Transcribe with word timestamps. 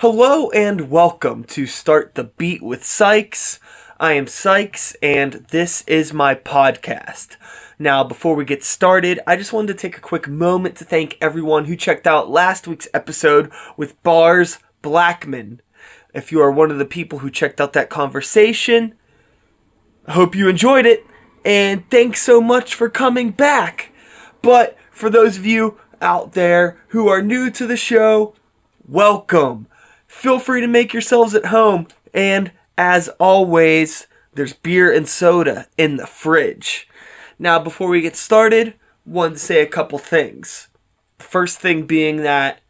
Hello 0.00 0.48
and 0.52 0.90
welcome 0.90 1.44
to 1.44 1.66
Start 1.66 2.14
the 2.14 2.24
Beat 2.24 2.62
with 2.62 2.82
Sykes. 2.82 3.60
I 3.98 4.14
am 4.14 4.26
Sykes 4.26 4.96
and 5.02 5.44
this 5.50 5.82
is 5.86 6.14
my 6.14 6.34
podcast. 6.34 7.36
Now, 7.78 8.02
before 8.02 8.34
we 8.34 8.46
get 8.46 8.64
started, 8.64 9.20
I 9.26 9.36
just 9.36 9.52
wanted 9.52 9.74
to 9.74 9.78
take 9.78 9.98
a 9.98 10.00
quick 10.00 10.26
moment 10.26 10.76
to 10.76 10.86
thank 10.86 11.18
everyone 11.20 11.66
who 11.66 11.76
checked 11.76 12.06
out 12.06 12.30
last 12.30 12.66
week's 12.66 12.88
episode 12.94 13.52
with 13.76 14.02
Bars 14.02 14.58
Blackman. 14.80 15.60
If 16.14 16.32
you 16.32 16.40
are 16.40 16.50
one 16.50 16.70
of 16.70 16.78
the 16.78 16.86
people 16.86 17.18
who 17.18 17.30
checked 17.30 17.60
out 17.60 17.74
that 17.74 17.90
conversation, 17.90 18.94
I 20.06 20.12
hope 20.12 20.34
you 20.34 20.48
enjoyed 20.48 20.86
it 20.86 21.04
and 21.44 21.84
thanks 21.90 22.22
so 22.22 22.40
much 22.40 22.74
for 22.74 22.88
coming 22.88 23.32
back. 23.32 23.92
But 24.40 24.78
for 24.90 25.10
those 25.10 25.36
of 25.36 25.44
you 25.44 25.78
out 26.00 26.32
there 26.32 26.80
who 26.88 27.08
are 27.08 27.20
new 27.20 27.50
to 27.50 27.66
the 27.66 27.76
show, 27.76 28.34
welcome. 28.88 29.66
Feel 30.10 30.40
free 30.40 30.60
to 30.60 30.66
make 30.66 30.92
yourselves 30.92 31.36
at 31.36 31.46
home. 31.46 31.86
And 32.12 32.50
as 32.76 33.08
always, 33.20 34.08
there's 34.34 34.52
beer 34.52 34.92
and 34.92 35.08
soda 35.08 35.68
in 35.78 35.96
the 35.96 36.06
fridge. 36.06 36.88
Now, 37.38 37.60
before 37.60 37.88
we 37.88 38.02
get 38.02 38.16
started, 38.16 38.74
want 39.06 39.34
to 39.34 39.38
say 39.38 39.62
a 39.62 39.66
couple 39.66 39.98
things. 39.98 40.68
The 41.18 41.24
first 41.24 41.60
thing 41.60 41.86
being 41.86 42.18
that 42.18 42.60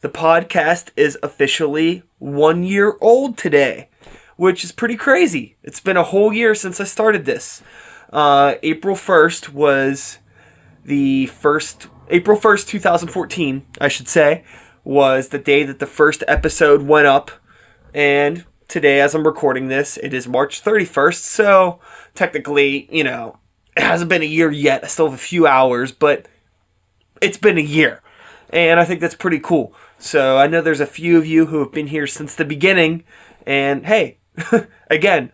the 0.00 0.08
podcast 0.08 0.90
is 0.96 1.18
officially 1.24 2.04
one 2.18 2.62
year 2.62 2.96
old 3.00 3.36
today, 3.36 3.90
which 4.36 4.64
is 4.64 4.72
pretty 4.72 4.96
crazy. 4.96 5.56
It's 5.64 5.80
been 5.80 5.98
a 5.98 6.04
whole 6.04 6.32
year 6.32 6.54
since 6.54 6.80
I 6.80 6.84
started 6.84 7.26
this. 7.26 7.62
Uh, 8.12 8.54
April 8.62 8.94
1st 8.94 9.50
was 9.50 10.18
the 10.84 11.26
first, 11.26 11.88
April 12.08 12.38
1st, 12.38 12.68
2014, 12.68 13.66
I 13.80 13.88
should 13.88 14.08
say, 14.08 14.44
was 14.90 15.28
the 15.28 15.38
day 15.38 15.62
that 15.62 15.78
the 15.78 15.86
first 15.86 16.24
episode 16.26 16.82
went 16.82 17.06
up. 17.06 17.30
And 17.94 18.44
today, 18.66 19.00
as 19.00 19.14
I'm 19.14 19.24
recording 19.24 19.68
this, 19.68 19.96
it 19.96 20.12
is 20.12 20.26
March 20.26 20.64
31st. 20.64 21.22
So 21.22 21.78
technically, 22.16 22.88
you 22.90 23.04
know, 23.04 23.38
it 23.76 23.84
hasn't 23.84 24.08
been 24.08 24.22
a 24.22 24.24
year 24.24 24.50
yet. 24.50 24.82
I 24.82 24.88
still 24.88 25.06
have 25.06 25.14
a 25.14 25.22
few 25.22 25.46
hours, 25.46 25.92
but 25.92 26.26
it's 27.20 27.38
been 27.38 27.56
a 27.56 27.60
year. 27.60 28.02
And 28.52 28.80
I 28.80 28.84
think 28.84 29.00
that's 29.00 29.14
pretty 29.14 29.38
cool. 29.38 29.72
So 29.96 30.38
I 30.38 30.48
know 30.48 30.60
there's 30.60 30.80
a 30.80 30.86
few 30.86 31.16
of 31.18 31.24
you 31.24 31.46
who 31.46 31.60
have 31.60 31.70
been 31.70 31.86
here 31.86 32.08
since 32.08 32.34
the 32.34 32.44
beginning. 32.44 33.04
And 33.46 33.86
hey, 33.86 34.18
again, 34.90 35.30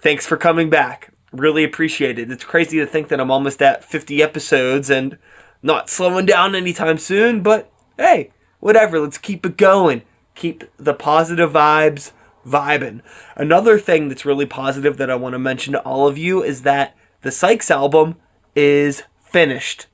thanks 0.00 0.26
for 0.26 0.36
coming 0.36 0.68
back. 0.68 1.14
Really 1.32 1.64
appreciate 1.64 2.18
it. 2.18 2.30
It's 2.30 2.44
crazy 2.44 2.76
to 2.76 2.86
think 2.86 3.08
that 3.08 3.20
I'm 3.20 3.30
almost 3.30 3.62
at 3.62 3.84
50 3.84 4.22
episodes 4.22 4.90
and 4.90 5.16
not 5.62 5.88
slowing 5.88 6.26
down 6.26 6.54
anytime 6.54 6.98
soon, 6.98 7.42
but 7.42 7.72
hey, 7.96 8.32
whatever, 8.60 9.00
let's 9.00 9.18
keep 9.18 9.44
it 9.46 9.56
going. 9.56 10.02
Keep 10.34 10.64
the 10.76 10.94
positive 10.94 11.52
vibes 11.52 12.12
vibing. 12.46 13.02
Another 13.36 13.78
thing 13.78 14.08
that's 14.08 14.24
really 14.24 14.46
positive 14.46 14.96
that 14.96 15.10
I 15.10 15.16
want 15.16 15.34
to 15.34 15.38
mention 15.38 15.72
to 15.72 15.80
all 15.80 16.06
of 16.06 16.16
you 16.16 16.42
is 16.42 16.62
that 16.62 16.96
the 17.22 17.32
Sykes 17.32 17.70
album 17.70 18.16
is 18.54 19.02
finished. 19.20 19.86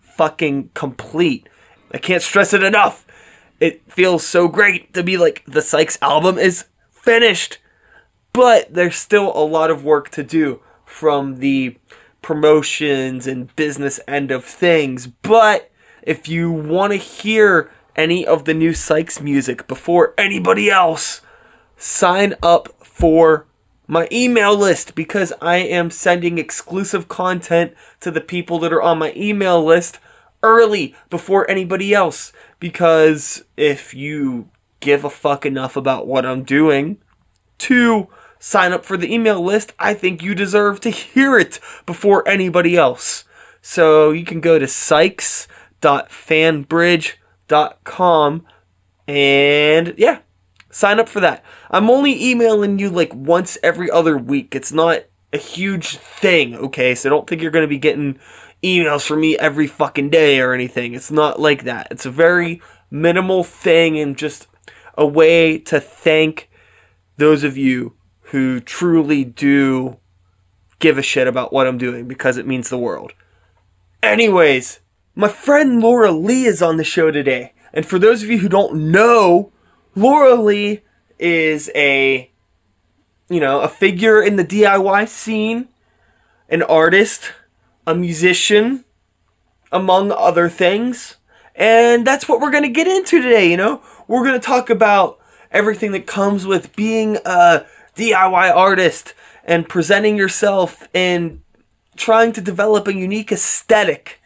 Fucking 0.00 0.70
complete. 0.74 1.48
I 1.92 1.98
can't 1.98 2.22
stress 2.22 2.52
it 2.52 2.62
enough. 2.62 3.06
It 3.60 3.82
feels 3.90 4.26
so 4.26 4.48
great 4.48 4.92
to 4.94 5.02
be 5.02 5.16
like, 5.16 5.44
the 5.46 5.62
Sykes 5.62 5.98
album 6.02 6.38
is 6.38 6.66
finished. 6.90 7.58
But 8.32 8.74
there's 8.74 8.96
still 8.96 9.32
a 9.34 9.44
lot 9.44 9.70
of 9.70 9.84
work 9.84 10.10
to 10.10 10.24
do 10.24 10.60
from 10.84 11.36
the 11.36 11.76
promotions 12.20 13.26
and 13.26 13.54
business 13.54 14.00
end 14.08 14.30
of 14.30 14.44
things. 14.44 15.06
But 15.06 15.70
if 16.02 16.28
you 16.28 16.50
want 16.50 16.92
to 16.92 16.98
hear 16.98 17.70
any 17.96 18.26
of 18.26 18.44
the 18.44 18.54
new 18.54 18.74
Sykes 18.74 19.20
music 19.20 19.66
before 19.66 20.14
anybody 20.18 20.70
else, 20.70 21.20
sign 21.76 22.34
up 22.42 22.68
for 22.84 23.46
my 23.86 24.08
email 24.10 24.56
list 24.56 24.94
because 24.94 25.32
I 25.40 25.56
am 25.56 25.90
sending 25.90 26.38
exclusive 26.38 27.08
content 27.08 27.74
to 28.00 28.10
the 28.10 28.20
people 28.20 28.58
that 28.60 28.72
are 28.72 28.82
on 28.82 28.98
my 28.98 29.12
email 29.14 29.64
list 29.64 29.98
early 30.42 30.94
before 31.10 31.50
anybody 31.50 31.94
else. 31.94 32.32
Because 32.58 33.44
if 33.56 33.94
you 33.94 34.48
give 34.80 35.04
a 35.04 35.10
fuck 35.10 35.46
enough 35.46 35.76
about 35.76 36.06
what 36.06 36.24
I'm 36.24 36.42
doing 36.42 36.98
to 37.58 38.08
sign 38.38 38.72
up 38.72 38.84
for 38.84 38.96
the 38.96 39.12
email 39.12 39.42
list, 39.42 39.72
I 39.78 39.94
think 39.94 40.22
you 40.22 40.34
deserve 40.34 40.80
to 40.80 40.90
hear 40.90 41.38
it 41.38 41.60
before 41.86 42.26
anybody 42.28 42.76
else. 42.76 43.24
So 43.60 44.10
you 44.10 44.24
can 44.24 44.40
go 44.40 44.58
to 44.58 44.66
sykes.fanbridge.com 44.66 47.23
and 49.06 49.94
yeah, 49.96 50.20
sign 50.70 50.98
up 50.98 51.08
for 51.08 51.20
that. 51.20 51.44
I'm 51.70 51.90
only 51.90 52.30
emailing 52.30 52.78
you 52.78 52.90
like 52.90 53.14
once 53.14 53.58
every 53.62 53.90
other 53.90 54.16
week. 54.16 54.54
It's 54.54 54.72
not 54.72 55.04
a 55.32 55.38
huge 55.38 55.96
thing, 55.96 56.54
okay? 56.56 56.94
So 56.94 57.08
don't 57.08 57.28
think 57.28 57.42
you're 57.42 57.50
going 57.50 57.64
to 57.64 57.68
be 57.68 57.78
getting 57.78 58.18
emails 58.62 59.06
from 59.06 59.20
me 59.20 59.36
every 59.38 59.66
fucking 59.66 60.10
day 60.10 60.40
or 60.40 60.52
anything. 60.52 60.94
It's 60.94 61.10
not 61.10 61.40
like 61.40 61.64
that. 61.64 61.88
It's 61.90 62.06
a 62.06 62.10
very 62.10 62.62
minimal 62.90 63.44
thing 63.44 63.98
and 63.98 64.16
just 64.16 64.46
a 64.96 65.06
way 65.06 65.58
to 65.58 65.80
thank 65.80 66.48
those 67.16 67.44
of 67.44 67.56
you 67.56 67.94
who 68.28 68.60
truly 68.60 69.24
do 69.24 69.98
give 70.78 70.98
a 70.98 71.02
shit 71.02 71.26
about 71.26 71.52
what 71.52 71.66
I'm 71.66 71.78
doing 71.78 72.06
because 72.06 72.36
it 72.36 72.46
means 72.46 72.68
the 72.68 72.78
world. 72.78 73.12
Anyways, 74.02 74.80
my 75.14 75.28
friend 75.28 75.80
Laura 75.80 76.12
Lee 76.12 76.44
is 76.44 76.62
on 76.62 76.76
the 76.76 76.84
show 76.84 77.10
today. 77.10 77.52
And 77.72 77.86
for 77.86 77.98
those 77.98 78.22
of 78.22 78.30
you 78.30 78.38
who 78.38 78.48
don't 78.48 78.90
know, 78.90 79.52
Laura 79.94 80.34
Lee 80.34 80.82
is 81.18 81.70
a 81.74 82.30
you 83.28 83.40
know, 83.40 83.60
a 83.60 83.68
figure 83.68 84.22
in 84.22 84.36
the 84.36 84.44
DIY 84.44 85.08
scene, 85.08 85.68
an 86.48 86.62
artist, 86.62 87.32
a 87.86 87.94
musician, 87.94 88.84
among 89.72 90.12
other 90.12 90.48
things. 90.48 91.16
And 91.54 92.06
that's 92.06 92.28
what 92.28 92.40
we're 92.40 92.50
going 92.50 92.64
to 92.64 92.68
get 92.68 92.86
into 92.86 93.22
today, 93.22 93.50
you 93.50 93.56
know? 93.56 93.82
We're 94.06 94.24
going 94.24 94.38
to 94.38 94.46
talk 94.46 94.70
about 94.70 95.18
everything 95.50 95.92
that 95.92 96.06
comes 96.06 96.46
with 96.46 96.76
being 96.76 97.16
a 97.24 97.64
DIY 97.96 98.54
artist 98.54 99.14
and 99.44 99.68
presenting 99.68 100.16
yourself 100.16 100.86
and 100.94 101.42
trying 101.96 102.32
to 102.32 102.40
develop 102.40 102.88
a 102.88 102.94
unique 102.94 103.32
aesthetic 103.32 104.20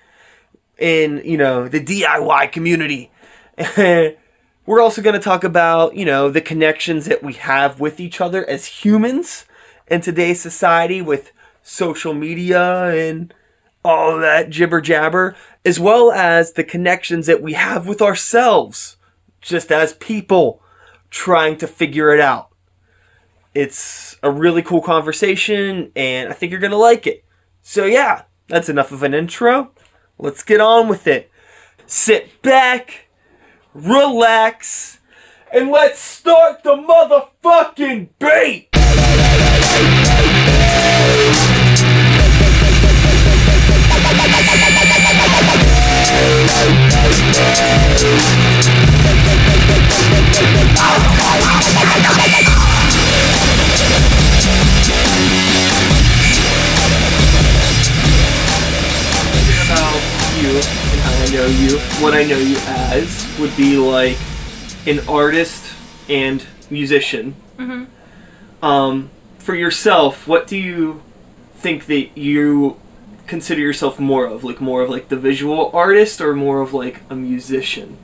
in, 0.79 1.21
you 1.25 1.37
know, 1.37 1.69
the 1.69 1.81
DIY 1.81 2.53
community. 2.53 3.11
We're 4.67 4.83
also 4.83 5.03
going 5.03 5.15
to 5.15 5.21
talk 5.21 5.45
about, 5.45 5.97
you 5.97 6.05
know, 6.05 6.31
the 6.31 6.41
connections 6.41 7.07
that 7.07 7.23
we 7.23 7.33
have 7.35 7.81
with 7.81 8.01
each 8.01 8.21
other 8.21 8.49
as 8.49 8.67
humans 8.67 9.47
in 9.87 10.01
today's 10.01 10.41
society 10.41 11.01
with 11.01 11.33
social 11.63 12.15
media 12.15 12.89
and 12.89 13.33
all 13.85 14.19
that 14.19 14.51
jibber 14.51 14.81
jabber, 14.81 15.35
as 15.65 15.81
well 15.81 16.13
as 16.13 16.53
the 16.53 16.65
connections 16.65 17.27
that 17.27 17.43
we 17.43 17.55
have 17.55 17.87
with 17.87 18.03
ourselves, 18.03 18.97
just 19.41 19.73
as 19.73 19.95
people 19.95 20.63
trying 21.11 21.57
to 21.57 21.67
figure 21.67 22.13
it 22.13 22.21
out. 22.21 22.51
It's 23.55 24.17
a 24.23 24.31
really 24.31 24.63
cool 24.63 24.83
conversation, 24.83 25.91
and 25.97 26.29
I 26.29 26.33
think 26.33 26.51
you're 26.51 26.61
going 26.61 26.71
to 26.71 26.77
like 26.77 27.07
it. 27.07 27.25
So, 27.63 27.87
yeah, 27.87 28.23
that's 28.49 28.69
enough 28.69 28.93
of 28.93 29.03
an 29.03 29.15
intro. 29.15 29.73
Let's 30.19 30.43
get 30.43 30.61
on 30.61 30.89
with 30.89 31.07
it. 31.07 31.31
Sit 31.87 32.43
back 32.43 33.09
relax, 33.79 34.99
and 35.53 35.71
let's 35.71 36.01
start 36.01 36.63
the 36.63 36.75
motherfucking 36.75 38.09
beat! 38.19 38.69
You, 61.69 61.79
what 62.03 62.15
I 62.15 62.25
know 62.25 62.39
you 62.39 62.57
as, 62.67 63.37
would 63.39 63.55
be 63.57 63.77
like 63.77 64.17
an 64.87 65.01
artist 65.09 65.75
and 66.09 66.45
musician. 66.71 67.35
Um, 68.63 69.11
for 69.39 69.55
yourself, 69.55 70.27
what 70.27 70.47
do 70.47 70.57
you 70.57 71.03
think 71.55 71.87
that 71.87 72.17
you 72.17 72.81
consider 73.27 73.61
yourself 73.61 74.01
more 74.01 74.27
of? 74.27 74.45
Like 74.45 74.61
more 74.61 74.83
of 74.83 74.91
like 74.91 75.09
the 75.09 75.17
visual 75.17 75.71
artist 75.73 76.21
or 76.21 76.35
more 76.35 76.61
of 76.61 76.73
like 76.73 77.03
a 77.11 77.15
musician? 77.15 77.99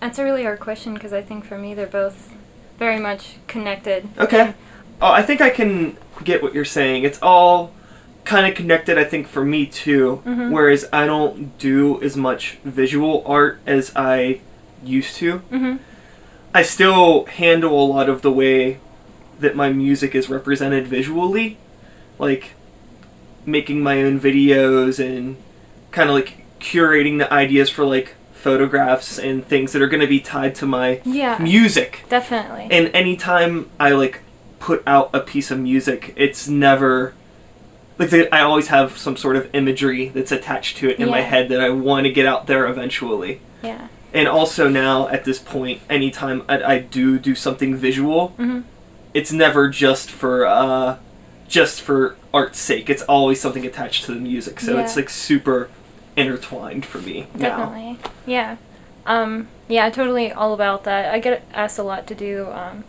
That's 0.00 0.18
a 0.18 0.24
really 0.24 0.42
hard 0.42 0.60
question 0.60 0.94
because 0.94 1.12
I 1.12 1.22
think 1.22 1.44
for 1.44 1.56
me 1.56 1.74
they're 1.74 1.86
both 1.86 2.34
very 2.78 2.98
much 2.98 3.36
connected. 3.46 4.08
Okay. 4.18 4.54
Oh, 5.00 5.12
I 5.12 5.22
think 5.22 5.40
I 5.40 5.50
can 5.50 5.96
get 6.22 6.42
what 6.42 6.54
you're 6.54 6.64
saying. 6.64 7.04
It's 7.04 7.18
all 7.22 7.72
kind 8.24 8.46
of 8.46 8.54
connected, 8.54 8.98
I 8.98 9.04
think, 9.04 9.28
for 9.28 9.44
me 9.44 9.66
too. 9.66 10.22
Mhm. 10.26 10.50
Whereas 10.50 10.88
I 10.92 11.06
don't 11.06 11.56
do 11.58 12.02
as 12.02 12.16
much 12.16 12.58
visual 12.64 13.22
art 13.26 13.58
as 13.66 13.92
I 13.94 14.40
used 14.82 15.16
to. 15.16 15.42
Mm-hmm. 15.52 15.76
I 16.54 16.62
still 16.62 17.24
handle 17.26 17.82
a 17.82 17.86
lot 17.86 18.08
of 18.08 18.22
the 18.22 18.30
way 18.32 18.78
that 19.40 19.56
my 19.56 19.70
music 19.70 20.14
is 20.14 20.30
represented 20.30 20.86
visually, 20.86 21.56
like 22.18 22.52
making 23.44 23.82
my 23.82 24.02
own 24.02 24.18
videos 24.20 24.98
and 25.04 25.36
kind 25.90 26.08
of 26.08 26.14
like 26.14 26.44
curating 26.60 27.18
the 27.18 27.30
ideas 27.32 27.68
for 27.68 27.84
like 27.84 28.14
photographs 28.32 29.18
and 29.18 29.44
things 29.46 29.72
that 29.72 29.82
are 29.82 29.86
going 29.88 30.00
to 30.00 30.06
be 30.06 30.20
tied 30.20 30.54
to 30.54 30.66
my 30.66 31.00
Yeah. 31.04 31.36
music. 31.38 32.04
Definitely. 32.08 32.68
And 32.70 32.90
anytime 32.94 33.68
I 33.80 33.90
like 33.90 34.20
put 34.60 34.82
out 34.86 35.10
a 35.12 35.20
piece 35.20 35.50
of 35.50 35.58
music, 35.58 36.12
it's 36.16 36.48
never 36.48 37.12
like 37.98 38.10
the- 38.10 38.34
I 38.34 38.40
always 38.40 38.68
have 38.68 38.96
some 38.98 39.16
sort 39.16 39.36
of 39.36 39.48
imagery 39.54 40.08
that's 40.08 40.32
attached 40.32 40.76
to 40.78 40.88
it 40.90 40.98
in 40.98 41.08
my 41.10 41.20
head 41.22 41.48
that 41.50 41.60
I 41.60 41.70
want 41.70 42.06
to 42.06 42.12
get 42.12 42.26
out 42.26 42.46
there 42.46 42.66
eventually. 42.66 43.40
yeah. 43.62 43.88
And 44.12 44.28
also 44.28 44.68
now 44.68 45.08
at 45.08 45.24
this 45.24 45.40
point, 45.40 45.80
anytime 45.90 46.44
I, 46.48 46.62
I 46.74 46.78
do 46.78 47.18
do 47.18 47.34
something 47.34 47.74
visual, 47.74 48.32
Mhm. 48.38 48.62
it's 49.12 49.32
never 49.32 49.68
just 49.68 50.08
for 50.10 50.46
uh, 50.46 50.96
just 51.48 51.80
for 51.82 52.14
art's 52.32 52.58
sake. 52.60 52.88
It's 52.88 53.02
always 53.02 53.40
something 53.40 53.66
attached 53.66 54.04
to 54.04 54.14
the 54.14 54.20
music, 54.20 54.60
so 54.60 54.78
it's 54.78 54.94
like 54.96 55.10
super 55.10 55.68
intertwined 56.16 56.86
for 56.86 56.98
me 56.98 57.26
now. 57.34 57.96
Yeah. 58.26 58.56
Um, 59.06 59.48
yeah, 59.68 59.90
totally 59.90 60.30
all 60.32 60.54
about 60.54 60.84
that. 60.84 61.12
I 61.12 61.18
get 61.18 61.42
asked 61.52 61.78
a 61.78 61.82
lot 61.82 62.06
to 62.06 62.14
do, 62.14 62.48
um, 62.52 62.84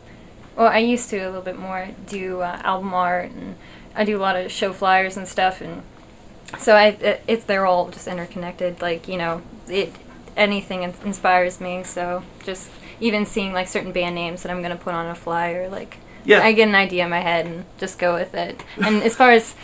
well, 0.55 0.67
I 0.67 0.77
used 0.77 1.09
to 1.09 1.17
a 1.17 1.25
little 1.25 1.41
bit 1.41 1.57
more 1.59 1.89
do 2.07 2.41
uh, 2.41 2.59
album 2.63 2.93
art, 2.93 3.31
and 3.31 3.55
I 3.95 4.03
do 4.03 4.17
a 4.17 4.21
lot 4.21 4.35
of 4.35 4.51
show 4.51 4.73
flyers 4.73 5.17
and 5.17 5.27
stuff, 5.27 5.61
and 5.61 5.81
so 6.59 6.75
I, 6.75 6.87
it, 6.87 7.23
it's 7.27 7.45
they're 7.45 7.65
all 7.65 7.89
just 7.89 8.07
interconnected. 8.07 8.81
Like 8.81 9.07
you 9.07 9.17
know, 9.17 9.41
it 9.67 9.93
anything 10.37 10.83
in- 10.83 10.93
inspires 11.03 11.59
me. 11.61 11.83
So 11.83 12.23
just 12.43 12.69
even 12.99 13.25
seeing 13.25 13.53
like 13.53 13.67
certain 13.67 13.91
band 13.91 14.15
names 14.15 14.43
that 14.43 14.51
I'm 14.51 14.61
gonna 14.61 14.75
put 14.75 14.93
on 14.93 15.07
a 15.07 15.15
flyer, 15.15 15.69
like 15.69 15.97
Yeah. 16.23 16.41
I 16.41 16.51
get 16.53 16.67
an 16.67 16.75
idea 16.75 17.03
in 17.05 17.09
my 17.09 17.19
head 17.21 17.45
and 17.45 17.65
just 17.77 17.99
go 17.99 18.13
with 18.15 18.33
it. 18.33 18.63
And 18.83 19.01
as 19.03 19.15
far 19.15 19.31
as 19.31 19.55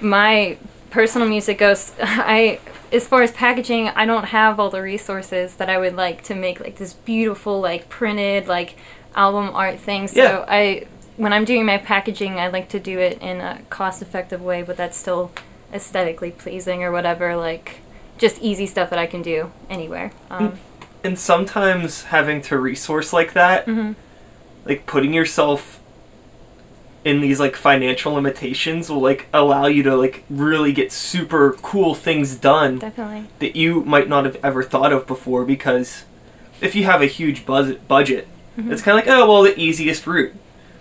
my 0.00 0.56
personal 0.90 1.28
music 1.28 1.58
goes, 1.58 1.92
I 2.00 2.58
as 2.92 3.06
far 3.06 3.22
as 3.22 3.30
packaging, 3.32 3.88
I 3.90 4.04
don't 4.06 4.24
have 4.26 4.58
all 4.58 4.70
the 4.70 4.82
resources 4.82 5.54
that 5.56 5.70
I 5.70 5.78
would 5.78 5.94
like 5.94 6.22
to 6.24 6.34
make 6.34 6.58
like 6.60 6.76
this 6.76 6.92
beautiful 6.94 7.60
like 7.60 7.88
printed 7.88 8.48
like 8.48 8.76
album 9.14 9.50
art 9.54 9.78
thing. 9.78 10.08
So 10.08 10.22
Yeah. 10.22 10.44
I 10.48 10.86
when 11.20 11.34
I'm 11.34 11.44
doing 11.44 11.66
my 11.66 11.76
packaging, 11.76 12.40
I 12.40 12.48
like 12.48 12.70
to 12.70 12.80
do 12.80 12.98
it 12.98 13.20
in 13.20 13.40
a 13.42 13.60
cost-effective 13.68 14.40
way, 14.40 14.62
but 14.62 14.78
that's 14.78 14.96
still 14.96 15.32
aesthetically 15.72 16.30
pleasing 16.30 16.82
or 16.82 16.90
whatever 16.90 17.36
like 17.36 17.80
just 18.16 18.40
easy 18.40 18.66
stuff 18.66 18.88
that 18.90 18.98
I 18.98 19.06
can 19.06 19.20
do 19.20 19.52
anywhere. 19.68 20.12
Um, 20.30 20.58
and 21.04 21.18
sometimes 21.18 22.04
having 22.04 22.40
to 22.42 22.58
resource 22.58 23.12
like 23.12 23.34
that, 23.34 23.66
mhm. 23.66 23.96
like 24.64 24.86
putting 24.86 25.12
yourself 25.12 25.80
in 27.04 27.20
these 27.20 27.38
like 27.38 27.54
financial 27.54 28.14
limitations 28.14 28.88
will 28.90 29.00
like 29.00 29.26
allow 29.32 29.66
you 29.66 29.82
to 29.82 29.96
like 29.96 30.24
really 30.30 30.72
get 30.72 30.90
super 30.90 31.52
cool 31.62 31.94
things 31.94 32.34
done 32.34 32.78
Definitely. 32.78 33.26
that 33.40 33.56
you 33.56 33.82
might 33.84 34.08
not 34.08 34.24
have 34.24 34.36
ever 34.42 34.62
thought 34.62 34.92
of 34.92 35.06
before 35.06 35.44
because 35.44 36.04
if 36.60 36.74
you 36.74 36.84
have 36.84 37.00
a 37.00 37.06
huge 37.06 37.46
buzz- 37.46 37.76
budget 37.88 38.28
Mhm. 38.58 38.70
it's 38.70 38.82
kind 38.82 38.98
of 38.98 39.06
like 39.06 39.14
oh 39.16 39.26
well 39.26 39.42
the 39.42 39.58
easiest 39.58 40.06
route 40.06 40.34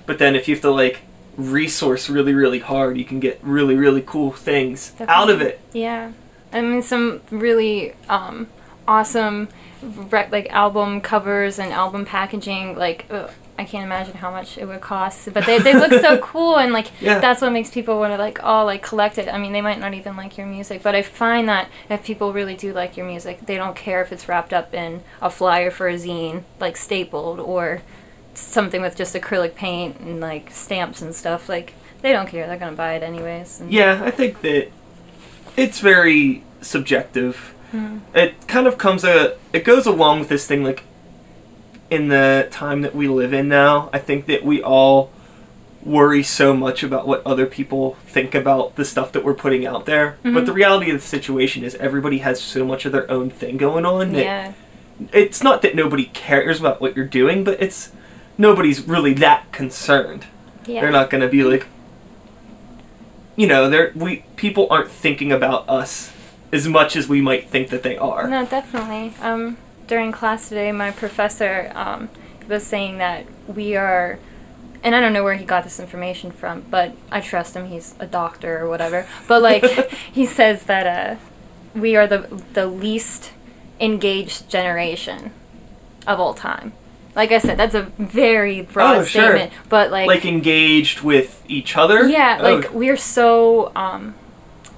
but 0.10 0.18
then 0.18 0.36
if 0.36 0.48
you 0.48 0.56
have 0.56 0.62
to 0.64 0.72
like 0.72 1.02
resource 1.38 2.10
really 2.10 2.34
really 2.34 2.60
hard 2.60 2.98
you 2.98 3.06
can 3.06 3.20
get 3.20 3.40
really 3.44 3.76
really 3.76 4.02
cool 4.02 4.32
things 4.32 4.92
out 5.08 5.30
of 5.30 5.40
it 5.42 5.60
Yeah, 5.72 6.12
I 6.52 6.62
mean 6.62 6.82
some 6.82 7.22
really 7.30 7.94
um, 8.10 8.48
awesome 8.88 9.48
rec- 9.84 10.32
like 10.32 10.50
album 10.50 11.00
covers 11.02 11.60
and 11.60 11.72
album 11.72 12.04
packaging. 12.06 12.76
Like 12.76 13.06
ugh, 13.12 13.30
I 13.58 13.64
can't 13.66 13.86
imagine 13.86 14.16
how 14.16 14.32
much 14.32 14.58
it 14.58 14.66
would 14.68 14.82
cost, 14.82 15.32
but 15.34 15.46
they, 15.46 15.60
they 15.60 15.74
look 15.76 15.92
so 16.02 16.18
cool 16.32 16.58
and 16.58 16.74
like 16.74 16.88
Yeah. 17.02 17.20
that's 17.20 17.42
what 17.42 17.52
makes 17.52 17.70
people 17.70 18.00
want 18.00 18.12
to 18.14 18.18
like 18.18 18.40
oh 18.44 18.66
like 18.66 18.82
collect 18.82 19.18
it. 19.18 19.28
I 19.30 19.38
mean 19.38 19.54
they 19.54 19.62
might 19.62 19.80
not 19.80 19.94
even 19.94 20.18
like 20.18 20.38
your 20.38 20.48
music, 20.48 20.82
but 20.84 20.96
I 20.96 21.04
find 21.04 21.48
that 21.48 21.70
if 21.90 22.04
people 22.04 22.34
really 22.34 22.56
do 22.56 22.74
like 22.74 22.98
your 22.98 23.06
music, 23.06 23.46
they 23.46 23.56
don't 23.56 23.76
care 23.76 24.02
if 24.02 24.12
it's 24.12 24.28
wrapped 24.28 24.54
up 24.54 24.74
in 24.74 25.04
a 25.22 25.30
flyer 25.30 25.72
for 25.72 25.88
a 25.88 25.96
zine 25.96 26.44
like 26.60 26.76
stapled 26.76 27.40
or 27.40 27.82
something 28.40 28.82
with 28.82 28.96
just 28.96 29.16
acrylic 29.16 29.56
paint 29.56 30.00
and 30.00 30.20
like 30.20 30.52
stamps 30.52 31.02
and 31.02 31.14
stuff. 31.16 31.48
Like 31.50 31.74
they 32.02 32.12
don't 32.12 32.28
care. 32.28 32.48
They're 32.48 32.58
gonna 32.58 32.76
buy 32.76 32.94
it 32.94 33.04
anyways. 33.04 33.60
And, 33.62 33.72
yeah 33.72 34.02
i 34.04 34.12
think 34.12 34.42
that 34.42 34.70
it's 35.58 35.80
very 35.80 36.44
subjective 36.62 37.54
Mm. 37.74 38.00
it 38.16 38.48
kind 38.48 38.66
of 38.66 38.80
comes 38.80 39.04
a 39.04 39.38
it 39.54 39.64
goes 39.64 39.86
along 39.86 40.20
with 40.22 40.28
this 40.30 40.48
thing 40.48 40.64
like 40.64 40.82
in 41.92 42.08
the 42.08 42.48
time 42.50 42.82
that 42.82 42.96
we 42.96 43.08
live 43.08 43.32
in 43.32 43.48
now 43.48 43.92
i 43.94 44.00
think 44.00 44.26
that 44.26 44.44
we 44.44 44.60
all 44.64 45.12
worry 45.84 46.24
so 46.24 46.56
much 46.56 46.82
about 46.82 47.08
what 47.08 47.22
other 47.28 47.46
people 47.46 47.94
think 48.08 48.34
about 48.34 48.76
the 48.76 48.84
stuff 48.84 49.12
that 49.12 49.24
we're 49.24 49.36
putting 49.36 49.68
out 49.68 49.86
there 49.86 50.18
but 50.24 50.32
Mhm. 50.34 50.46
the 50.48 50.54
reality 50.54 50.90
of 50.90 51.00
the 51.00 51.08
situation 51.08 51.64
is 51.64 51.76
everybody 51.76 52.18
has 52.20 52.42
so 52.42 52.66
much 52.66 52.86
of 52.86 52.92
their 52.92 53.10
own 53.10 53.30
thing 53.30 53.58
going 53.58 53.86
on 53.86 54.14
that 54.14 54.24
Yeah. 54.24 54.52
it's 55.14 55.44
not 55.44 55.62
that 55.62 55.76
nobody 55.76 56.06
cares 56.06 56.60
about 56.60 56.82
what 56.82 56.96
you're 56.96 57.06
doing 57.06 57.44
but 57.44 57.62
it's 57.62 57.92
nobody's 58.40 58.88
really 58.88 59.14
that 59.14 59.52
concerned 59.52 60.26
Yeah. 60.66 60.82
they're 60.82 60.92
not 60.92 61.12
going 61.12 61.22
to 61.22 61.28
be 61.30 61.44
like 61.44 61.68
you 63.36 63.46
know 63.46 63.70
they're 63.70 63.92
we 63.96 64.24
people 64.36 64.68
aren't 64.72 64.90
thinking 64.90 65.32
about 65.32 65.70
us 65.70 66.12
as 66.52 66.68
much 66.68 66.96
as 66.96 67.08
we 67.08 67.22
might 67.22 67.48
think 67.50 67.70
that 67.70 67.84
they 67.84 67.96
are 67.98 68.28
No, 68.28 68.44
definitely. 68.46 69.14
Um, 69.22 69.58
during 69.86 70.12
class 70.12 70.50
today, 70.50 70.72
my 70.72 70.90
professor 70.92 71.72
um, 71.76 72.10
was 72.48 72.66
saying 72.66 72.98
that 72.98 73.26
we 73.48 73.76
are, 73.76 74.18
and 74.84 74.96
I 74.96 75.00
don't 75.00 75.14
know 75.14 75.24
where 75.24 75.36
he 75.36 75.46
got 75.46 75.64
this 75.64 75.80
information 75.80 76.32
from, 76.32 76.62
but 76.70 76.96
I 77.12 77.22
trust 77.22 77.56
him. 77.56 77.68
He's 77.68 77.94
a 78.00 78.08
doctor 78.08 78.60
or 78.60 78.68
whatever. 78.68 79.08
But 79.28 79.42
like, 79.44 79.64
he 80.12 80.26
says 80.26 80.64
that 80.64 80.88
uh, 80.88 81.20
we 81.80 81.96
are 81.96 82.08
the 82.08 82.20
the 82.54 82.66
least 82.66 83.32
engaged 83.80 84.50
generation 84.50 85.32
of 86.08 86.20
all 86.20 86.34
time. 86.34 86.74
Like 87.16 87.32
I 87.32 87.40
said, 87.40 87.58
that's 87.58 87.76
a 87.76 87.84
very 87.98 88.62
broad 88.62 88.98
Oh, 88.98 89.04
sure. 89.04 89.24
statement, 89.24 89.52
but 89.68 89.92
like, 89.92 90.08
like 90.08 90.26
engaged 90.26 91.02
with 91.02 91.44
each 91.48 91.76
other. 91.76 92.08
yeah, 92.08 92.38
Oh, 92.42 92.56
like 92.56 92.72
we're 92.74 92.98
so 92.98 93.72
um 93.76 94.16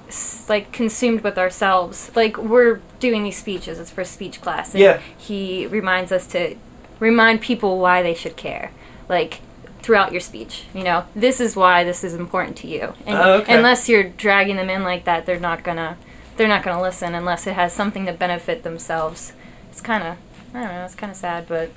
s- 0.08 0.46
like 0.48 0.72
consumed 0.72 1.20
with 1.22 1.38
ourselves. 1.38 2.10
Like 2.16 2.36
we're 2.38 2.80
doing 3.00 3.22
these 3.24 3.36
speeches. 3.36 3.78
It's 3.78 3.90
for 3.90 4.04
speech 4.04 4.40
class. 4.40 4.72
And 4.74 4.80
Yeah. 4.82 5.00
He 5.16 5.66
reminds 5.66 6.10
us 6.10 6.26
to 6.28 6.56
remind 7.00 7.40
people 7.42 7.78
why 7.78 8.02
they 8.02 8.14
should 8.14 8.36
care. 8.36 8.70
Like 9.08 9.40
throughout 9.82 10.12
your 10.12 10.20
speech, 10.20 10.64
you 10.72 10.84
know, 10.84 11.04
this 11.14 11.40
is 11.40 11.54
why 11.56 11.82
this 11.84 12.02
is 12.04 12.14
important 12.14 12.56
to 12.58 12.66
you. 12.68 12.94
And 13.06 13.18
Oh, 13.18 13.32
okay. 13.40 13.54
unless 13.54 13.88
you're 13.88 14.04
dragging 14.04 14.56
them 14.56 14.70
in 14.70 14.82
like 14.84 15.04
that, 15.04 15.26
they're 15.26 15.38
not 15.40 15.62
gonna 15.64 15.96
they're 16.36 16.48
not 16.48 16.62
gonna 16.62 16.80
listen 16.80 17.14
unless 17.14 17.46
it 17.46 17.54
has 17.54 17.72
something 17.74 18.06
to 18.06 18.12
benefit 18.12 18.62
themselves. 18.62 19.32
It's 19.70 19.80
kind 19.82 20.02
of 20.02 20.16
I 20.54 20.62
don't 20.62 20.72
know. 20.72 20.84
It's 20.84 20.94
kind 20.94 21.10
of 21.10 21.16
sad, 21.16 21.46
but 21.46 21.70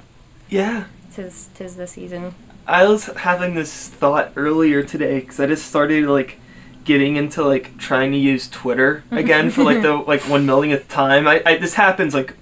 yeah. 0.49 0.85
tis 1.13 1.49
tis 1.55 1.75
the 1.75 1.87
season. 1.87 2.35
I 2.67 2.87
was 2.87 3.05
having 3.05 3.53
this 3.55 3.89
thought 3.89 4.31
earlier 4.35 4.81
today 4.83 5.19
because 5.19 5.39
I 5.39 5.45
just 5.45 5.67
started 5.67 6.05
like 6.05 6.39
getting 6.83 7.15
into 7.15 7.43
like 7.43 7.77
trying 7.77 8.11
to 8.11 8.17
use 8.17 8.47
Twitter 8.49 9.03
mm-hmm. 9.07 9.17
again 9.17 9.51
for 9.51 9.63
like 9.63 9.81
the 9.81 9.93
like 10.07 10.21
one 10.21 10.45
millionth 10.45 10.87
time. 10.87 11.27
I, 11.27 11.41
I 11.45 11.57
this 11.57 11.75
happens 11.75 12.13
like 12.13 12.35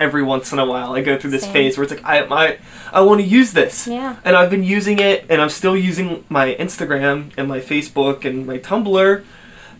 every 0.00 0.22
once 0.22 0.52
in 0.52 0.58
a 0.58 0.64
while. 0.64 0.92
I 0.92 1.02
go 1.02 1.18
through 1.18 1.30
this 1.30 1.42
Same. 1.42 1.52
phase 1.52 1.76
where 1.76 1.84
it's 1.84 1.92
like 1.92 2.04
I 2.04 2.24
I 2.24 2.58
I 2.92 3.00
want 3.02 3.20
to 3.20 3.26
use 3.26 3.52
this. 3.52 3.86
Yeah. 3.86 4.16
And 4.24 4.36
I've 4.36 4.50
been 4.50 4.64
using 4.64 4.98
it, 4.98 5.26
and 5.28 5.40
I'm 5.40 5.50
still 5.50 5.76
using 5.76 6.24
my 6.28 6.54
Instagram 6.54 7.32
and 7.36 7.48
my 7.48 7.60
Facebook 7.60 8.24
and 8.24 8.46
my 8.46 8.58
Tumblr, 8.58 9.24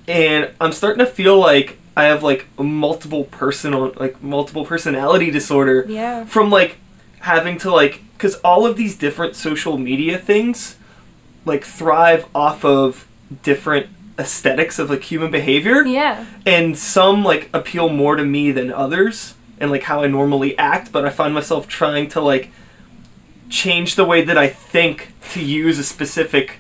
and 0.07 0.50
I'm 0.61 0.73
starting 0.73 1.04
to 1.04 1.11
feel 1.11 1.38
like 1.38 1.78
I 1.97 2.04
have 2.04 2.23
like 2.23 2.47
multiple 2.59 3.25
personal, 3.25 3.92
like 3.97 4.23
multiple 4.23 4.64
personality 4.64 5.30
disorder 5.30 5.85
Yeah. 5.88 6.25
from 6.25 6.50
like 6.50 6.76
having 7.20 7.58
to 7.58 7.70
like, 7.70 8.00
because 8.12 8.37
all 8.37 8.66
of 8.66 8.76
these 8.76 8.96
different 8.96 9.37
social 9.37 9.78
media 9.78 10.18
things, 10.18 10.76
like 11.44 11.64
thrive 11.64 12.26
off 12.34 12.64
of 12.64 13.06
different 13.42 13.87
aesthetics 14.18 14.78
of 14.78 14.90
like 14.90 15.04
human 15.04 15.30
behavior 15.30 15.84
Yeah. 15.84 16.26
and 16.44 16.76
some 16.76 17.22
like 17.22 17.48
appeal 17.52 17.88
more 17.88 18.16
to 18.16 18.25
me 18.25 18.50
than 18.50 18.72
others 18.72 19.34
and 19.60 19.70
like 19.70 19.84
how 19.84 20.02
I 20.02 20.08
normally 20.08 20.58
act, 20.58 20.90
but 20.92 21.04
I 21.06 21.10
find 21.10 21.32
myself 21.32 21.68
trying 21.68 22.08
to 22.10 22.20
like 22.20 22.50
change 23.48 23.94
the 23.94 24.04
way 24.04 24.22
that 24.22 24.37
I 24.37 24.48
think 24.48 25.12
to 25.32 25.42
use 25.42 25.78
a 25.78 25.84
specific 25.84 26.56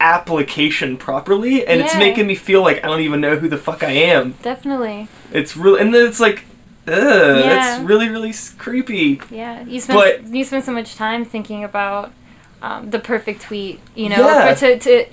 application 0.00 0.96
properly 0.96 1.66
and 1.66 1.80
it's 1.80 1.94
making 1.94 2.26
me 2.26 2.34
feel 2.34 2.62
like 2.62 2.82
I 2.82 2.88
don't 2.88 3.00
even 3.02 3.20
know 3.20 3.36
who 3.36 3.48
the 3.48 3.58
fuck 3.58 3.82
I 3.82 3.90
am. 3.90 4.32
Definitely. 4.42 5.08
It's 5.32 5.56
really 5.56 5.80
and 5.80 5.92
then 5.94 6.06
it's 6.06 6.18
like 6.20 6.44
ugh, 6.90 7.44
Yeah. 7.44 7.76
it's 7.80 7.84
really 7.88 8.08
really 8.08 8.34
creepy. 8.58 9.20
Yeah, 9.30 9.62
you 9.64 9.80
spend 9.80 9.98
But- 9.98 10.34
you 10.34 10.44
spend 10.44 10.64
so 10.64 10.72
much 10.72 10.94
time 10.96 11.24
thinking 11.24 11.64
about 11.64 12.12
um, 12.62 12.90
the 12.90 12.98
perfect 12.98 13.40
tweet, 13.42 13.80
you 13.94 14.08
know, 14.10 14.18
Yeah. 14.26 14.54
for, 14.54 14.60
to 14.60 14.78
to 14.78 15.06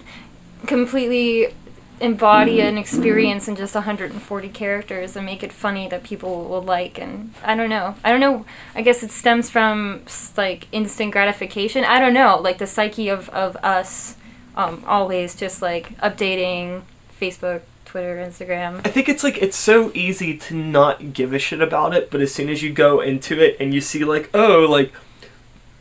completely 0.66 1.54
embody 2.00 2.62
an 2.62 2.78
experience 2.78 3.48
in 3.48 3.56
just 3.56 3.74
140 3.74 4.50
characters 4.50 5.16
and 5.16 5.26
make 5.26 5.42
it 5.42 5.52
funny 5.52 5.88
that 5.88 6.04
people 6.04 6.44
will 6.46 6.62
like 6.62 7.00
and 7.00 7.34
i 7.44 7.56
don't 7.56 7.72
know 7.72 7.96
i 8.04 8.12
don't 8.12 8.20
know 8.20 8.46
i 8.76 8.84
guess 8.84 9.02
it 9.02 9.10
stems 9.10 9.50
from 9.50 10.04
like 10.38 10.68
instant 10.72 11.12
gratification 11.12 11.84
i 11.84 12.00
don't 12.00 12.14
know 12.14 12.38
like 12.40 12.60
the 12.60 12.68
psyche 12.68 13.10
of, 13.10 13.30
of 13.30 13.56
us 13.64 14.16
um, 14.56 14.84
always 14.86 15.34
just 15.34 15.60
like 15.60 15.98
updating 15.98 16.84
facebook 17.20 17.62
twitter 17.88 18.18
instagram 18.18 18.82
I 18.86 18.90
think 18.90 19.10
it's 19.10 19.24
like 19.24 19.38
it's 19.42 19.58
so 19.58 19.92
easy 19.94 20.38
to 20.38 20.56
not 20.56 21.14
give 21.14 21.34
a 21.34 21.40
shit 21.40 21.62
about 21.62 21.96
it, 21.96 22.12
but 22.12 22.22
as 22.22 22.34
soon 22.34 22.50
as 22.50 22.62
you 22.64 22.72
go 22.72 23.02
into 23.02 23.42
it 23.42 23.58
and 23.60 23.74
you 23.74 23.82
see 23.82 24.04
like, 24.04 24.30
oh, 24.34 24.66
like 24.70 24.94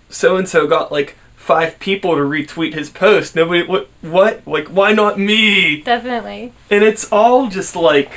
so 0.09 0.37
and 0.37 0.49
so 0.49 0.67
got 0.67 0.91
like 0.91 1.17
five 1.37 1.79
people 1.79 2.15
to 2.15 2.21
retweet 2.21 2.75
his 2.75 2.91
post. 2.91 3.37
Nobody 3.37 3.63
what 3.63 3.89
what? 4.03 4.47
Like 4.47 4.69
why 4.69 4.93
not 4.93 5.19
me? 5.19 5.83
definitely 5.83 6.53
And 6.71 6.83
it's 6.83 7.11
all 7.13 7.49
just 7.49 7.77
like 7.77 8.13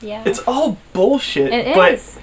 yeah 0.00 0.22
it's 0.26 0.40
all 0.46 0.78
bullshit. 0.92 1.52
it 1.52 1.74
but 1.74 1.94
is 1.94 2.18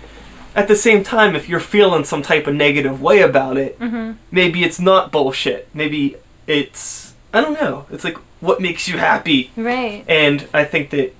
at 0.56 0.68
the 0.68 0.76
same 0.76 1.04
time 1.04 1.36
if 1.36 1.50
you're 1.50 1.60
feeling 1.60 2.04
some 2.04 2.22
type 2.22 2.48
of 2.48 2.54
negative 2.56 3.02
way 3.02 3.22
about 3.22 3.58
it, 3.58 3.80
mm-hmm. 3.80 4.14
maybe 4.32 4.64
it's 4.64 4.80
not 4.80 5.12
bullshit. 5.12 5.68
Maybe 5.74 6.16
it's 6.48 7.03
I 7.34 7.42
don't 7.42 7.54
know. 7.54 7.86
It's 7.92 8.04
like 8.04 8.18
what 8.40 8.62
makes 8.62 8.88
you 8.88 8.98
happy? 8.98 9.52
right 9.56 10.04
And 10.08 10.48
I 10.54 10.66
think 10.66 10.90
that 10.92 11.14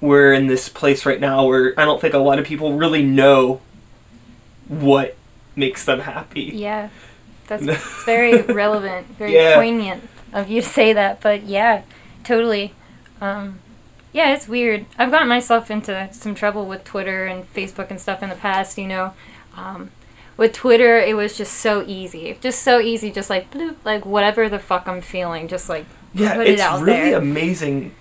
we're 0.00 0.32
in 0.32 0.46
this 0.46 0.68
place 0.68 1.04
right 1.04 1.20
now 1.20 1.46
where 1.46 1.74
I 1.78 1.84
don't 1.84 2.00
think 2.00 2.14
a 2.14 2.18
lot 2.18 2.38
of 2.38 2.44
people 2.46 2.74
really 2.74 3.02
know 3.02 3.60
what 4.68 5.16
makes 5.56 5.84
them 5.84 6.00
happy. 6.00 6.42
Yeah, 6.54 6.90
that's 7.46 7.62
it's 7.66 8.04
very 8.04 8.42
relevant, 8.42 9.06
very 9.18 9.34
Yeah. 9.34 9.56
poignant 9.56 10.08
of 10.32 10.48
you 10.48 10.60
to 10.60 10.66
say 10.68 10.92
that. 10.92 11.20
But 11.20 11.44
yeah, 11.44 11.82
totally. 12.22 12.74
Um, 13.20 13.58
yeah, 14.12 14.34
it's 14.34 14.46
weird. 14.46 14.86
I've 14.98 15.10
gotten 15.10 15.28
myself 15.28 15.70
into 15.70 16.08
some 16.12 16.34
trouble 16.34 16.66
with 16.66 16.84
Twitter 16.84 17.26
and 17.26 17.52
Facebook 17.52 17.90
and 17.90 18.00
stuff 18.00 18.22
in 18.22 18.28
the 18.28 18.36
past. 18.36 18.78
You 18.78 18.86
know, 18.86 19.14
um, 19.56 19.90
with 20.38 20.54
Twitter, 20.54 20.98
it 20.98 21.14
was 21.16 21.36
just 21.36 21.52
so 21.54 21.84
easy, 21.86 22.34
just 22.40 22.62
so 22.62 22.80
easy, 22.80 23.10
just 23.10 23.28
like 23.28 23.50
bloop, 23.50 23.76
like 23.84 24.06
whatever 24.06 24.48
the 24.48 24.58
fuck 24.58 24.88
I'm 24.88 25.02
feeling, 25.02 25.48
just 25.48 25.68
like 25.68 25.84
Yeah, 26.14 26.34
Put 26.36 26.46
it 26.46 26.54
it's 26.54 26.62
out 26.62 26.80
really 26.80 27.10
there. 27.10 27.18
amazing. 27.18 27.94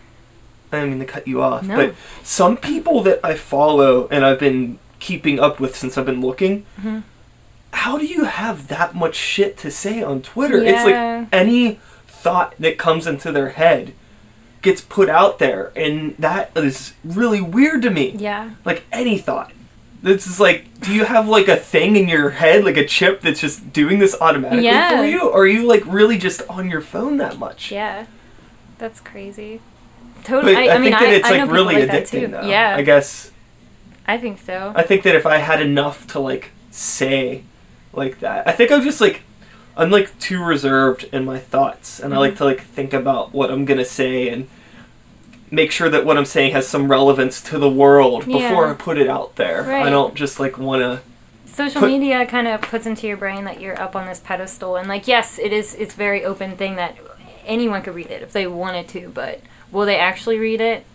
I 0.71 0.85
mean 0.85 0.99
to 0.99 1.05
cut 1.05 1.27
you 1.27 1.41
off, 1.41 1.63
No. 1.63 1.75
but 1.75 1.95
some 2.23 2.55
people 2.55 3.01
that 3.03 3.19
I 3.23 3.35
follow 3.35 4.07
and 4.09 4.23
I've 4.25 4.39
been 4.39 4.79
keeping 4.99 5.39
up 5.39 5.59
with 5.59 5.75
since 5.75 5.97
I've 5.97 6.05
been 6.05 6.21
looking, 6.21 6.65
Mhm. 6.81 7.03
how 7.73 7.97
do 7.97 8.05
you 8.05 8.23
have 8.25 8.67
that 8.69 8.95
much 8.95 9.15
shit 9.15 9.57
to 9.57 9.71
say 9.71 10.01
on 10.01 10.21
Twitter? 10.21 10.63
Yeah. 10.63 10.69
It's 10.71 10.85
like 10.85 11.27
any 11.33 11.79
thought 12.07 12.53
that 12.59 12.77
comes 12.77 13.07
into 13.07 13.31
their 13.31 13.49
head 13.49 13.93
gets 14.61 14.81
put 14.81 15.07
out 15.09 15.39
there, 15.39 15.71
and 15.75 16.15
that 16.17 16.51
is 16.55 16.93
really 17.05 17.39
weird 17.41 17.81
to 17.83 17.89
me. 17.89 18.15
yeah, 18.17 18.51
like 18.65 18.83
any 18.91 19.17
thought. 19.17 19.51
This 20.01 20.27
is 20.27 20.39
like, 20.39 20.79
do 20.81 20.93
you 20.93 21.05
have 21.05 21.27
like 21.27 21.47
a 21.47 21.55
thing 21.55 21.95
in 21.95 22.07
your 22.07 22.29
head, 22.29 22.63
like 22.63 22.77
a 22.77 22.85
chip 22.85 23.21
that's 23.21 23.41
just 23.41 23.73
doing 23.73 23.97
this 23.99 24.15
automatically 24.21 24.65
Yeah. 24.65 24.97
for 25.01 25.05
you? 25.05 25.21
Or 25.27 25.41
are 25.41 25.47
you 25.47 25.65
like 25.67 25.83
really 25.85 26.17
just 26.17 26.41
on 26.49 26.69
your 26.69 26.81
phone 26.81 27.17
that 27.17 27.37
much? 27.39 27.71
yeah, 27.71 28.05
that's 28.77 28.99
crazy. 28.99 29.59
Totally. 30.23 30.55
I, 30.55 30.65
I, 30.67 30.75
I 30.75 30.77
mean, 30.77 30.91
think 30.91 30.99
that 30.99 31.09
I, 31.09 31.13
it's 31.13 31.27
I 31.27 31.37
like 31.43 31.51
really 31.51 31.75
like 31.75 31.89
addicting 31.89 32.31
though. 32.31 32.47
Yeah, 32.47 32.75
I 32.77 32.81
guess 32.83 33.31
I 34.07 34.17
think 34.17 34.39
so. 34.39 34.71
I 34.75 34.83
think 34.83 35.03
that 35.03 35.15
if 35.15 35.25
I 35.25 35.37
had 35.37 35.61
enough 35.61 36.05
to 36.07 36.19
like 36.19 36.51
say 36.69 37.43
like 37.93 38.19
that, 38.19 38.47
I 38.47 38.51
think 38.51 38.71
I'm 38.71 38.83
just 38.83 39.01
like 39.01 39.21
I'm 39.75 39.89
like 39.89 40.17
too 40.19 40.43
reserved 40.43 41.05
in 41.11 41.25
my 41.25 41.39
thoughts 41.39 41.99
and 41.99 42.13
I 42.13 42.17
like 42.17 42.33
Mhm. 42.33 42.37
to 42.37 42.45
like 42.45 42.61
think 42.61 42.93
about 42.93 43.33
what 43.33 43.49
I'm 43.51 43.65
gonna 43.65 43.85
say 43.85 44.29
and 44.29 44.47
make 45.51 45.71
sure 45.71 45.89
that 45.89 46.05
what 46.05 46.17
I'm 46.17 46.25
saying 46.25 46.51
has 46.53 46.67
some 46.67 46.89
relevance 46.89 47.41
to 47.43 47.57
the 47.57 47.69
world 47.69 48.25
before 48.25 48.67
I 48.67 48.73
put 48.73 48.97
it 48.97 49.07
out 49.07 49.35
there. 49.35 49.71
I 49.71 49.89
don't 49.89 50.15
just 50.15 50.39
like 50.39 50.57
wanna 50.57 51.01
social 51.45 51.81
put- 51.81 51.87
media 51.89 52.25
kind 52.25 52.47
of 52.47 52.61
puts 52.61 52.85
into 52.85 53.07
your 53.07 53.17
brain 53.17 53.45
that 53.45 53.59
you're 53.59 53.79
up 53.81 53.95
on 53.95 54.05
this 54.05 54.19
pedestal 54.19 54.75
and 54.75 54.87
like 54.87 55.07
yes 55.07 55.39
it 55.39 55.51
is 55.51 55.73
it's 55.75 55.95
very 55.95 56.23
open 56.23 56.55
thing 56.55 56.75
that 56.75 56.95
anyone 57.45 57.81
could 57.81 57.95
read 57.95 58.11
it 58.11 58.21
if 58.21 58.31
they 58.31 58.45
wanted 58.45 58.87
to 58.87 59.09
but 59.09 59.41
will 59.71 59.85
they 59.85 59.97
actually 59.97 60.37
read 60.37 60.61
it? 60.61 60.85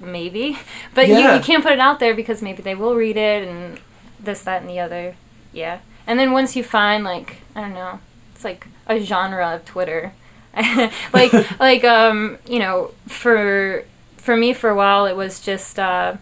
Maybe. 0.00 0.58
But 0.94 1.08
you, 1.08 1.16
you 1.18 1.40
can't 1.40 1.62
put 1.62 1.72
it 1.72 1.78
out 1.80 2.00
there 2.00 2.14
because 2.14 2.42
maybe 2.42 2.62
they 2.62 2.74
will 2.74 2.94
read 2.94 3.16
it 3.16 3.46
and 3.46 3.78
this 4.18 4.42
that 4.42 4.60
and 4.60 4.68
the 4.70 4.80
other. 4.80 5.14
Yeah. 5.52 5.80
And 6.06 6.18
then 6.18 6.32
once 6.32 6.56
you 6.56 6.64
find 6.64 7.04
like 7.04 7.36
i 7.54 7.60
don't 7.60 7.74
know 7.74 8.00
it's 8.34 8.44
like 8.44 8.66
a 8.86 8.98
genre 9.00 9.54
of 9.54 9.64
twitter. 9.64 10.12
Like 11.12 11.32
like 11.60 11.84
um 11.84 12.38
you 12.46 12.58
know 12.58 12.92
for 13.06 13.84
for 14.30 14.36
me 14.36 14.52
for 14.52 14.70
a 14.70 14.76
while 14.76 15.06
it 15.06 15.16
was 15.16 15.40
just 15.40 15.76
uh 15.76 16.16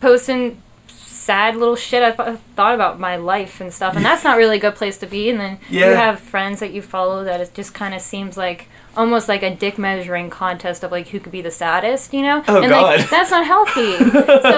posting 0.00 0.60
sad 0.88 1.54
little 1.56 1.76
shit 1.76 2.02
I 2.02 2.10
th- 2.10 2.38
thought 2.56 2.74
about 2.74 2.98
my 3.00 3.14
life 3.16 3.60
and 3.60 3.72
stuff, 3.72 3.94
and 3.96 4.04
that's 4.04 4.22
not 4.24 4.36
really 4.36 4.56
a 4.58 4.60
good 4.60 4.74
place 4.76 4.96
to 4.98 5.06
be. 5.06 5.28
And 5.30 5.38
then 5.40 5.58
Yeah. 5.68 5.90
you 5.90 5.96
have 5.96 6.20
friends 6.20 6.58
that 6.60 6.72
you 6.72 6.82
follow 6.82 7.22
that 7.24 7.40
it 7.40 7.52
just 7.54 7.72
kind 7.74 7.94
of 7.94 8.00
seems 8.00 8.36
like 8.36 8.68
almost 8.96 9.28
like 9.28 9.42
a 9.42 9.52
dick 9.54 9.76
measuring 9.78 10.30
contest 10.30 10.84
of 10.84 10.90
like 10.92 11.08
who 11.08 11.18
could 11.20 11.32
be 11.32 11.40
the 11.42 11.50
saddest, 11.50 12.12
you 12.14 12.22
know? 12.22 12.44
Oh, 12.48 12.62
and 12.62 12.70
God. 12.70 12.82
like 13.00 13.10
that's 13.10 13.30
not 13.32 13.44
healthy. 13.46 13.96
so 13.96 14.10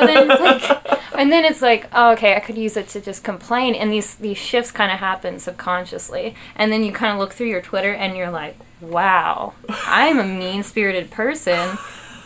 then 0.07 0.31
it's 0.31 0.41
like, 0.41 1.01
and 1.19 1.31
then 1.33 1.45
it's 1.47 1.63
like, 1.63 1.87
oh, 1.95 2.13
okay, 2.13 2.37
I 2.37 2.41
could 2.41 2.57
use 2.59 2.77
it 2.77 2.89
to 2.89 3.01
just 3.01 3.23
complain, 3.25 3.75
and 3.75 3.91
these 3.93 4.15
these 4.17 4.39
shifts 4.39 4.71
kind 4.71 4.91
of 4.93 4.99
happen 4.99 5.39
subconsciously, 5.39 6.35
and 6.57 6.71
then 6.73 6.83
you 6.85 6.93
kind 6.93 7.13
of 7.13 7.19
look 7.19 7.33
through 7.33 7.49
your 7.49 7.63
Twitter 7.63 7.93
and 7.93 8.15
you're 8.17 8.31
like, 8.31 8.57
wow, 8.83 9.55
I'm 9.87 10.19
a 10.19 10.25
mean 10.25 10.63
spirited 10.63 11.11
person 11.11 11.79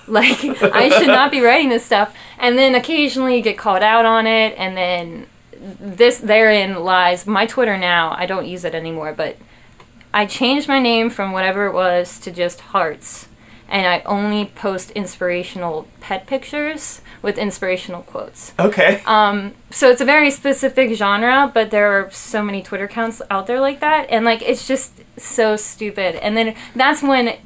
like 0.09 0.45
I 0.63 0.89
should 0.99 1.09
not 1.09 1.31
be 1.31 1.41
writing 1.41 1.69
this 1.69 1.85
stuff. 1.85 2.15
And 2.39 2.59
then 2.59 2.75
occasionally 2.75 3.41
get 3.41 3.57
called 3.57 3.83
out 3.83 4.05
on 4.05 4.27
it, 4.27 4.55
and 4.59 4.77
then 4.77 5.27
this 5.81 6.19
therein 6.19 6.83
lies 6.83 7.27
my 7.27 7.47
Twitter 7.47 7.79
now. 7.79 8.15
I 8.17 8.27
don't 8.27 8.47
use 8.47 8.65
it 8.65 8.75
anymore, 8.75 9.13
but 9.13 9.37
I 10.13 10.27
changed 10.27 10.69
my 10.69 10.79
name 10.79 11.09
from 11.09 11.33
whatever 11.33 11.67
it 11.67 11.73
was 11.73 12.19
to 12.21 12.31
just 12.31 12.61
hearts, 12.61 13.29
and 13.69 13.87
I 13.87 14.01
only 14.01 14.47
post 14.47 14.91
inspirational 14.91 15.89
pet 16.01 16.27
pictures 16.27 17.01
with 17.23 17.39
inspirational 17.39 18.03
quotes. 18.03 18.53
Okay. 18.59 19.03
Um, 19.07 19.55
so 19.71 19.89
it's 19.89 20.01
a 20.01 20.05
very 20.05 20.31
specific 20.31 20.95
genre, 20.97 21.51
but 21.55 21.71
there 21.71 21.93
are 21.93 22.11
so 22.11 22.43
many 22.43 22.63
Twitter 22.63 22.85
accounts 22.85 23.23
out 23.31 23.47
there 23.47 23.61
like 23.61 23.81
that, 23.81 24.11
and 24.11 24.25
like 24.25 24.43
it's 24.43 24.67
just 24.67 25.01
so 25.17 25.57
stupid. 25.57 26.17
And 26.17 26.37
then 26.37 26.57
that's 26.75 27.03
when 27.03 27.39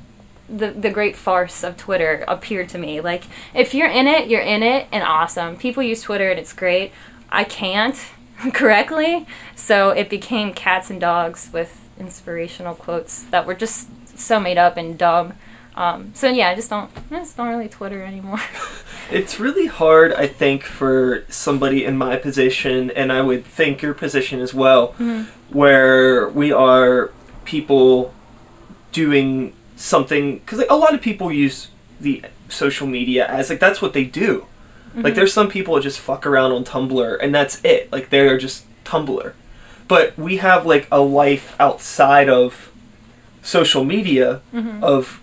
the 0.49 0.71
the 0.71 0.91
great 0.91 1.17
farce 1.17 1.65
of 1.65 1.77
Twitter 1.77 2.25
appeared 2.29 2.69
to 2.71 2.79
me. 2.79 3.01
Like 3.01 3.25
if 3.55 3.75
you're 3.75 3.89
in 3.89 4.07
it, 4.07 4.29
you're 4.29 4.41
in 4.41 4.63
it, 4.63 4.87
and 4.93 5.03
awesome. 5.03 5.57
People 5.57 5.83
use 5.83 6.03
Twitter, 6.03 6.31
and 6.31 6.39
it's 6.39 6.53
great. 6.53 6.93
I 7.31 7.45
can't 7.45 7.97
correctly, 8.53 9.27
so 9.55 9.91
it 9.91 10.09
became 10.09 10.53
cats 10.53 10.91
and 10.91 11.01
dogs 11.01 11.51
with 11.53 11.89
inspirational 11.99 12.75
quotes 12.75 13.25
that 13.25 13.47
were 13.47 13.55
just 13.55 13.89
so 14.19 14.39
made 14.41 14.59
up 14.59 14.77
and 14.77 14.99
dumb. 14.99 15.35
Um, 15.75 16.13
so 16.15 16.29
yeah, 16.31 16.49
I 16.49 16.55
just 16.55 16.71
don't, 16.71 16.91
I 17.11 17.19
just 17.19 17.37
don't 17.37 17.49
really 17.49 17.69
Twitter 17.69 18.03
anymore. 18.03 18.41
It's 19.09 19.39
really 19.39 19.67
hard, 19.67 20.13
I 20.15 20.27
think, 20.27 20.65
for 20.65 21.25
somebody 21.29 21.85
in 21.85 21.97
my 21.97 22.17
position, 22.17 22.91
and 22.91 23.13
I 23.13 23.23
would 23.23 23.45
think 23.45 23.81
your 23.81 23.95
position 23.95 24.41
as 24.41 24.53
well, 24.53 24.95
where 25.51 26.29
we 26.29 26.51
are 26.51 27.13
people 27.45 28.13
doing 28.91 29.53
something 29.77 30.39
because 30.39 30.59
like, 30.59 30.71
a 30.71 30.77
lot 30.77 30.95
of 30.95 31.01
people 31.01 31.31
use 31.31 31.69
the 32.01 32.25
social 32.49 32.87
media 32.87 33.27
as 33.27 33.51
like 33.51 33.61
that's 33.61 33.81
what 33.81 33.93
they 33.93 34.05
do. 34.05 34.47
Like 34.95 35.05
mm-hmm. 35.05 35.15
there's 35.15 35.33
some 35.33 35.49
people 35.49 35.75
that 35.75 35.83
just 35.83 36.01
fuck 36.01 36.27
around 36.27 36.53
on 36.53 36.65
Tumblr 36.65 37.19
and 37.21 37.35
that's 37.35 37.63
it. 37.63 37.93
Like 37.93 38.11
they're 38.11 38.39
just 38.39 38.65
Tumblr. 38.85 39.33
But 39.89 40.19
we 40.19 40.39
have 40.39 40.67
like 40.67 40.89
a 40.91 41.01
life 41.01 41.55
outside 41.61 42.29
of 42.29 42.73
social 43.43 43.85
media 43.85 44.41
mm-hmm. 44.53 44.83
of 44.83 45.23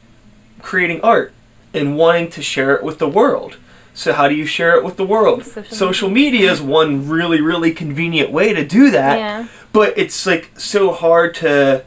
creating 0.61 1.01
art 1.01 1.33
and 1.73 1.97
wanting 1.97 2.29
to 2.29 2.41
share 2.41 2.75
it 2.75 2.83
with 2.83 2.99
the 2.99 3.09
world. 3.09 3.57
So 3.95 4.13
how 4.13 4.27
do 4.27 4.35
you 4.35 4.45
share 4.45 4.75
it 4.77 4.83
with 4.83 4.97
the 4.97 5.05
world? 5.05 5.43
Social 5.43 5.75
Social, 5.75 6.09
media 6.09 6.51
is 6.51 6.61
one 6.61 7.09
really 7.09 7.41
really 7.41 7.73
convenient 7.73 8.31
way 8.31 8.53
to 8.53 8.65
do 8.65 8.91
that. 8.91 9.17
yeah. 9.17 9.47
But 9.71 9.97
it's 9.97 10.25
like 10.25 10.51
so 10.57 10.91
hard 10.91 11.33
to 11.35 11.83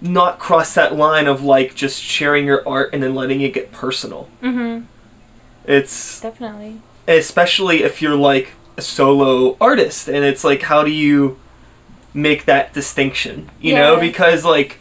not 0.00 0.38
cross 0.38 0.74
that 0.74 0.94
line 0.94 1.26
of 1.26 1.42
like 1.42 1.74
just 1.74 2.02
sharing 2.02 2.46
your 2.46 2.66
art 2.68 2.90
and 2.92 3.02
then 3.02 3.14
letting 3.14 3.40
it 3.40 3.54
get 3.54 3.72
personal. 3.72 4.28
Mm-hmm. 4.42 4.84
It's 5.66 6.20
Definitely. 6.20 6.80
especially 7.08 7.82
if 7.82 8.00
you're 8.00 8.16
like 8.16 8.52
a 8.76 8.82
solo 8.82 9.56
artist 9.60 10.08
and 10.08 10.24
it's 10.24 10.44
like 10.44 10.62
how 10.62 10.84
do 10.84 10.90
you 10.90 11.38
make 12.14 12.44
that 12.44 12.72
distinction 12.72 13.50
you 13.60 13.74
know 13.74 13.98
because 13.98 14.44
like 14.44 14.78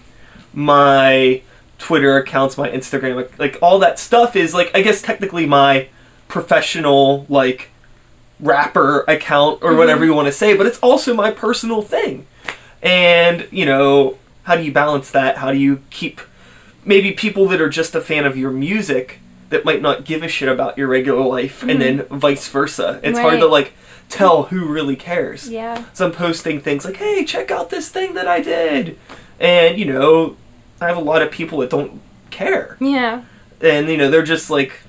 my 0.53 1.41
twitter 1.79 2.17
accounts 2.17 2.57
my 2.57 2.69
instagram 2.69 3.15
like, 3.15 3.39
like 3.39 3.57
all 3.61 3.79
that 3.79 3.97
stuff 3.99 4.35
is 4.35 4.53
like 4.53 4.69
i 4.73 4.81
guess 4.81 5.01
technically 5.01 5.45
my 5.45 5.87
professional 6.27 7.25
like 7.27 7.69
rapper 8.39 9.03
account 9.07 9.61
or 9.63 9.75
whatever 9.75 10.05
you 10.05 10.13
want 10.13 10.27
to 10.27 10.31
say 10.31 10.55
but 10.55 10.65
it's 10.65 10.79
also 10.79 11.13
my 11.13 11.31
personal 11.31 11.81
thing 11.81 12.25
and 12.81 13.47
you 13.51 13.65
know 13.65 14.17
how 14.45 14.55
do 14.55 14.63
you 14.63 14.71
balance 14.71 15.11
that 15.11 15.37
how 15.37 15.51
do 15.51 15.57
you 15.57 15.81
keep 15.89 16.21
maybe 16.85 17.11
people 17.11 17.47
that 17.47 17.59
are 17.59 17.69
just 17.69 17.95
a 17.95 18.01
fan 18.01 18.25
of 18.25 18.37
your 18.37 18.51
music 18.51 19.19
that 19.49 19.65
might 19.65 19.81
not 19.81 20.05
give 20.05 20.23
a 20.23 20.27
shit 20.27 20.49
about 20.49 20.77
your 20.77 20.87
regular 20.87 21.25
life, 21.25 21.63
and 21.63 21.81
then 21.81 21.99
mm-hmm. 21.99 22.17
vice 22.17 22.47
versa. 22.47 22.99
It's 23.03 23.19
hard 23.19 23.39
to 23.39 23.47
like 23.47 23.73
tell 24.09 24.43
who 24.43 24.67
really 24.67 24.95
cares. 24.95 25.49
Yeah. 25.49 25.85
So 25.93 26.07
I'm 26.07 26.11
posting 26.11 26.61
things 26.61 26.85
like, 26.85 26.97
"Hey, 26.97 27.25
check 27.25 27.51
out 27.51 27.69
this 27.69 27.89
thing 27.89 28.13
that 28.15 28.27
I 28.27 28.41
did," 28.41 28.97
and 29.39 29.77
you 29.77 29.85
know, 29.85 30.37
I 30.81 30.87
have 30.87 30.97
a 30.97 31.01
lot 31.01 31.21
of 31.21 31.31
people 31.31 31.59
that 31.59 31.69
don't 31.69 32.01
care, 32.31 32.77
Yeah. 32.79 33.23
and 33.61 33.87
you 33.87 33.97
know, 33.97 34.09
they're 34.09 34.23
just 34.23 34.49
like, 34.49 34.81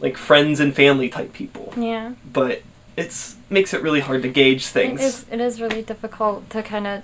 like 0.00 0.16
friends 0.16 0.60
and 0.60 0.74
family 0.74 1.08
type 1.08 1.32
people. 1.32 1.72
Yeah. 1.76 2.12
But 2.30 2.62
it's 2.96 3.36
makes 3.48 3.72
it 3.72 3.82
really 3.82 4.00
hard 4.00 4.22
to 4.22 4.28
gauge 4.28 4.66
things. 4.66 5.00
It 5.00 5.04
is, 5.04 5.26
it 5.30 5.40
is 5.40 5.60
really 5.60 5.82
difficult 5.82 6.50
to 6.50 6.62
kind 6.62 6.86
of 6.86 7.02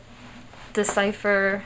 decipher, 0.77 1.65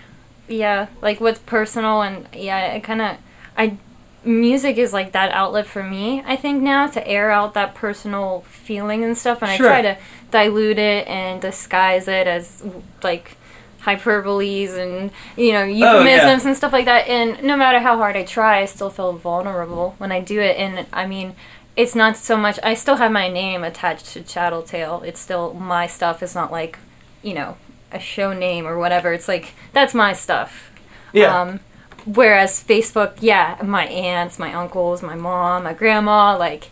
yeah, 0.49 0.87
like 1.03 1.21
what's 1.21 1.39
personal 1.41 2.01
and 2.03 2.27
yeah, 2.33 2.73
it 2.73 2.83
kind 2.83 3.03
of, 3.03 3.17
I, 3.59 3.77
music 4.25 4.79
is 4.79 4.93
like 4.93 5.13
that 5.13 5.31
outlet 5.33 5.67
for 5.67 5.83
me, 5.83 6.23
I 6.25 6.37
think 6.37 6.63
now 6.63 6.87
to 6.89 7.07
air 7.07 7.31
out 7.31 7.53
that 7.55 7.75
personal 7.75 8.43
feeling 8.49 9.05
and 9.05 9.17
stuff, 9.19 9.43
and 9.43 9.51
Sure. 9.57 9.67
I 9.69 9.83
try 9.83 9.83
to 9.83 9.99
dilute 10.31 10.79
it 10.79 11.07
and 11.09 11.43
disguise 11.43 12.09
it 12.09 12.27
as 12.27 12.63
like 13.03 13.37
hyperboles 13.83 14.77
and 14.77 15.11
you 15.37 15.53
know 15.53 15.63
oh, 15.63 15.65
euphemisms 15.65 16.45
and 16.45 16.55
stuff 16.57 16.71
like 16.73 16.85
that 16.85 17.09
and 17.09 17.43
no 17.43 17.57
matter 17.57 17.79
how 17.81 17.97
hard 17.97 18.15
i 18.15 18.23
try 18.23 18.61
i 18.61 18.67
still 18.67 18.91
feel 18.91 19.15
vulnerable 19.15 19.95
when 19.97 20.13
i 20.13 20.21
do 20.21 20.39
it 20.39 20.55
and 20.59 20.87
i 20.93 21.07
mean 21.07 21.35
it's 21.77 21.95
not 21.95 22.15
so 22.15 22.37
much 22.37 22.59
i 22.63 22.75
still 22.75 22.97
have 22.97 23.11
my 23.11 23.27
name 23.27 23.65
attached 23.65 24.05
to 24.13 24.21
chatteltail 24.21 25.03
it's 25.03 25.19
still 25.19 25.55
my 25.55 25.87
stuff 25.87 26.23
it's 26.23 26.35
not 26.35 26.53
like 26.53 26.79
you 27.23 27.33
know 27.33 27.57
a 27.93 27.99
show 28.01 28.33
name 28.33 28.67
or 28.67 28.79
whatever 28.79 29.13
it's 29.13 29.29
like 29.29 29.53
that's 29.73 29.95
my 29.95 30.13
stuff 30.13 30.71
yeah. 31.13 31.41
um, 31.41 31.61
whereas 32.05 32.63
Facebook, 32.63 33.17
yeah, 33.21 33.59
my 33.63 33.87
aunts, 33.87 34.39
my 34.39 34.53
uncles, 34.53 35.03
my 35.03 35.15
mom, 35.15 35.65
my 35.65 35.73
grandma, 35.73 36.37
like 36.37 36.71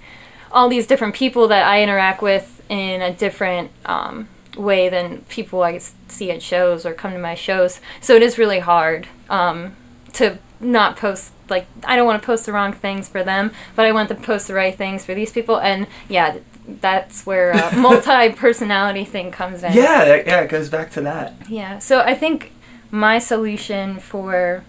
all 0.50 0.68
these 0.68 0.86
different 0.86 1.14
people 1.14 1.48
that 1.48 1.66
I 1.66 1.82
interact 1.82 2.22
with 2.22 2.62
in 2.68 3.02
a 3.02 3.12
different 3.12 3.70
um, 3.84 4.28
way 4.56 4.88
than 4.88 5.22
people 5.28 5.62
I 5.62 5.78
see 6.08 6.30
at 6.30 6.42
shows 6.42 6.86
or 6.86 6.94
come 6.94 7.12
to 7.12 7.18
my 7.18 7.34
shows. 7.34 7.80
So 8.00 8.14
it 8.14 8.22
is 8.22 8.38
really 8.38 8.60
hard 8.60 9.06
um, 9.28 9.76
to 10.14 10.38
not 10.60 10.96
post. 10.96 11.32
Like 11.48 11.66
I 11.84 11.96
don't 11.96 12.06
want 12.06 12.20
to 12.20 12.26
post 12.26 12.46
the 12.46 12.52
wrong 12.52 12.72
things 12.72 13.08
for 13.08 13.22
them, 13.22 13.52
but 13.74 13.86
I 13.86 13.92
want 13.92 14.08
to 14.10 14.14
post 14.14 14.48
the 14.48 14.54
right 14.54 14.76
things 14.76 15.04
for 15.04 15.14
these 15.14 15.32
people. 15.32 15.58
And 15.58 15.86
yeah, 16.08 16.38
that's 16.80 17.24
where 17.24 17.52
uh, 17.54 17.72
multi 17.76 18.30
personality 18.30 19.04
thing 19.04 19.30
comes 19.30 19.62
in. 19.62 19.72
yeah, 19.72 20.04
yeah, 20.04 20.40
it 20.40 20.48
goes 20.50 20.68
back 20.68 20.90
to 20.92 21.00
that. 21.02 21.34
Yeah. 21.48 21.78
So 21.78 22.00
I 22.00 22.14
think 22.14 22.52
my 22.90 23.18
solution 23.18 23.98
for 23.98 24.64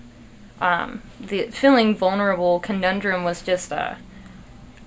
um, 0.61 1.01
the 1.19 1.43
feeling 1.47 1.95
vulnerable 1.95 2.59
conundrum 2.59 3.23
was 3.23 3.41
just 3.41 3.71
uh, 3.71 3.95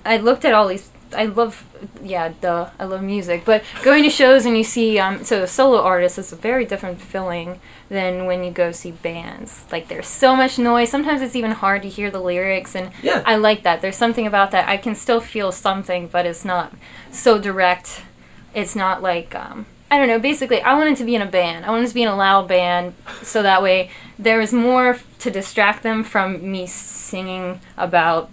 I 0.05 0.17
looked 0.17 0.45
at 0.45 0.55
all 0.55 0.69
these. 0.69 0.91
I 1.15 1.27
love, 1.27 1.65
yeah, 2.03 2.33
duh, 2.41 2.71
I 2.79 2.85
love 2.85 3.03
music. 3.03 3.45
But 3.45 3.63
going 3.83 4.03
to 4.03 4.11
shows 4.11 4.47
and 4.47 4.57
you 4.57 4.65
see, 4.65 4.99
um, 4.99 5.25
so 5.25 5.43
a 5.43 5.47
solo 5.47 5.81
artist 5.81 6.19
is 6.19 6.33
a 6.33 6.37
very 6.37 6.65
different 6.65 7.01
feeling 7.01 7.61
than 7.89 8.27
when 8.27 8.43
you 8.45 8.51
go 8.51 8.73
see 8.73 8.91
bands. 8.93 9.65
Like 9.71 9.89
there's 9.89 10.09
so 10.09 10.35
much 10.35 10.59
noise. 10.59 10.91
Sometimes 10.91 11.23
it's 11.23 11.37
even 11.37 11.51
hard 11.53 11.83
to 11.83 11.89
hear 11.89 12.11
the 12.11 12.21
lyrics, 12.21 12.75
and 12.75 12.91
Yeah. 13.03 13.23
I 13.27 13.37
like 13.37 13.63
that. 13.65 13.81
There's 13.83 13.97
something 13.97 14.27
about 14.27 14.51
that. 14.53 14.69
I 14.69 14.77
can 14.77 14.95
still 14.95 15.21
feel 15.21 15.53
something, 15.53 16.09
but 16.09 16.27
it's 16.27 16.45
not 16.45 16.73
so 17.11 17.39
direct. 17.39 18.03
It's 18.55 18.75
not 18.77 19.03
like 19.03 19.35
um, 19.35 19.67
I 19.91 19.99
don't 19.99 20.09
know. 20.09 20.19
Basically, 20.19 20.61
I 20.63 20.75
wanted 20.75 20.97
to 20.99 21.05
be 21.05 21.15
in 21.15 21.23
a 21.23 21.27
band. 21.27 21.67
I 21.67 21.71
wanted 21.71 21.89
to 21.89 21.95
be 21.95 22.03
in 22.03 22.09
a 22.09 22.17
loud 22.17 22.49
band, 22.49 22.95
so 23.23 23.43
that 23.43 23.63
way 23.63 23.91
there 24.19 24.39
was 24.39 24.53
more 24.53 24.99
to 25.19 25.31
distract 25.31 25.83
them 25.83 26.03
from 26.03 26.51
me 26.51 26.67
singing 26.67 27.61
about 27.77 28.31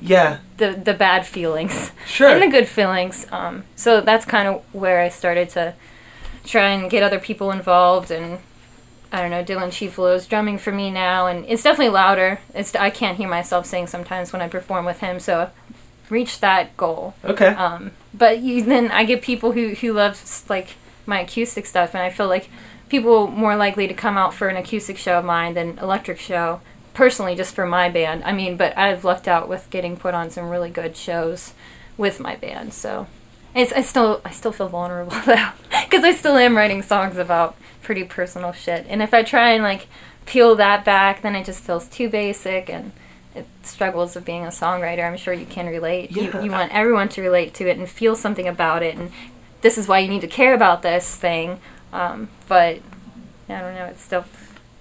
Yeah, 0.00 0.38
the 0.56 0.72
the 0.72 0.94
bad 0.94 1.26
feelings 1.26 1.92
sure. 2.06 2.28
and 2.28 2.42
the 2.42 2.48
good 2.48 2.68
feelings. 2.68 3.26
Um, 3.30 3.64
so 3.76 4.00
that's 4.00 4.24
kind 4.24 4.48
of 4.48 4.62
where 4.72 5.00
I 5.00 5.08
started 5.08 5.48
to 5.50 5.74
try 6.44 6.68
and 6.70 6.90
get 6.90 7.02
other 7.02 7.18
people 7.18 7.50
involved 7.50 8.10
and. 8.10 8.38
I 9.10 9.22
don't 9.22 9.30
know. 9.30 9.42
Dylan 9.42 9.68
Chieflo 9.68 10.14
is 10.14 10.26
drumming 10.26 10.58
for 10.58 10.70
me 10.70 10.90
now, 10.90 11.28
and 11.28 11.46
it's 11.48 11.62
definitely 11.62 11.94
louder. 11.94 12.40
It's 12.54 12.74
I 12.74 12.90
can't 12.90 13.16
hear 13.16 13.26
myself 13.26 13.64
sing 13.64 13.86
sometimes 13.86 14.34
when 14.34 14.42
I 14.42 14.48
perform 14.48 14.84
with 14.84 15.00
him, 15.00 15.18
so 15.18 15.40
I've 15.40 16.10
reached 16.10 16.42
that 16.42 16.76
goal. 16.76 17.14
okay. 17.24 17.46
Um, 17.46 17.92
but 18.12 18.40
you, 18.40 18.62
then 18.62 18.90
I 18.90 19.04
get 19.04 19.22
people 19.22 19.52
who 19.52 19.70
who 19.76 19.94
love 19.94 20.44
like 20.50 20.74
my 21.06 21.20
acoustic 21.20 21.64
stuff, 21.64 21.94
and 21.94 22.02
I 22.02 22.10
feel 22.10 22.28
like 22.28 22.50
people 22.90 23.28
more 23.28 23.56
likely 23.56 23.88
to 23.88 23.94
come 23.94 24.18
out 24.18 24.34
for 24.34 24.48
an 24.48 24.58
acoustic 24.58 24.98
show 24.98 25.18
of 25.18 25.24
mine 25.24 25.54
than 25.54 25.78
electric 25.78 26.18
show. 26.18 26.60
Personally, 26.98 27.36
just 27.36 27.54
for 27.54 27.64
my 27.64 27.88
band. 27.88 28.24
I 28.24 28.32
mean, 28.32 28.56
but 28.56 28.76
I've 28.76 29.04
lucked 29.04 29.28
out 29.28 29.48
with 29.48 29.70
getting 29.70 29.96
put 29.96 30.14
on 30.14 30.30
some 30.30 30.48
really 30.50 30.68
good 30.68 30.96
shows 30.96 31.52
with 31.96 32.18
my 32.18 32.34
band. 32.34 32.74
So 32.74 33.06
it's 33.54 33.72
I 33.72 33.82
still 33.82 34.20
I 34.24 34.30
still 34.32 34.50
feel 34.50 34.68
vulnerable 34.68 35.16
though, 35.26 35.50
because 35.84 36.02
I 36.02 36.10
still 36.10 36.36
am 36.36 36.56
writing 36.56 36.82
songs 36.82 37.16
about 37.16 37.54
pretty 37.82 38.02
personal 38.02 38.50
shit. 38.50 38.84
And 38.88 39.00
if 39.00 39.14
I 39.14 39.22
try 39.22 39.50
and 39.52 39.62
like 39.62 39.86
peel 40.26 40.56
that 40.56 40.84
back, 40.84 41.22
then 41.22 41.36
it 41.36 41.44
just 41.46 41.62
feels 41.62 41.86
too 41.88 42.08
basic 42.10 42.68
and. 42.68 42.90
It 43.34 43.46
struggles 43.62 44.16
of 44.16 44.24
being 44.24 44.42
a 44.44 44.48
songwriter. 44.48 45.04
I'm 45.06 45.16
sure 45.16 45.32
you 45.32 45.46
can 45.46 45.66
relate. 45.66 46.10
You, 46.10 46.22
Yeah. 46.22 46.40
you 46.42 46.50
want 46.50 46.74
everyone 46.74 47.08
to 47.10 47.22
relate 47.22 47.54
to 47.54 47.68
it 47.68 47.78
and 47.78 47.88
feel 47.88 48.16
something 48.16 48.48
about 48.48 48.82
it, 48.82 48.96
and 48.96 49.12
this 49.60 49.78
is 49.78 49.86
why 49.86 49.98
you 50.00 50.08
need 50.08 50.22
to 50.22 50.26
care 50.26 50.54
about 50.54 50.82
this 50.82 51.14
thing. 51.14 51.60
Um, 51.92 52.30
but 52.48 52.80
I 53.48 53.60
don't 53.60 53.74
know. 53.74 53.84
It's 53.84 54.02
still 54.02 54.24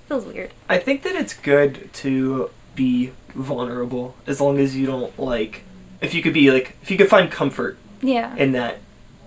feels 0.07 0.25
weird. 0.25 0.51
I 0.69 0.77
think 0.77 1.03
that 1.03 1.15
it's 1.15 1.33
good 1.33 1.91
to 1.95 2.49
be 2.75 3.11
vulnerable 3.35 4.15
as 4.25 4.39
long 4.41 4.57
as 4.59 4.75
you 4.75 4.85
don't 4.85 5.17
like 5.19 5.63
if 6.01 6.13
you 6.13 6.21
could 6.21 6.33
be 6.33 6.51
like 6.51 6.75
if 6.81 6.89
you 6.91 6.97
could 6.97 7.09
find 7.09 7.29
comfort 7.31 7.77
Yeah. 8.01 8.35
in 8.35 8.51
that 8.53 8.77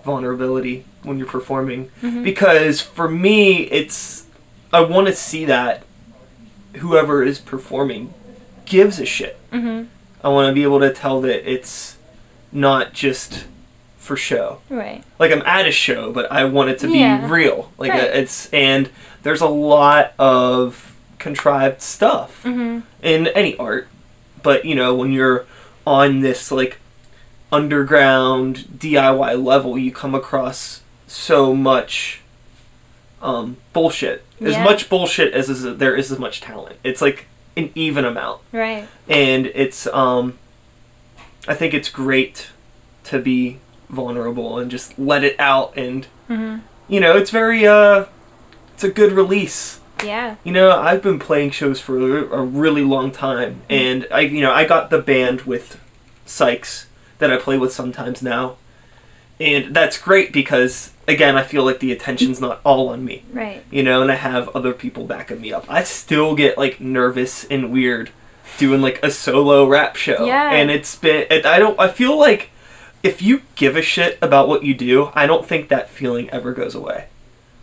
vulnerability 0.05 0.85
when 1.03 1.17
you're 1.17 1.27
performing 1.27 1.89
Mhm. 2.01 2.23
because 2.23 2.81
for 2.81 3.07
me 3.09 3.63
it's 3.63 4.25
I 4.73 4.81
want 4.81 5.07
to 5.07 5.13
see 5.13 5.45
that 5.45 5.83
whoever 6.77 7.23
is 7.23 7.39
performing 7.39 8.13
gives 8.65 8.99
a 8.99 9.05
shit. 9.05 9.37
Mhm. 9.51 9.87
I 10.23 10.29
want 10.29 10.47
to 10.49 10.53
be 10.53 10.63
able 10.63 10.79
to 10.79 10.91
tell 10.93 11.19
that 11.21 11.49
it's 11.49 11.97
not 12.53 12.93
just 12.93 13.45
for 13.97 14.15
show. 14.17 14.59
Right. 14.69 15.03
like 15.19 15.31
I'm 15.31 15.43
at 15.45 15.67
a 15.67 15.71
show, 15.71 16.11
but 16.11 16.31
I 16.31 16.43
want 16.45 16.69
it 16.71 16.79
to 16.79 16.89
Yeah. 16.89 17.17
be 17.17 17.27
real. 17.27 17.71
Like 17.77 17.91
Right. 17.91 18.03
it's 18.03 18.49
and 18.51 18.89
there's 19.23 19.41
a 19.41 19.47
lot 19.47 20.13
of 20.19 20.95
contrived 21.19 21.81
stuff 21.81 22.41
Mhm. 22.43 22.83
in 23.01 23.27
any 23.27 23.55
art, 23.57 23.87
but 24.43 24.65
you 24.65 24.75
know 24.75 24.93
when 24.95 25.11
you're 25.11 25.45
on 25.85 26.21
this 26.21 26.51
like 26.51 26.79
underground 27.51 28.67
DIY 28.77 29.35
level, 29.43 29.77
you 29.77 29.91
come 29.91 30.15
across 30.15 30.81
so 31.07 31.53
much 31.55 32.21
um, 33.21 33.57
bullshit. 33.73 34.23
As 34.43 34.57
much 34.57 34.89
bullshit 34.89 35.31
as 35.33 35.47
is, 35.47 35.77
there 35.77 35.95
is 35.95 36.11
as 36.11 36.17
much 36.17 36.41
talent. 36.41 36.77
It's 36.83 37.01
like 37.03 37.27
an 37.55 37.69
even 37.75 38.05
amount 38.05 38.41
Right. 38.53 38.87
and 39.09 39.45
it's 39.47 39.85
um 39.87 40.37
i 41.49 41.53
think 41.53 41.73
it's 41.73 41.89
great 41.89 42.47
to 43.03 43.19
be 43.19 43.57
vulnerable 43.89 44.57
and 44.57 44.71
just 44.71 44.97
let 44.97 45.21
it 45.25 45.35
out 45.37 45.73
and 45.75 46.07
Mhm. 46.29 46.61
you 46.87 47.01
know 47.01 47.17
it's 47.17 47.29
very 47.29 47.67
uh 47.67 48.05
it's 48.81 48.89
a 48.89 48.91
good 48.91 49.11
release 49.11 49.79
Yeah. 50.03 50.37
you 50.43 50.51
know 50.51 50.71
i've 50.71 51.03
been 51.03 51.19
playing 51.19 51.51
shows 51.51 51.79
for 51.79 52.17
a 52.33 52.41
really 52.41 52.83
long 52.83 53.11
time 53.11 53.61
mm-hmm. 53.69 53.73
and 53.73 54.07
i 54.11 54.21
you 54.21 54.41
know 54.41 54.51
i 54.51 54.65
got 54.65 54.89
the 54.89 54.97
band 54.99 55.41
with 55.41 55.79
sykes 56.25 56.87
that 57.19 57.31
i 57.31 57.37
play 57.37 57.59
with 57.59 57.71
sometimes 57.71 58.23
now 58.23 58.55
and 59.39 59.75
that's 59.75 59.99
great 59.99 60.33
because 60.33 60.93
again 61.07 61.37
i 61.37 61.43
feel 61.43 61.63
like 61.63 61.79
the 61.79 61.91
attention's 61.91 62.41
not 62.41 62.59
all 62.63 62.89
on 62.89 63.05
me 63.05 63.23
Right. 63.31 63.63
you 63.69 63.83
know, 63.83 64.01
and 64.01 64.11
I 64.11 64.15
have 64.15 64.49
other 64.49 64.73
people 64.73 65.05
backing 65.05 65.41
me 65.41 65.53
up. 65.53 65.65
I 65.69 65.83
still 65.83 66.35
get 66.35 66.57
like 66.57 66.81
nervous 66.81 67.43
and 67.45 67.71
weird 67.71 68.09
doing 68.57 68.81
like 68.81 68.99
a 69.03 69.09
solo 69.11 69.67
rap 69.67 69.95
show. 69.95 70.25
Yeah. 70.25 70.51
And 70.51 70.69
it's 70.69 70.95
been, 70.95 71.25
it, 71.29 71.45
I 71.45 71.57
don't, 71.59 71.79
I 71.79 71.87
feel 71.87 72.17
like 72.19 72.49
if 73.03 73.21
you 73.21 73.41
give 73.55 73.75
a 73.75 73.81
shit 73.81 74.17
about 74.21 74.47
what 74.47 74.63
you 74.63 74.73
do, 74.73 75.09
I 75.15 75.25
don't 75.25 75.45
think 75.45 75.69
that 75.69 75.89
feeling 75.89 76.29
ever 76.31 76.51
goes 76.53 76.75
away. 76.75 77.07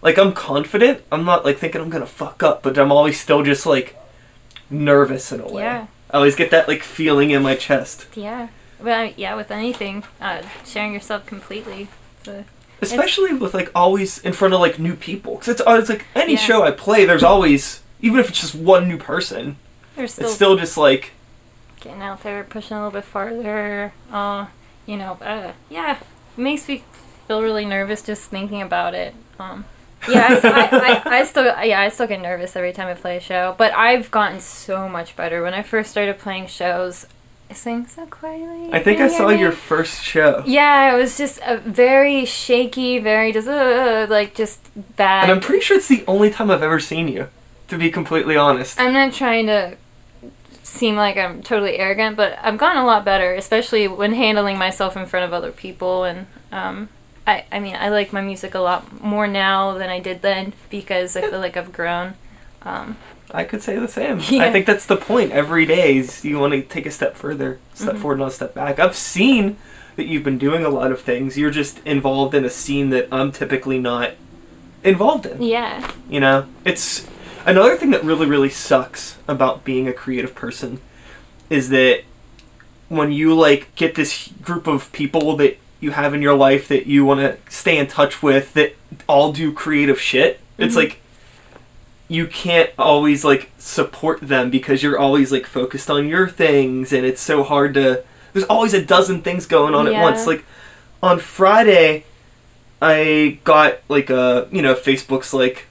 Like 0.02 0.18
I'm 0.18 0.32
confident. 0.32 1.02
I'm 1.10 1.24
not 1.24 1.44
like 1.44 1.58
thinking 1.58 1.80
I'm 1.80 1.90
gonna 1.90 2.06
fuck 2.06 2.42
up, 2.42 2.62
but 2.62 2.78
I'm 2.78 2.92
always 2.92 3.18
still 3.20 3.42
just 3.42 3.66
like 3.66 3.96
nervous 4.70 5.32
in 5.32 5.40
a 5.40 5.48
way. 5.48 5.62
Yeah. 5.62 5.86
I 6.10 6.16
always 6.16 6.36
get 6.36 6.50
that 6.50 6.68
like 6.68 6.82
feeling 6.82 7.30
in 7.30 7.42
my 7.42 7.54
chest, 7.54 8.06
Yeah. 8.14 8.48
Uh, 8.84 9.10
yeah, 9.16 9.34
with 9.34 9.50
anything, 9.50 10.04
uh, 10.20 10.40
sharing 10.64 10.94
yourself 10.94 11.26
completely. 11.26 11.88
Especially 12.80 13.32
with 13.32 13.52
like 13.52 13.72
always 13.74 14.18
in 14.18 14.32
front 14.32 14.54
of 14.54 14.60
like 14.60 14.78
new 14.78 14.94
people. 14.94 15.36
Cause 15.36 15.48
it's, 15.48 15.60
always 15.60 15.88
like 15.88 16.06
any 16.14 16.34
Yeah. 16.34 16.38
show 16.38 16.62
I 16.62 16.70
play, 16.70 17.04
there's 17.04 17.24
always 17.24 17.82
even 18.00 18.20
if 18.20 18.28
it's 18.28 18.40
just 18.40 18.54
one 18.54 18.86
new 18.86 18.96
person. 18.96 19.56
there's 19.96 20.12
still, 20.12 20.26
it's 20.26 20.34
still 20.34 20.56
just 20.56 20.76
like 20.78 21.10
getting 21.80 22.02
out 22.02 22.22
there, 22.22 22.44
pushing 22.44 22.76
a 22.76 22.80
little 22.80 22.92
bit 22.92 23.04
farther. 23.04 23.92
Uh, 24.12 24.46
you 24.86 24.96
know, 24.96 25.18
uh, 25.20 25.52
yeah, 25.68 25.98
it 25.98 26.38
makes 26.40 26.68
me 26.68 26.84
feel 27.26 27.42
really 27.42 27.64
nervous 27.64 28.00
just 28.00 28.30
thinking 28.30 28.62
about 28.62 28.94
it. 28.94 29.14
Um, 29.40 29.64
yeah, 30.08 30.40
I, 30.42 31.02
I, 31.04 31.18
I, 31.18 31.24
still 31.24 31.44
yeah 31.44 31.80
I 31.80 31.88
still 31.88 32.06
get 32.06 32.20
nervous 32.20 32.54
every 32.56 32.72
time 32.72 32.88
I 32.88 32.94
play 32.94 33.16
a 33.16 33.20
show, 33.20 33.54
but 33.58 33.72
I've 33.74 34.10
gotten 34.10 34.40
so 34.40 34.88
much 34.88 35.16
better. 35.16 35.42
When 35.42 35.54
I 35.54 35.62
first 35.62 35.90
started 35.90 36.18
playing 36.18 36.46
shows, 36.46 37.06
I 37.50 37.54
sing 37.54 37.86
so 37.86 38.04
quietly. 38.06 38.70
I 38.72 38.82
think 38.82 39.00
I 39.00 39.08
saw 39.08 39.30
your 39.30 39.52
first 39.52 40.02
show. 40.02 40.42
Yeah, 40.46 40.94
it 40.94 40.98
was 40.98 41.16
just 41.16 41.40
a 41.44 41.56
very 41.56 42.24
shaky, 42.24 42.98
very 42.98 43.32
just 43.32 43.48
uh, 43.48 44.06
like 44.10 44.34
just 44.34 44.60
bad. 44.96 45.24
And 45.24 45.32
I'm 45.32 45.40
pretty 45.40 45.62
sure 45.62 45.78
it's 45.78 45.88
the 45.88 46.04
only 46.06 46.30
time 46.30 46.50
I've 46.50 46.62
ever 46.62 46.78
seen 46.78 47.08
you, 47.08 47.28
to 47.68 47.78
be 47.78 47.90
completely 47.90 48.36
honest. 48.36 48.78
I'm 48.78 48.92
not 48.92 49.14
trying 49.14 49.46
to 49.46 49.76
seem 50.62 50.96
like 50.96 51.16
I'm 51.16 51.42
totally 51.42 51.78
arrogant, 51.78 52.16
but 52.16 52.38
I've 52.42 52.58
gotten 52.58 52.82
a 52.82 52.84
lot 52.84 53.04
better, 53.04 53.34
especially 53.34 53.88
when 53.88 54.12
handling 54.12 54.58
myself 54.58 54.96
in 54.96 55.06
front 55.06 55.24
of 55.24 55.32
other 55.32 55.50
people. 55.50 56.04
And 56.04 56.26
um, 56.52 56.90
I, 57.28 57.44
I 57.52 57.58
mean, 57.60 57.76
I 57.76 57.90
like 57.90 58.12
my 58.12 58.22
music 58.22 58.54
a 58.54 58.58
lot 58.60 59.02
more 59.02 59.26
now 59.26 59.76
than 59.76 59.90
I 59.90 60.00
did 60.00 60.22
then 60.22 60.54
because 60.70 61.14
I 61.16 61.20
feel 61.28 61.40
like 61.40 61.56
I've 61.58 61.72
grown. 61.72 62.14
Um, 62.62 62.96
I 63.30 63.44
could 63.44 63.62
say 63.62 63.78
the 63.78 63.86
same. 63.86 64.18
Yeah. 64.30 64.44
I 64.44 64.50
think 64.52 64.64
that's 64.66 64.86
the 64.86 64.96
point. 64.96 65.32
Every 65.32 65.66
day 65.66 65.98
is 65.98 66.24
you 66.24 66.38
want 66.38 66.54
to 66.54 66.62
take 66.62 66.86
a 66.86 66.90
step 66.90 67.16
further, 67.16 67.58
step 67.74 67.96
Mhm. 67.96 67.98
forward, 67.98 68.18
not 68.20 68.28
a 68.28 68.30
step 68.30 68.54
back. 68.54 68.78
I've 68.78 68.96
seen 68.96 69.58
that 69.96 70.06
you've 70.06 70.24
been 70.24 70.38
doing 70.38 70.64
a 70.64 70.70
lot 70.70 70.90
of 70.90 71.02
things. 71.02 71.36
You're 71.36 71.50
just 71.50 71.80
involved 71.84 72.34
in 72.34 72.44
a 72.46 72.50
scene 72.50 72.88
that 72.90 73.08
I'm 73.12 73.30
typically 73.30 73.78
not 73.78 74.12
involved 74.82 75.26
in. 75.26 75.42
yeah, 75.42 75.90
You 76.08 76.20
know, 76.20 76.46
it's 76.64 77.06
another 77.44 77.76
thing 77.76 77.90
that 77.90 78.02
really, 78.04 78.26
really 78.26 78.48
sucks 78.48 79.18
about 79.28 79.64
being 79.64 79.86
a 79.86 79.92
creative 79.92 80.34
person 80.34 80.80
is 81.50 81.68
that 81.70 82.04
when 82.88 83.12
you 83.12 83.34
like 83.34 83.74
get 83.74 83.96
this 83.96 84.28
group 84.42 84.66
of 84.66 84.90
people 84.92 85.36
that 85.36 85.58
you 85.80 85.92
have 85.92 86.12
in 86.14 86.22
your 86.22 86.34
life 86.34 86.68
that 86.68 86.86
you 86.86 87.04
want 87.04 87.20
to 87.20 87.36
stay 87.52 87.78
in 87.78 87.86
touch 87.86 88.22
with 88.22 88.54
that 88.54 88.74
all 89.06 89.32
do 89.32 89.52
creative 89.52 90.00
shit, 90.00 90.40
it's 90.58 90.74
Mhm. 90.74 90.78
like 90.78 91.00
you 92.08 92.26
can't 92.26 92.70
always 92.78 93.24
like 93.24 93.50
support 93.58 94.20
them 94.22 94.50
because 94.50 94.82
you're 94.82 94.98
always 94.98 95.30
like 95.30 95.46
focused 95.46 95.90
on 95.90 96.08
your 96.08 96.26
things 96.28 96.92
and 96.92 97.04
it's 97.04 97.20
so 97.20 97.42
hard 97.42 97.74
to 97.74 98.02
there's 98.32 98.46
always 98.46 98.72
a 98.72 98.82
dozen 98.82 99.20
things 99.20 99.44
going 99.46 99.74
on 99.74 99.86
at 99.86 99.92
once 100.02 100.26
like 100.26 100.42
on 101.02 101.18
friday 101.18 102.04
i 102.80 103.38
got 103.44 103.78
like 103.90 104.08
a 104.08 104.48
you 104.50 104.62
know 104.62 104.74
facebook's 104.74 105.34
like 105.34 105.66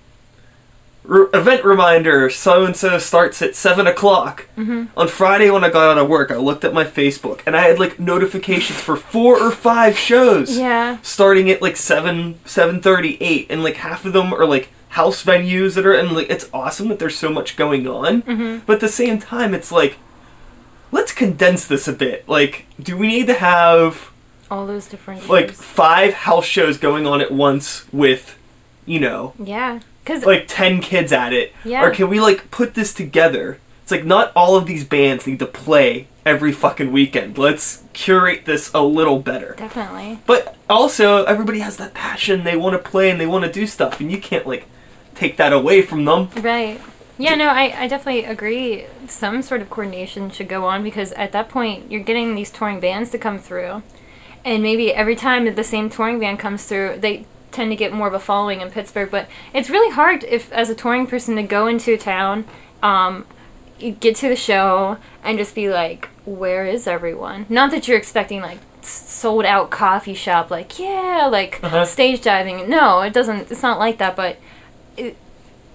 r- 1.09 1.29
event 1.33 1.63
reminder 1.63 2.29
so 2.29 2.63
and 2.65 2.75
so 2.75 2.97
starts 2.97 3.41
at 3.41 3.55
7 3.55 3.87
o'clock. 3.87 4.47
Hmm 4.55 4.85
on 4.95 5.07
friday 5.07 5.49
when 5.51 5.63
i 5.63 5.69
got 5.69 5.91
out 5.91 5.97
of 5.97 6.07
work 6.09 6.31
i 6.31 6.35
looked 6.37 6.63
at 6.63 6.73
my 6.73 6.83
facebook 6.83 7.41
and 7.45 7.55
i 7.55 7.61
had 7.61 7.77
like 7.79 7.99
notifications 7.99 8.79
for 8.79 8.95
four 8.95 9.37
or 9.41 9.51
five 9.51 9.97
shows. 9.97 10.57
Yeah, 10.57 10.97
starting 11.01 11.49
at 11.49 11.61
like 11.61 11.75
7 11.77 12.35
7.38 12.45 13.47
and 13.49 13.63
like 13.63 13.75
half 13.77 14.05
of 14.05 14.13
them 14.13 14.33
are 14.33 14.45
like 14.45 14.69
house 14.89 15.23
venues 15.23 15.75
that 15.75 15.85
are 15.85 15.93
and 15.93 16.11
like 16.13 16.29
it's 16.29 16.49
awesome 16.53 16.87
that 16.89 16.99
there's 16.99 17.17
so 17.17 17.29
much 17.29 17.55
going 17.55 17.87
on. 17.87 18.21
Hmm 18.21 18.57
but 18.65 18.75
at 18.75 18.79
the 18.81 18.87
same 18.89 19.19
time 19.19 19.53
it's 19.53 19.71
like 19.71 19.97
let's 20.91 21.11
condense 21.11 21.67
this 21.67 21.87
a 21.87 21.93
bit. 21.93 22.27
Like 22.27 22.65
do 22.81 22.97
we 22.97 23.07
need 23.07 23.27
to 23.27 23.33
have 23.33 24.11
all 24.49 24.65
those 24.65 24.87
different 24.87 25.27
like 25.29 25.49
shows. 25.49 25.61
five 25.61 26.13
house 26.13 26.45
shows 26.45 26.77
going 26.77 27.05
on 27.05 27.19
at 27.21 27.31
once 27.31 27.85
with 27.91 28.37
you 28.85 28.99
know 28.99 29.33
yeah, 29.37 29.79
because 30.07 30.25
like 30.25 30.45
10 30.47 30.79
kids 30.81 31.11
at 31.11 31.33
it 31.33 31.53
Yeah. 31.65 31.83
or 31.83 31.91
can 31.91 32.09
we 32.09 32.19
like 32.19 32.49
put 32.51 32.73
this 32.73 32.93
together 32.93 33.59
it's 33.83 33.91
like 33.91 34.05
not 34.05 34.31
all 34.35 34.55
of 34.55 34.65
these 34.65 34.83
bands 34.83 35.27
need 35.27 35.39
to 35.39 35.45
play 35.45 36.07
every 36.25 36.51
fucking 36.51 36.91
weekend 36.91 37.37
let's 37.37 37.83
curate 37.93 38.45
this 38.45 38.71
a 38.73 38.81
little 38.81 39.19
better 39.19 39.55
definitely. 39.57 40.19
but 40.25 40.55
also, 40.69 41.23
everybody 41.23 41.59
has 41.59 41.77
that 41.77 41.93
passion. 41.93 42.43
They 42.43 42.57
want 42.57 42.73
to 42.73 42.89
play 42.91 43.09
and 43.09 43.17
they 43.21 43.25
want 43.25 43.45
to 43.45 43.49
do 43.51 43.65
stuff, 43.65 44.01
and 44.01 44.11
you 44.11 44.19
can't 44.19 44.45
like 44.45 44.65
take 45.15 45.37
that 45.37 45.53
away 45.53 45.81
from 45.81 46.03
them. 46.03 46.29
Right. 46.41 46.81
Yeah, 47.17 47.35
no, 47.35 47.47
I, 47.47 47.83
I 47.83 47.87
definitely 47.87 48.25
agree. 48.25 48.85
Some 49.07 49.41
sort 49.41 49.61
of 49.61 49.69
coordination 49.69 50.29
should 50.29 50.49
go 50.49 50.65
on 50.65 50.83
because 50.83 51.13
at 51.13 51.31
that 51.31 51.47
point 51.47 51.89
you're 51.89 52.03
getting 52.03 52.35
these 52.35 52.51
touring 52.51 52.81
bands 52.81 53.11
to 53.11 53.17
come 53.17 53.39
through. 53.39 53.81
And 54.43 54.61
maybe 54.61 54.93
every 54.93 55.15
time 55.15 55.45
that 55.45 55.55
the 55.55 55.63
same 55.63 55.89
touring 55.89 56.19
band 56.19 56.37
comes 56.39 56.65
through, 56.65 56.97
they 56.99 57.25
tend 57.57 57.71
to 57.71 57.75
get 57.75 57.91
more 57.91 58.07
of 58.07 58.13
a 58.13 58.19
following 58.19 58.61
in 58.61 58.69
Pittsburgh. 58.71 59.11
But 59.11 59.27
it's 59.53 59.69
really 59.69 59.93
hard 59.93 60.23
if 60.23 60.51
as 60.53 60.69
a 60.69 60.75
touring 60.75 61.07
person 61.07 61.35
to 61.35 61.43
go 61.43 61.67
into 61.67 61.93
a 61.93 61.97
town, 61.97 62.45
um, 62.81 63.25
get 63.99 64.15
to 64.17 64.29
the 64.29 64.35
show 64.35 64.97
and 65.23 65.37
just 65.37 65.53
be 65.53 65.69
like, 65.69 66.07
where 66.25 66.65
is 66.65 66.87
everyone? 66.87 67.45
Not 67.49 67.71
that 67.71 67.87
you're 67.87 67.97
expecting 67.97 68.41
like 68.41 68.59
sold 68.81 69.43
out 69.43 69.69
coffee 69.69 70.13
shop 70.13 70.49
like 70.49 70.79
yeah 70.79 71.27
like 71.29 71.59
Uh-huh. 71.61 71.83
stage 71.83 72.21
diving 72.21 72.69
no 72.69 73.01
it 73.01 73.11
doesn't 73.11 73.51
it's 73.51 73.61
not 73.61 73.77
like 73.79 73.97
that 73.97 74.15
but 74.15 74.37
it, 74.95 75.17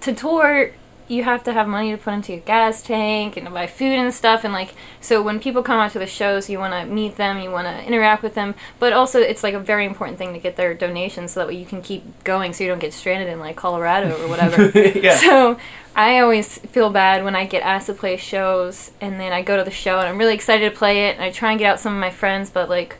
to 0.01 0.13
tour 0.15 0.71
you 1.13 1.23
have 1.23 1.43
to 1.43 1.53
have 1.53 1.67
money 1.67 1.91
to 1.91 1.97
put 1.97 2.13
into 2.13 2.33
your 2.33 2.41
gas 2.41 2.81
tank 2.81 3.37
and 3.37 3.45
to 3.45 3.51
buy 3.51 3.67
food 3.67 3.93
and 3.93 4.13
stuff 4.13 4.43
and 4.43 4.53
like 4.53 4.73
so 4.99 5.21
when 5.21 5.39
people 5.39 5.61
come 5.63 5.79
out 5.79 5.91
to 5.91 5.99
the 5.99 6.07
shows 6.07 6.49
you 6.49 6.57
want 6.57 6.73
to 6.73 6.85
meet 6.93 7.15
them 7.15 7.39
you 7.39 7.49
want 7.49 7.67
to 7.67 7.85
interact 7.85 8.23
with 8.23 8.35
them 8.35 8.55
but 8.79 8.93
also 8.93 9.19
it's 9.19 9.43
like 9.43 9.53
a 9.53 9.59
very 9.59 9.85
important 9.85 10.17
thing 10.17 10.33
to 10.33 10.39
get 10.39 10.55
their 10.55 10.73
donations 10.73 11.31
so 11.31 11.39
that 11.39 11.47
way 11.47 11.55
you 11.55 11.65
can 11.65 11.81
keep 11.81 12.23
going 12.23 12.53
so 12.53 12.63
you 12.63 12.69
don't 12.69 12.79
get 12.79 12.93
stranded 12.93 13.27
in 13.27 13.39
like 13.39 13.55
colorado 13.55 14.15
or 14.23 14.27
whatever 14.27 14.69
yeah. 14.99 15.15
so 15.15 15.57
I 15.95 16.19
always 16.19 16.57
feel 16.57 16.89
bad 16.89 17.23
when 17.23 17.35
I 17.35 17.45
get 17.45 17.61
asked 17.61 17.85
to 17.85 17.93
play 17.93 18.17
shows 18.17 18.91
and 18.99 19.19
then 19.19 19.31
I 19.31 19.43
go 19.43 19.57
to 19.57 19.63
the 19.63 19.71
show 19.71 19.99
and 19.99 20.07
I'm 20.07 20.17
really 20.17 20.33
excited 20.33 20.69
to 20.71 20.75
play 20.75 21.09
it 21.09 21.15
and 21.15 21.23
I 21.23 21.29
try 21.29 21.51
and 21.51 21.59
get 21.59 21.73
out 21.73 21.79
some 21.79 21.93
of 21.93 21.99
my 21.99 22.09
friends, 22.09 22.49
but 22.49 22.67
like 22.67 22.97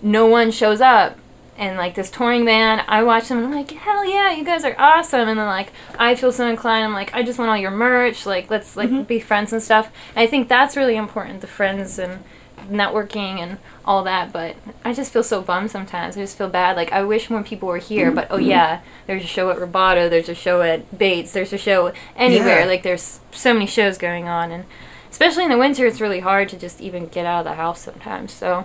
no 0.00 0.26
one 0.26 0.52
shows 0.52 0.80
up. 0.80 1.18
And 1.60 1.76
like 1.76 1.94
this 1.94 2.10
touring 2.10 2.46
band, 2.46 2.82
I 2.88 3.02
watch 3.02 3.28
them 3.28 3.36
and 3.36 3.46
I'm 3.48 3.52
like, 3.54 3.70
hell 3.70 4.02
yeah, 4.04 4.32
you 4.32 4.44
guys 4.44 4.64
are 4.64 4.74
awesome. 4.78 5.28
And 5.28 5.38
then 5.38 5.46
like 5.46 5.72
I 5.98 6.14
feel 6.14 6.32
so 6.32 6.48
inclined, 6.48 6.86
I'm 6.86 6.94
like, 6.94 7.12
I 7.14 7.22
just 7.22 7.38
want 7.38 7.50
all 7.50 7.56
your 7.56 7.70
merch. 7.70 8.24
Like 8.24 8.48
let's 8.50 8.76
like 8.76 8.88
Mhm. 8.88 9.06
be 9.06 9.20
friends 9.20 9.52
and 9.52 9.62
stuff. 9.62 9.92
And 10.16 10.22
I 10.22 10.26
think 10.26 10.48
that's 10.48 10.74
really 10.74 10.96
important, 10.96 11.42
the 11.42 11.46
friends 11.46 11.98
and 11.98 12.24
networking 12.70 13.38
and 13.40 13.58
all 13.84 14.02
that. 14.04 14.32
But 14.32 14.56
I 14.86 14.94
just 14.94 15.12
feel 15.12 15.22
so 15.22 15.42
bummed 15.42 15.70
sometimes. 15.70 16.16
I 16.16 16.20
just 16.20 16.38
feel 16.38 16.48
bad. 16.48 16.76
Like 16.76 16.92
I 16.92 17.02
wish 17.02 17.28
more 17.28 17.42
people 17.42 17.68
were 17.68 17.76
here. 17.78 18.10
But 18.10 18.28
oh 18.30 18.38
yeah, 18.38 18.80
there's 19.06 19.24
a 19.24 19.26
show 19.26 19.50
at 19.50 19.58
Roboto. 19.58 20.08
There's 20.08 20.30
a 20.30 20.34
show 20.34 20.62
at 20.62 20.96
Bates. 20.96 21.32
There's 21.32 21.52
a 21.52 21.58
show 21.58 21.92
anywhere. 22.16 22.60
Yeah. 22.60 22.64
Like 22.66 22.82
there's 22.84 23.20
so 23.32 23.52
many 23.52 23.66
shows 23.66 23.98
going 23.98 24.28
on, 24.28 24.50
and 24.50 24.64
especially 25.10 25.44
in 25.44 25.50
the 25.50 25.58
winter, 25.58 25.84
it's 25.86 26.00
really 26.00 26.20
hard 26.20 26.48
to 26.50 26.56
just 26.56 26.80
even 26.80 27.06
get 27.08 27.26
out 27.26 27.40
of 27.40 27.44
the 27.44 27.54
house 27.56 27.82
sometimes. 27.82 28.32
So. 28.32 28.64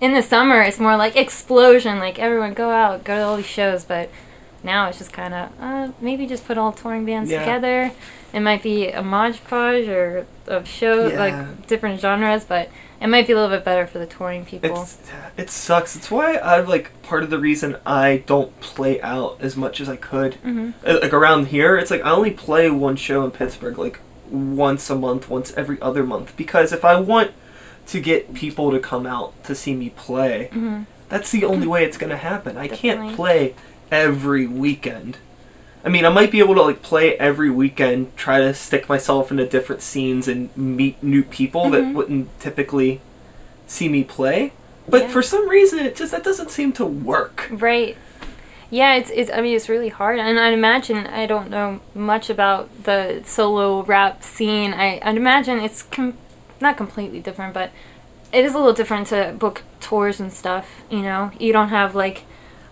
In 0.00 0.12
the 0.14 0.22
summer, 0.22 0.62
it's 0.62 0.78
more 0.80 0.96
like 0.96 1.16
explosion. 1.16 1.98
Like 1.98 2.18
everyone 2.18 2.54
go 2.54 2.70
out, 2.70 3.04
go 3.04 3.16
to 3.16 3.22
all 3.22 3.36
these 3.36 3.46
shows. 3.46 3.84
But 3.84 4.10
now 4.62 4.88
it's 4.88 4.98
just 4.98 5.12
kind 5.12 5.34
of 5.34 5.50
uh, 5.60 5.88
maybe 6.00 6.26
just 6.26 6.46
put 6.46 6.56
all 6.58 6.72
touring 6.72 7.04
bands 7.04 7.30
Yeah. 7.30 7.40
together. 7.40 7.92
It 8.32 8.40
might 8.40 8.62
be 8.62 8.88
a 8.88 9.02
modge 9.02 9.40
or 9.52 10.26
of 10.46 10.66
show 10.68 11.08
Yeah. 11.08 11.18
like 11.18 11.66
different 11.66 12.00
genres, 12.00 12.44
but 12.44 12.70
it 13.00 13.08
might 13.08 13.26
be 13.26 13.32
a 13.32 13.36
little 13.36 13.50
bit 13.54 13.64
better 13.64 13.86
for 13.86 13.98
the 13.98 14.06
touring 14.06 14.44
people. 14.44 14.82
It's 14.82 14.98
it 15.36 15.50
sucks. 15.50 15.96
It's 15.96 16.10
why 16.10 16.36
I 16.36 16.60
like 16.60 16.90
part 17.02 17.22
of 17.22 17.30
the 17.30 17.38
reason 17.38 17.76
I 17.84 18.22
don't 18.26 18.58
play 18.60 19.00
out 19.02 19.36
as 19.40 19.56
much 19.56 19.80
as 19.80 19.88
I 19.88 19.96
could. 19.96 20.34
hmm 20.36 20.70
Uh, 20.86 20.98
Like 21.02 21.12
around 21.12 21.48
here, 21.48 21.76
it's 21.76 21.90
like 21.90 22.04
I 22.04 22.10
only 22.10 22.30
play 22.30 22.70
one 22.70 22.96
show 22.96 23.24
in 23.24 23.30
Pittsburgh 23.32 23.76
like 23.78 23.98
once 24.30 24.88
a 24.88 24.94
month, 24.94 25.28
once 25.28 25.52
every 25.56 25.80
other 25.82 26.04
month 26.04 26.36
because 26.36 26.72
if 26.72 26.84
I 26.84 26.94
want 27.00 27.32
to 27.88 28.00
get 28.00 28.34
people 28.34 28.70
to 28.70 28.78
come 28.78 29.06
out 29.06 29.32
to 29.44 29.54
see 29.54 29.74
me 29.74 29.90
play, 29.90 30.48
hmm 30.52 30.82
That's 31.08 31.32
the 31.32 31.44
only 31.44 31.66
way 31.66 31.84
it's 31.84 31.96
gonna 31.98 32.16
happen. 32.16 32.56
I 32.56 32.68
Definitely. 32.68 32.78
can't 33.06 33.16
play 33.16 33.54
every 33.90 34.46
weekend. 34.46 35.16
I 35.84 35.88
mean, 35.88 36.04
I 36.04 36.08
might 36.10 36.30
be 36.30 36.38
able 36.38 36.54
to 36.54 36.62
like 36.62 36.82
play 36.82 37.16
every 37.18 37.50
weekend, 37.50 38.16
try 38.16 38.38
to 38.38 38.54
stick 38.54 38.88
myself 38.88 39.30
into 39.32 39.44
different 39.46 39.82
scenes 39.82 40.28
and 40.28 40.56
meet 40.56 41.02
new 41.02 41.22
people 41.24 41.68
that 41.70 41.82
Mhm. 41.82 41.94
wouldn't 41.94 42.38
typically 42.40 43.00
see 43.66 43.88
me 43.88 44.04
play. 44.04 44.52
But 44.88 45.02
Yeah. 45.02 45.08
for 45.08 45.22
some 45.22 45.48
reason, 45.48 45.78
it 45.80 45.96
just 45.96 46.12
that 46.12 46.22
doesn't 46.22 46.50
seem 46.50 46.70
to 46.72 46.84
work. 46.84 47.48
Right. 47.50 47.96
Yeah, 48.70 48.94
it's 48.94 49.10
it's. 49.10 49.30
I 49.32 49.40
mean, 49.40 49.56
it's 49.56 49.68
really 49.68 49.88
hard, 49.88 50.20
and 50.20 50.38
I 50.38 50.50
imagine 50.50 51.06
I 51.08 51.26
don't 51.26 51.50
know 51.50 51.80
much 51.94 52.30
about 52.30 52.68
the 52.84 53.22
solo 53.24 53.82
rap 53.82 54.22
scene. 54.22 54.72
I 54.74 55.00
I'd 55.02 55.16
imagine 55.16 55.58
it's 55.58 55.82
com- 55.82 56.14
not 56.60 56.76
completely 56.76 57.20
different, 57.20 57.54
but 57.54 57.70
it 58.32 58.44
is 58.44 58.54
a 58.54 58.58
little 58.58 58.72
different 58.72 59.08
to 59.08 59.34
book 59.38 59.62
tours 59.80 60.20
and 60.20 60.32
stuff. 60.32 60.82
You 60.90 61.02
know, 61.02 61.32
you 61.38 61.52
don't 61.52 61.68
have 61.68 61.94
like, 61.94 62.24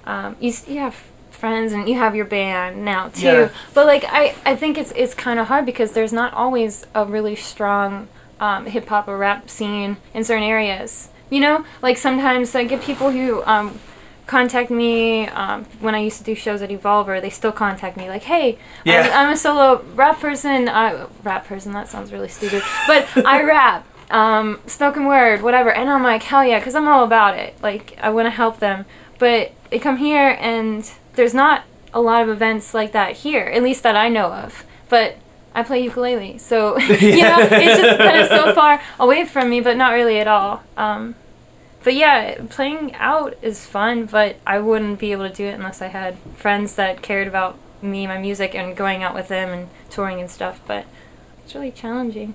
um, 0.06 0.36
you 0.40 0.52
you 0.66 0.78
have 0.78 0.94
friends 1.30 1.72
and 1.72 1.88
you 1.88 1.94
have 1.94 2.16
your 2.16 2.24
band 2.24 2.84
now 2.84 3.08
too. 3.08 3.26
Yeah. 3.26 3.48
But 3.74 3.86
like, 3.86 4.04
I 4.08 4.34
I 4.44 4.56
think 4.56 4.78
it's 4.78 4.92
it's 4.96 5.14
kind 5.14 5.38
of 5.38 5.48
hard 5.48 5.66
because 5.66 5.92
there's 5.92 6.12
not 6.12 6.32
always 6.34 6.86
a 6.94 7.04
really 7.04 7.36
strong 7.36 8.08
um, 8.40 8.66
hip 8.66 8.86
hop 8.88 9.08
or 9.08 9.16
rap 9.18 9.50
scene 9.50 9.96
in 10.14 10.24
certain 10.24 10.44
areas. 10.44 11.08
You 11.30 11.40
know, 11.40 11.64
like 11.82 11.98
sometimes 11.98 12.54
I 12.54 12.64
get 12.64 12.82
people 12.82 13.10
who 13.10 13.42
um, 13.44 13.78
contact 14.28 14.70
me 14.70 15.26
um, 15.28 15.64
when 15.80 15.96
I 15.96 15.98
used 16.00 16.18
to 16.18 16.24
do 16.24 16.36
shows 16.36 16.62
at 16.62 16.70
Evolver. 16.70 17.20
They 17.20 17.30
still 17.30 17.50
contact 17.50 17.96
me 17.96 18.08
like, 18.08 18.22
"Hey, 18.22 18.58
Yeah. 18.84 19.10
I'm, 19.12 19.26
I'm 19.26 19.32
a 19.32 19.36
solo 19.36 19.82
rap 19.96 20.20
person. 20.20 20.68
I, 20.68 21.06
rap 21.24 21.46
person. 21.46 21.72
That 21.72 21.88
sounds 21.88 22.12
really 22.12 22.28
stupid, 22.28 22.62
but 22.86 23.08
I 23.26 23.42
rap, 23.56 23.86
um, 24.10 24.60
spoken 24.66 25.06
word, 25.06 25.42
whatever." 25.42 25.72
And 25.72 25.90
I'm 25.90 26.04
like, 26.04 26.22
"Hell 26.22 26.44
yeah," 26.44 26.60
because 26.60 26.76
I'm 26.76 26.86
all 26.86 27.02
about 27.02 27.36
it. 27.36 27.56
Like 27.60 27.98
I 28.00 28.10
want 28.10 28.26
to 28.26 28.30
help 28.30 28.60
them, 28.60 28.84
but 29.18 29.52
they 29.70 29.78
come 29.80 29.96
here 29.96 30.36
and 30.40 30.88
there's 31.14 31.34
not 31.34 31.64
a 31.92 32.00
lot 32.00 32.22
of 32.22 32.28
events 32.28 32.74
like 32.74 32.92
that 32.92 33.16
here, 33.16 33.46
at 33.46 33.62
least 33.62 33.82
that 33.82 33.96
I 33.96 34.08
know 34.08 34.32
of. 34.32 34.64
But 34.88 35.16
I 35.54 35.62
play 35.62 35.82
ukulele, 35.82 36.38
so 36.38 36.78
you 36.78 37.22
know 37.22 37.38
it's 37.50 37.80
just 37.80 37.98
kind 37.98 38.20
of 38.20 38.28
so 38.28 38.54
far 38.60 38.80
away 39.00 39.24
from 39.24 39.48
me, 39.48 39.60
but 39.60 39.76
not 39.76 39.92
really 39.94 40.20
at 40.20 40.28
all. 40.28 40.62
Um, 40.76 41.14
but 41.84 41.94
yeah, 41.94 42.40
playing 42.50 42.94
out 42.94 43.36
is 43.42 43.64
fun, 43.66 44.06
but 44.06 44.36
I 44.46 44.58
wouldn't 44.58 44.98
be 44.98 45.12
able 45.12 45.28
to 45.28 45.34
do 45.34 45.46
it 45.46 45.54
unless 45.54 45.80
I 45.80 45.88
had 45.88 46.18
friends 46.36 46.74
that 46.74 47.02
cared 47.02 47.28
about 47.28 47.58
me, 47.80 48.06
my 48.06 48.18
music, 48.18 48.54
and 48.54 48.76
going 48.76 49.02
out 49.02 49.14
with 49.14 49.28
them 49.28 49.50
and 49.50 49.68
touring 49.90 50.20
and 50.20 50.30
stuff. 50.30 50.60
But 50.66 50.86
it's 51.44 51.54
really 51.54 51.70
challenging, 51.70 52.34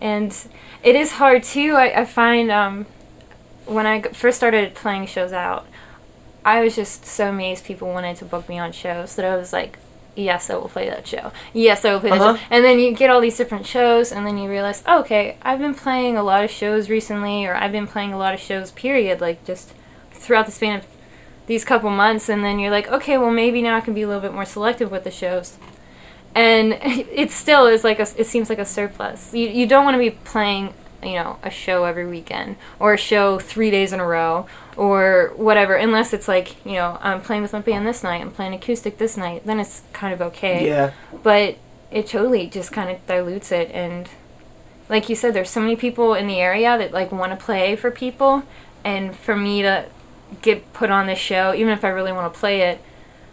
and 0.00 0.36
it 0.82 0.96
is 0.96 1.12
hard 1.12 1.44
too. 1.44 1.74
I, 1.74 2.00
I 2.00 2.04
find 2.04 2.50
um, 2.50 2.86
when 3.66 3.86
I 3.86 4.02
first 4.02 4.36
started 4.36 4.74
playing 4.74 5.06
shows 5.06 5.32
out, 5.32 5.66
I 6.44 6.60
was 6.60 6.76
just 6.76 7.04
so 7.04 7.28
amazed 7.28 7.64
people 7.64 7.88
wanted 7.88 8.16
to 8.18 8.24
book 8.24 8.48
me 8.48 8.58
on 8.58 8.72
shows 8.72 9.16
that 9.16 9.24
I 9.24 9.36
was 9.36 9.52
like, 9.52 9.78
yes, 10.16 10.50
I 10.50 10.54
will 10.56 10.68
play 10.68 10.88
that 10.88 11.06
show. 11.06 11.30
Yes, 11.52 11.84
I 11.84 11.92
will 11.92 12.00
play 12.00 12.10
that 12.10 12.20
Uh-huh. 12.20 12.36
show. 12.36 12.42
And 12.50 12.64
then 12.64 12.78
you 12.80 12.92
get 12.94 13.10
all 13.10 13.20
these 13.20 13.36
different 13.36 13.66
shows, 13.66 14.10
and 14.10 14.26
then 14.26 14.38
you 14.38 14.48
realize, 14.50 14.82
oh, 14.86 15.00
okay, 15.00 15.36
I've 15.42 15.58
been 15.60 15.74
playing 15.74 16.16
a 16.16 16.22
lot 16.22 16.42
of 16.42 16.50
shows 16.50 16.88
recently, 16.90 17.46
or 17.46 17.54
I've 17.54 17.72
been 17.72 17.86
playing 17.86 18.12
a 18.12 18.18
lot 18.18 18.34
of 18.34 18.40
shows, 18.40 18.70
period, 18.72 19.20
like 19.20 19.44
just 19.44 19.72
throughout 20.12 20.46
the 20.46 20.52
span 20.52 20.78
of 20.80 20.86
these 21.46 21.64
couple 21.64 21.90
months. 21.90 22.28
And 22.28 22.42
then 22.42 22.58
you're 22.58 22.70
like, 22.72 22.88
okay, 22.88 23.16
well, 23.18 23.30
maybe 23.30 23.62
now 23.62 23.76
I 23.76 23.80
can 23.80 23.94
be 23.94 24.02
a 24.02 24.06
little 24.08 24.22
bit 24.22 24.32
more 24.34 24.44
selective 24.46 24.90
with 24.90 25.04
the 25.04 25.10
shows. 25.10 25.58
And 26.34 26.72
it 26.82 27.30
still 27.30 27.66
is 27.66 27.84
like 27.84 27.98
a, 28.00 28.06
it 28.16 28.26
seems 28.26 28.48
like 28.48 28.58
a 28.58 28.64
surplus. 28.64 29.32
You, 29.34 29.48
you 29.48 29.66
don't 29.66 29.84
want 29.84 29.94
to 29.94 29.98
be 29.98 30.10
playing, 30.10 30.74
you 31.02 31.14
know, 31.14 31.38
a 31.42 31.50
show 31.50 31.84
every 31.84 32.06
weekend 32.06 32.56
or 32.80 32.94
a 32.94 32.98
show 32.98 33.38
three 33.38 33.70
days 33.70 33.92
in 33.92 34.00
a 34.00 34.06
row 34.06 34.46
or 34.76 35.32
whatever, 35.36 35.74
unless 35.74 36.12
it's 36.12 36.28
like, 36.28 36.64
you 36.64 36.74
know, 36.74 36.98
I'm 37.00 37.20
playing 37.20 37.42
with 37.42 37.52
my 37.52 37.60
band 37.60 37.86
this 37.86 38.02
night, 38.02 38.20
I'm 38.20 38.30
playing 38.30 38.54
acoustic 38.54 38.98
this 38.98 39.16
night, 39.16 39.46
then 39.46 39.58
it's 39.58 39.82
kind 39.92 40.12
of 40.12 40.20
okay. 40.20 40.66
Yeah. 40.66 40.92
But 41.22 41.56
it 41.90 42.06
totally 42.06 42.46
just 42.46 42.72
kind 42.72 42.90
of 42.90 43.04
dilutes 43.06 43.52
it. 43.52 43.70
And 43.72 44.08
like 44.88 45.08
you 45.08 45.14
said, 45.14 45.34
there's 45.34 45.50
so 45.50 45.60
many 45.60 45.76
people 45.76 46.14
in 46.14 46.26
the 46.26 46.40
area 46.40 46.76
that 46.76 46.92
like 46.92 47.10
want 47.12 47.38
to 47.38 47.42
play 47.42 47.76
for 47.76 47.90
people. 47.90 48.42
And 48.84 49.16
for 49.16 49.34
me 49.34 49.62
to 49.62 49.86
get 50.42 50.72
put 50.72 50.90
on 50.90 51.06
this 51.06 51.18
show, 51.18 51.54
even 51.54 51.72
if 51.72 51.84
I 51.84 51.88
really 51.88 52.12
want 52.12 52.32
to 52.32 52.38
play 52.38 52.62
it, 52.62 52.80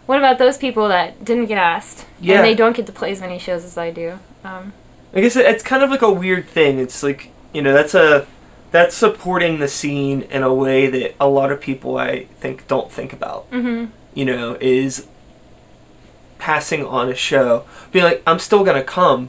what 0.06 0.18
about 0.18 0.38
those 0.38 0.58
people 0.58 0.88
that 0.88 1.24
didn't 1.24 1.46
get 1.46 1.58
asked? 1.58 2.06
Yeah. 2.20 2.36
And 2.36 2.44
they 2.44 2.54
don't 2.54 2.76
get 2.76 2.86
to 2.86 2.92
play 2.92 3.12
as 3.12 3.20
many 3.20 3.38
shows 3.38 3.64
as 3.64 3.78
I 3.78 3.90
do. 3.90 4.18
Um, 4.42 4.72
I 5.14 5.20
guess 5.20 5.36
it's 5.36 5.62
kind 5.62 5.82
of 5.82 5.90
like 5.90 6.02
a 6.02 6.10
weird 6.10 6.46
thing. 6.46 6.78
It's 6.78 7.02
like 7.02 7.30
you 7.52 7.62
know 7.62 7.72
that's 7.72 7.94
a 7.94 8.26
that's 8.74 8.96
supporting 8.96 9.60
the 9.60 9.68
scene 9.68 10.22
in 10.22 10.42
a 10.42 10.52
way 10.52 10.88
that 10.88 11.14
a 11.20 11.28
lot 11.28 11.52
of 11.52 11.60
people 11.60 11.96
I 11.96 12.24
think 12.40 12.66
don't 12.66 12.90
think 12.90 13.12
about. 13.12 13.44
hmm 13.52 13.84
You 14.14 14.24
know, 14.24 14.56
is 14.60 15.06
passing 16.38 16.84
on 16.84 17.08
a 17.08 17.14
show, 17.14 17.64
being 17.92 18.04
like, 18.04 18.20
I'm 18.26 18.40
still 18.40 18.64
gonna 18.64 18.82
come 18.82 19.28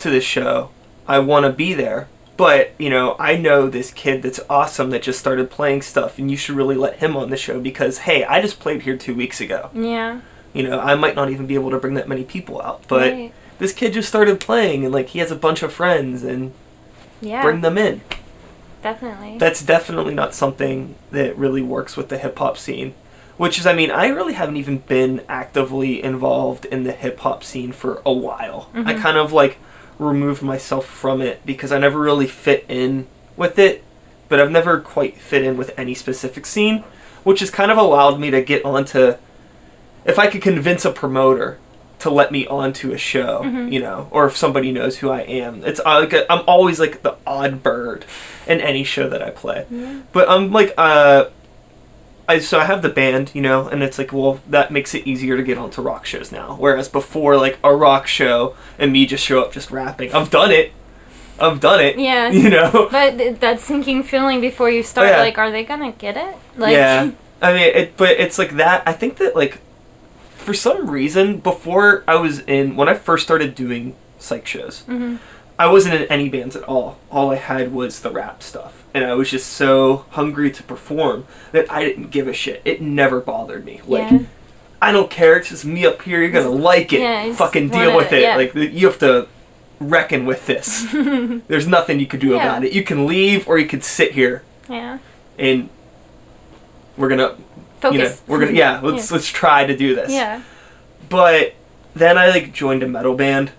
to 0.00 0.10
this 0.10 0.24
show. 0.24 0.70
I 1.06 1.20
want 1.20 1.46
to 1.46 1.52
be 1.52 1.74
there, 1.74 2.08
but 2.36 2.72
you 2.76 2.90
know, 2.90 3.14
I 3.20 3.36
know 3.36 3.68
this 3.68 3.92
kid 3.92 4.20
that's 4.22 4.40
awesome 4.50 4.90
that 4.90 5.02
just 5.02 5.20
started 5.20 5.48
playing 5.48 5.82
stuff, 5.82 6.18
and 6.18 6.28
you 6.28 6.36
should 6.36 6.56
really 6.56 6.74
let 6.74 6.96
him 6.96 7.16
on 7.16 7.30
the 7.30 7.36
show 7.36 7.60
because 7.60 7.98
hey, 7.98 8.24
I 8.24 8.42
just 8.42 8.58
played 8.58 8.82
here 8.82 8.96
two 8.96 9.14
weeks 9.14 9.40
ago. 9.40 9.70
Yeah. 9.72 10.22
You 10.52 10.64
know, 10.64 10.80
I 10.80 10.96
might 10.96 11.14
not 11.14 11.30
even 11.30 11.46
be 11.46 11.54
able 11.54 11.70
to 11.70 11.78
bring 11.78 11.94
that 11.94 12.08
many 12.08 12.24
people 12.24 12.60
out, 12.60 12.82
but 12.88 13.12
Right. 13.12 13.32
this 13.60 13.72
kid 13.72 13.92
just 13.92 14.08
started 14.08 14.40
playing, 14.40 14.84
and 14.84 14.92
like 14.92 15.10
he 15.10 15.20
has 15.20 15.30
a 15.30 15.36
bunch 15.36 15.62
of 15.62 15.72
friends, 15.72 16.24
and 16.24 16.52
Yeah. 17.20 17.42
bring 17.42 17.60
them 17.60 17.78
in. 17.78 18.00
Definitely. 18.82 19.38
That's 19.38 19.62
definitely 19.62 20.14
not 20.14 20.34
something 20.34 20.94
that 21.10 21.36
really 21.36 21.62
works 21.62 21.96
with 21.96 22.08
the 22.08 22.18
hip 22.18 22.38
hop 22.38 22.58
scene. 22.58 22.94
Which 23.38 23.58
is, 23.58 23.66
I 23.66 23.72
mean, 23.72 23.90
I 23.90 24.08
really 24.08 24.34
haven't 24.34 24.58
even 24.58 24.78
been 24.78 25.22
actively 25.28 26.02
involved 26.02 26.66
in 26.66 26.84
the 26.84 26.92
hip 26.92 27.18
hop 27.20 27.42
scene 27.42 27.72
for 27.72 28.02
a 28.04 28.12
while. 28.12 28.68
I 28.74 28.92
Mhm. 28.94 29.00
kind 29.00 29.16
of 29.16 29.32
like 29.32 29.56
removed 29.98 30.42
myself 30.42 30.84
from 30.86 31.20
it 31.22 31.40
because 31.46 31.72
I 31.72 31.78
never 31.78 31.98
really 31.98 32.26
fit 32.26 32.64
in 32.68 33.06
with 33.36 33.58
it, 33.58 33.82
but 34.28 34.38
I've 34.38 34.50
never 34.50 34.78
quite 34.80 35.16
fit 35.16 35.42
in 35.44 35.56
with 35.56 35.72
any 35.78 35.94
specific 35.94 36.44
scene, 36.46 36.84
which 37.24 37.40
has 37.40 37.50
kind 37.50 37.70
of 37.70 37.78
allowed 37.78 38.20
me 38.20 38.30
to 38.30 38.42
get 38.42 38.64
onto. 38.64 39.14
If 40.04 40.18
I 40.18 40.26
could 40.26 40.42
convince 40.42 40.84
a 40.84 40.90
promoter 40.90 41.58
to 42.02 42.10
let 42.10 42.30
me 42.32 42.46
onto 42.46 42.92
a 42.92 42.98
show, 42.98 43.42
Mhm. 43.44 43.72
you 43.72 43.80
know, 43.80 44.08
or 44.10 44.26
if 44.26 44.36
somebody 44.36 44.70
knows 44.72 44.98
who 44.98 45.10
I 45.10 45.20
am, 45.20 45.62
it's 45.64 45.80
uh, 45.84 46.00
like 46.00 46.12
a, 46.12 46.30
I'm 46.32 46.42
always 46.46 46.78
like 46.80 47.02
the 47.02 47.14
odd 47.26 47.62
bird 47.62 48.04
in 48.46 48.60
any 48.60 48.84
show 48.84 49.08
that 49.08 49.22
I 49.22 49.30
play. 49.30 49.66
yeah. 49.70 50.00
But 50.12 50.28
I'm 50.28 50.50
like, 50.52 50.74
uh, 50.76 51.26
I 52.28 52.38
so 52.38 52.58
I 52.58 52.64
have 52.64 52.82
the 52.82 52.88
band, 52.88 53.30
you 53.34 53.42
know, 53.42 53.68
and 53.68 53.82
it's 53.82 53.98
like, 53.98 54.12
well, 54.12 54.40
that 54.48 54.70
makes 54.70 54.94
it 54.94 55.06
easier 55.06 55.36
to 55.36 55.42
get 55.42 55.58
onto 55.58 55.82
rock 55.82 56.06
shows 56.06 56.30
now. 56.32 56.56
Whereas 56.58 56.88
before, 56.88 57.36
like 57.36 57.58
a 57.64 57.74
rock 57.74 58.06
show 58.06 58.54
and 58.78 58.92
me 58.92 59.06
just 59.06 59.24
show 59.24 59.40
up 59.42 59.52
just 59.52 59.70
rapping. 59.70 60.12
I've 60.12 60.30
done 60.30 60.50
it. 60.50 60.72
I've 61.40 61.60
done 61.60 61.80
it. 61.80 61.98
Yeah. 61.98 62.30
You 62.42 62.50
know. 62.50 62.88
But 62.90 63.40
that 63.40 63.60
sinking 63.60 64.02
feeling 64.04 64.40
before 64.40 64.70
you 64.70 64.82
start, 64.82 65.08
yeah. 65.08 65.20
like, 65.20 65.38
are 65.38 65.50
they 65.50 65.64
gonna 65.64 65.92
get 65.92 66.16
it? 66.16 66.34
Like, 66.56 66.72
yeah. 66.72 67.10
I 67.42 67.52
mean, 67.52 67.72
it, 67.74 67.96
but 67.96 68.10
it's 68.10 68.38
like 68.38 68.56
that. 68.56 68.82
I 68.86 68.92
think 68.92 69.16
that 69.18 69.34
like, 69.36 69.58
for 70.42 70.54
some 70.54 70.90
reason, 70.90 71.38
before 71.38 72.04
I 72.06 72.16
was 72.16 72.40
in 72.40 72.76
when 72.76 72.88
I 72.88 72.94
first 72.94 73.24
started 73.24 73.54
doing 73.54 73.96
Sykes 74.18 74.50
shows, 74.50 74.80
hmm 74.82 75.16
I 75.58 75.66
wasn't 75.66 75.94
in 75.94 76.02
any 76.08 76.28
bands 76.28 76.56
at 76.56 76.64
all. 76.64 76.98
All 77.10 77.30
I 77.30 77.36
had 77.36 77.72
was 77.72 78.00
the 78.00 78.10
rap 78.10 78.42
stuff. 78.42 78.82
And 78.94 79.04
I 79.04 79.14
was 79.14 79.30
just 79.30 79.48
so 79.48 80.06
hungry 80.10 80.50
to 80.50 80.62
perform 80.62 81.26
that 81.52 81.70
I 81.70 81.84
didn't 81.84 82.10
give 82.10 82.26
a 82.26 82.32
shit. 82.32 82.62
It 82.64 82.82
never 82.82 83.20
bothered 83.20 83.64
me. 83.64 83.80
Like, 83.86 84.10
yeah. 84.10 84.22
I 84.80 84.90
don't 84.90 85.10
care. 85.10 85.36
It's 85.36 85.50
just 85.50 85.64
me 85.64 85.86
up 85.86 86.02
here. 86.02 86.20
You're 86.20 86.32
gonna 86.32 86.48
like 86.48 86.92
it. 86.92 87.00
Yeah, 87.00 87.32
Fucking 87.34 87.68
deal 87.68 87.96
with 87.96 88.12
it, 88.12 88.18
it. 88.18 88.22
yeah. 88.22 88.36
Like 88.36 88.54
you 88.54 88.86
have 88.88 88.98
to 89.00 89.28
reckon 89.78 90.26
with 90.26 90.46
this. 90.46 90.86
There's 90.92 91.68
nothing 91.68 92.00
you 92.00 92.06
could 92.06 92.20
do 92.20 92.34
about 92.34 92.64
it. 92.64 92.72
You 92.72 92.82
can 92.82 93.06
leave 93.06 93.46
or 93.46 93.58
you 93.58 93.68
can 93.68 93.82
sit 93.82 94.12
here 94.12 94.42
yeah. 94.68 94.98
and 95.38 95.68
we're 96.96 97.08
gonna, 97.08 97.36
Focus. 97.82 97.94
you 97.98 98.04
know, 98.04 98.14
we're 98.28 98.38
gonna 98.46 98.56
yeah. 98.58 98.80
Let's 98.82 99.10
let's 99.12 99.28
try 99.28 99.66
to 99.66 99.76
do 99.76 99.94
this. 99.94 100.10
Yeah. 100.10 100.42
But 101.08 101.54
then 101.94 102.16
I 102.16 102.30
like 102.30 102.52
joined 102.54 102.82
a 102.82 102.88
metal 102.88 103.14
band, 103.14 103.50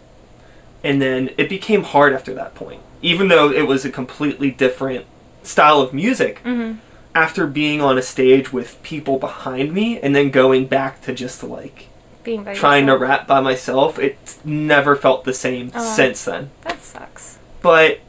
and 0.83 1.01
then 1.01 1.29
it 1.37 1.49
became 1.49 1.83
hard 1.83 2.13
after 2.13 2.33
that 2.33 2.55
point. 2.55 2.81
Even 3.01 3.27
though 3.27 3.51
it 3.51 3.67
was 3.67 3.85
a 3.85 3.89
completely 3.91 4.49
different 4.49 5.05
style 5.43 5.79
of 5.81 5.93
music, 5.93 6.39
hmm 6.39 6.73
after 7.15 7.45
being 7.45 7.79
on 7.79 7.95
a 7.95 8.01
stage 8.01 8.51
with 8.51 8.81
people 8.81 9.19
behind 9.19 9.71
me 9.71 9.99
and 9.99 10.15
then 10.15 10.31
going 10.31 10.65
back 10.65 10.99
to 10.99 11.13
just 11.13 11.43
like 11.43 11.85
Being 12.23 12.43
by 12.43 12.55
trying 12.55 12.87
to 12.87 12.97
rap 12.97 13.27
by 13.27 13.39
myself, 13.39 13.99
it 13.99 14.17
never 14.43 14.95
felt 14.95 15.23
the 15.23 15.31
same 15.31 15.71
Oh. 15.75 15.93
since 15.95 16.25
then. 16.25 16.49
That 16.63 16.81
sucks. 16.81 17.37
But 17.61 17.99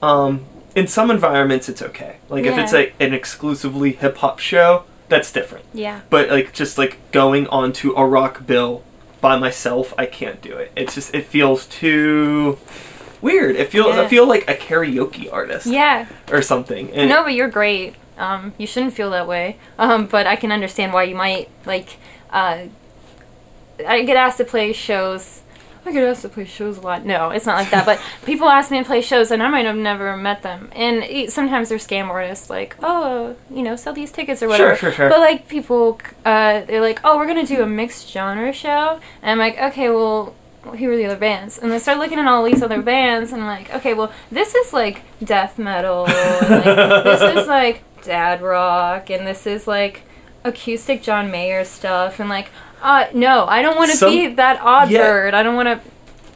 um, 0.00 0.44
in 0.76 0.86
some 0.86 1.10
environments, 1.10 1.68
it's 1.68 1.82
okay. 1.82 2.18
Like 2.28 2.44
if 2.44 2.56
it's 2.56 2.72
Yeah. 2.72 2.78
like 2.78 2.94
an 3.00 3.12
exclusively 3.14 3.90
hip 3.90 4.18
hop 4.18 4.38
show, 4.38 4.84
that's 5.08 5.32
different. 5.32 5.64
Yeah. 5.72 6.00
But 6.10 6.28
like 6.30 6.52
just 6.52 6.78
like 6.78 6.98
going 7.12 7.46
onto 7.48 7.92
a 7.96 8.06
rock 8.06 8.46
bill 8.46 8.82
by 9.20 9.36
myself, 9.38 9.94
I 9.98 10.06
can't 10.06 10.40
do 10.42 10.56
it. 10.56 10.72
It's 10.76 10.94
just 10.94 11.14
it 11.14 11.26
feels 11.26 11.66
too 11.66 12.58
weird. 13.20 13.56
It 13.56 13.70
feels 13.70 13.96
I 13.96 14.08
feel 14.08 14.26
like 14.26 14.48
a 14.48 14.54
karaoke 14.54 15.32
artist 15.32 15.66
Yeah. 15.66 16.06
or 16.30 16.42
something. 16.42 16.90
And 16.92 17.08
No, 17.08 17.22
but 17.24 17.34
you're 17.34 17.48
great. 17.48 17.94
Um, 18.18 18.54
you 18.58 18.66
shouldn't 18.66 18.94
feel 18.94 19.10
that 19.10 19.26
way. 19.28 19.58
Um, 19.78 20.06
but 20.06 20.26
I 20.26 20.36
can 20.36 20.50
understand 20.52 20.92
why 20.92 21.04
you 21.04 21.14
might 21.14 21.48
like. 21.66 21.98
Uh, 22.30 22.64
I 23.86 24.02
get 24.04 24.16
asked 24.16 24.38
to 24.38 24.44
play 24.44 24.72
shows. 24.72 25.42
I 25.86 25.92
get 25.92 26.02
asked 26.04 26.22
to 26.22 26.28
play 26.28 26.44
shows 26.44 26.78
a 26.78 26.80
lot. 26.80 27.04
No, 27.04 27.30
it's 27.30 27.46
not 27.46 27.56
like 27.56 27.70
that. 27.70 27.86
But 27.86 28.00
people 28.24 28.48
ask 28.48 28.70
me 28.70 28.78
to 28.78 28.84
play 28.84 29.00
shows, 29.00 29.30
and 29.30 29.42
I 29.42 29.48
might 29.48 29.66
have 29.66 29.76
never 29.76 30.16
met 30.16 30.42
them. 30.42 30.70
And 30.72 31.30
sometimes 31.30 31.68
they're 31.68 31.78
scam 31.78 32.08
artists, 32.08 32.50
like, 32.50 32.76
oh, 32.82 33.36
you 33.50 33.62
know, 33.62 33.76
sell 33.76 33.92
these 33.92 34.10
tickets 34.10 34.42
or 34.42 34.48
whatever. 34.48 34.76
Sure, 34.76 34.90
sure, 34.90 34.96
sure. 34.96 35.08
But 35.08 35.20
like 35.20 35.48
people, 35.48 36.00
uh, 36.24 36.62
they're 36.62 36.80
like, 36.80 37.00
oh, 37.04 37.16
we're 37.16 37.26
gonna 37.26 37.46
do 37.46 37.62
a 37.62 37.66
mixed 37.66 38.10
genre 38.10 38.52
show, 38.52 39.00
and 39.22 39.30
I'm 39.30 39.38
like, 39.38 39.58
okay, 39.58 39.90
well, 39.90 40.34
who 40.62 40.90
are 40.90 40.96
the 40.96 41.06
other 41.06 41.16
bands? 41.16 41.58
And 41.58 41.70
they 41.70 41.78
start 41.78 41.98
looking 41.98 42.18
at 42.18 42.26
all 42.26 42.44
these 42.44 42.62
other 42.62 42.82
bands, 42.82 43.32
and 43.32 43.42
I'm 43.42 43.48
like, 43.48 43.72
okay, 43.74 43.94
well, 43.94 44.12
this 44.30 44.54
is 44.54 44.72
like 44.72 45.02
death 45.24 45.58
metal, 45.58 46.06
and 46.08 46.64
like, 46.64 47.04
this 47.04 47.22
is 47.22 47.46
like 47.48 47.82
dad 48.02 48.42
rock, 48.42 49.10
and 49.10 49.26
this 49.26 49.46
is 49.46 49.66
like 49.66 50.02
acoustic 50.44 51.02
John 51.02 51.30
Mayer 51.30 51.64
stuff, 51.64 52.18
and 52.20 52.28
like, 52.28 52.48
uh, 52.82 53.06
no, 53.14 53.46
I 53.46 53.62
don't 53.62 53.76
want 53.76 53.90
to 53.90 53.96
Some- 53.96 54.10
be 54.10 54.26
that 54.34 54.60
odd 54.60 54.90
yeah. 54.90 54.98
bird. 55.02 55.34
I 55.34 55.42
don't 55.42 55.56
want 55.56 55.82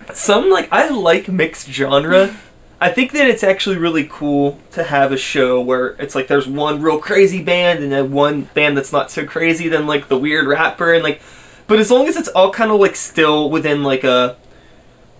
to. 0.06 0.14
some 0.14 0.50
like 0.50 0.68
I 0.72 0.88
like 0.88 1.28
mixed 1.28 1.68
genre. 1.68 2.36
I 2.82 2.88
think 2.90 3.12
that 3.12 3.26
it's 3.28 3.44
actually 3.44 3.76
really 3.76 4.08
cool 4.10 4.58
to 4.72 4.82
have 4.84 5.12
a 5.12 5.16
show 5.18 5.60
where 5.60 5.88
it's 5.98 6.14
like 6.14 6.28
there's 6.28 6.48
one 6.48 6.80
real 6.80 6.98
crazy 6.98 7.42
band 7.42 7.80
and 7.84 7.92
then 7.92 8.10
one 8.10 8.42
band 8.54 8.74
that's 8.76 8.90
not 8.92 9.10
so 9.10 9.26
crazy, 9.26 9.68
then 9.68 9.86
like 9.86 10.08
the 10.08 10.16
weird 10.16 10.46
rapper 10.46 10.94
and 10.94 11.04
like 11.04 11.20
but 11.66 11.78
as 11.78 11.90
long 11.90 12.08
as 12.08 12.16
it's 12.16 12.28
all 12.28 12.50
kind 12.50 12.70
of 12.72 12.80
like 12.80 12.96
still 12.96 13.50
within 13.50 13.82
like 13.82 14.02
a 14.02 14.36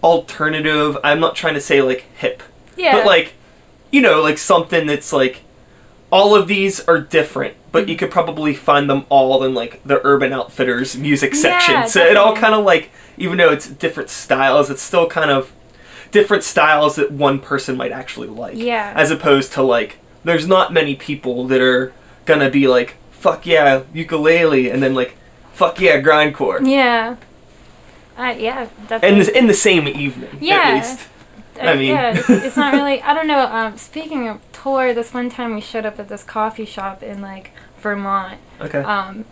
alternative, 0.02 0.96
I'm 1.04 1.20
not 1.20 1.36
trying 1.36 1.54
to 1.54 1.60
say 1.60 1.82
like 1.82 2.00
hip, 2.16 2.42
Yeah. 2.76 2.92
but 2.96 3.06
like 3.06 3.34
you 3.92 4.00
know, 4.00 4.22
like 4.22 4.38
something 4.38 4.86
that's 4.86 5.12
like 5.12 5.42
all 6.10 6.34
of 6.34 6.48
these 6.48 6.80
are 6.88 6.98
different, 7.00 7.54
but 7.72 7.88
you 7.88 7.96
could 7.96 8.10
probably 8.10 8.54
find 8.54 8.88
them 8.90 9.04
all 9.08 9.42
in 9.44 9.54
like 9.54 9.80
the 9.84 10.00
Urban 10.04 10.32
Outfitters 10.32 10.96
music 10.96 11.32
Yeah, 11.34 11.40
section. 11.40 11.88
so 11.88 12.04
it 12.04 12.16
all 12.16 12.34
kind 12.34 12.54
of 12.54 12.64
like, 12.64 12.90
even 13.16 13.38
though 13.38 13.50
it's 13.52 13.68
different 13.68 14.10
styles, 14.10 14.70
it's 14.70 14.82
still 14.82 15.06
kind 15.06 15.30
of 15.30 15.52
different 16.10 16.42
styles 16.42 16.96
that 16.96 17.12
one 17.12 17.38
person 17.38 17.76
might 17.76 17.92
actually 17.92 18.28
like. 18.28 18.56
Yeah. 18.56 18.92
As 18.96 19.10
opposed 19.10 19.52
to 19.52 19.62
like, 19.62 19.98
there's 20.24 20.46
not 20.46 20.72
many 20.72 20.96
people 20.96 21.46
that 21.48 21.60
are 21.60 21.92
gonna 22.26 22.50
be 22.50 22.66
like, 22.66 22.96
fuck 23.12 23.46
yeah, 23.46 23.82
ukulele, 23.94 24.70
and 24.70 24.82
then 24.82 24.94
like, 24.94 25.16
fuck 25.52 25.80
yeah, 25.80 26.00
grindcore. 26.00 26.60
Yeah. 26.66 27.16
Uh, 28.18 28.34
yeah, 28.38 28.68
definitely. 28.88 29.22
the, 29.24 29.38
in 29.38 29.46
the 29.46 29.54
same 29.54 29.86
evening, 29.88 30.36
Yeah. 30.40 30.56
at 30.56 30.74
least. 30.74 31.08
I 31.60 31.72
Uh, 31.72 31.74
mean- 31.76 31.88
yeah, 31.94 32.16
it's, 32.18 32.28
it's 32.30 32.56
not 32.56 32.72
really. 32.74 33.00
I 33.02 33.14
don't 33.14 33.26
know. 33.26 33.46
Um, 33.46 33.76
speaking 33.78 34.28
of 34.28 34.40
tour, 34.52 34.92
this 34.94 35.12
one 35.14 35.28
time 35.30 35.54
we 35.54 35.60
showed 35.60 35.84
up 35.86 35.98
at 35.98 36.08
this 36.08 36.22
coffee 36.22 36.64
shop 36.64 37.02
in 37.02 37.20
like 37.22 37.50
Vermont, 37.80 38.38
Okay. 38.60 38.78
um, 38.80 39.24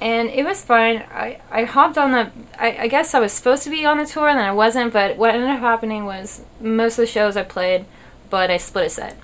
and 0.00 0.28
it 0.30 0.44
was 0.44 0.62
fine. 0.62 1.04
I 1.12 1.40
I 1.50 1.64
hopped 1.64 1.98
on 1.98 2.12
the. 2.12 2.30
I, 2.58 2.78
I 2.84 2.88
guess 2.88 3.12
I 3.14 3.20
was 3.20 3.32
supposed 3.32 3.62
to 3.64 3.70
be 3.70 3.84
on 3.84 3.98
the 3.98 4.06
tour, 4.06 4.28
and 4.28 4.38
then 4.38 4.46
I 4.46 4.52
wasn't. 4.52 4.92
But 4.92 5.16
what 5.16 5.34
ended 5.34 5.50
up 5.50 5.60
happening 5.60 6.04
was 6.04 6.42
most 6.60 6.92
of 6.94 7.02
the 7.02 7.06
shows 7.06 7.36
I 7.36 7.42
played, 7.42 7.84
but 8.30 8.50
I 8.50 8.56
split 8.56 8.86
a 8.86 8.90
set 8.90 9.16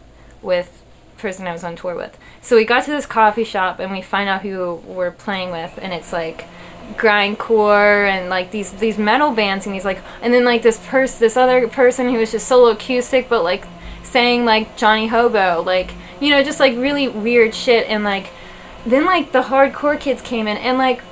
with 0.43 0.83
the 1.17 1.23
person 1.23 1.47
I 1.47 1.53
was 1.53 1.65
on 1.65 1.77
tour 1.77 1.95
with. 1.95 2.19
So 2.43 2.57
we 2.57 2.65
got 2.65 2.85
to 2.85 2.91
this 2.91 3.07
coffee 3.07 3.45
shop, 3.45 3.79
and 3.81 3.91
we 3.91 4.03
find 4.03 4.29
out 4.29 4.43
who 4.43 4.75
we're 4.85 5.11
playing 5.13 5.51
with, 5.51 5.79
and 5.81 5.93
it's 5.93 6.13
like 6.13 6.47
grindcore 6.95 8.09
and 8.09 8.29
like 8.29 8.51
these 8.51 8.73
these 8.73 8.97
metal 8.99 9.33
bands 9.33 9.67
and 9.67 9.75
he's 9.75 9.85
like 9.85 9.99
and 10.23 10.33
then 10.33 10.45
like 10.45 10.63
this 10.63 10.79
person 10.87 11.19
this 11.19 11.37
other 11.37 11.67
person 11.69 12.09
who 12.11 12.19
was 12.19 12.31
just 12.31 12.47
solo 12.47 12.71
acoustic 12.71 13.29
but 13.29 13.43
like 13.43 13.65
saying 14.05 14.45
like 14.45 14.77
Johnny 14.77 15.09
Hobo 15.09 15.63
like 15.63 15.93
you 16.21 16.31
know 16.31 16.43
just 16.45 16.61
like 16.61 16.77
really 16.77 17.09
weird 17.09 17.55
shit 17.57 17.89
and 17.89 18.05
like 18.05 18.31
then 18.87 19.05
like 19.05 19.33
the 19.33 19.43
hardcore 19.43 19.99
kids 19.99 20.23
came 20.23 20.47
in 20.49 20.57
and 20.57 20.79
like 20.79 21.03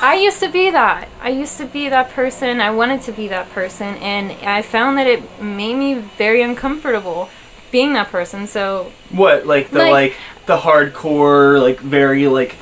I 0.00 0.14
used 0.22 0.40
to 0.40 0.48
be 0.48 0.70
that. 0.70 1.08
I 1.20 1.30
used 1.30 1.58
to 1.58 1.64
be 1.66 1.88
that 1.88 2.10
person. 2.10 2.60
I 2.60 2.70
wanted 2.70 3.02
to 3.02 3.12
be 3.12 3.26
that 3.28 3.50
person 3.50 3.96
and 3.96 4.32
I 4.46 4.62
found 4.62 4.96
that 4.98 5.06
it 5.06 5.42
made 5.42 5.74
me 5.74 5.94
very 5.94 6.42
uncomfortable 6.42 7.28
being 7.72 7.92
that 7.94 8.08
person. 8.10 8.46
So 8.46 8.92
What, 9.10 9.46
like 9.46 9.70
the 9.70 9.78
Like- 9.80 9.90
like, 9.92 10.14
the 10.46 10.58
hardcore, 10.58 11.60
like 11.60 11.78
very 11.80 12.26
like 12.28 12.52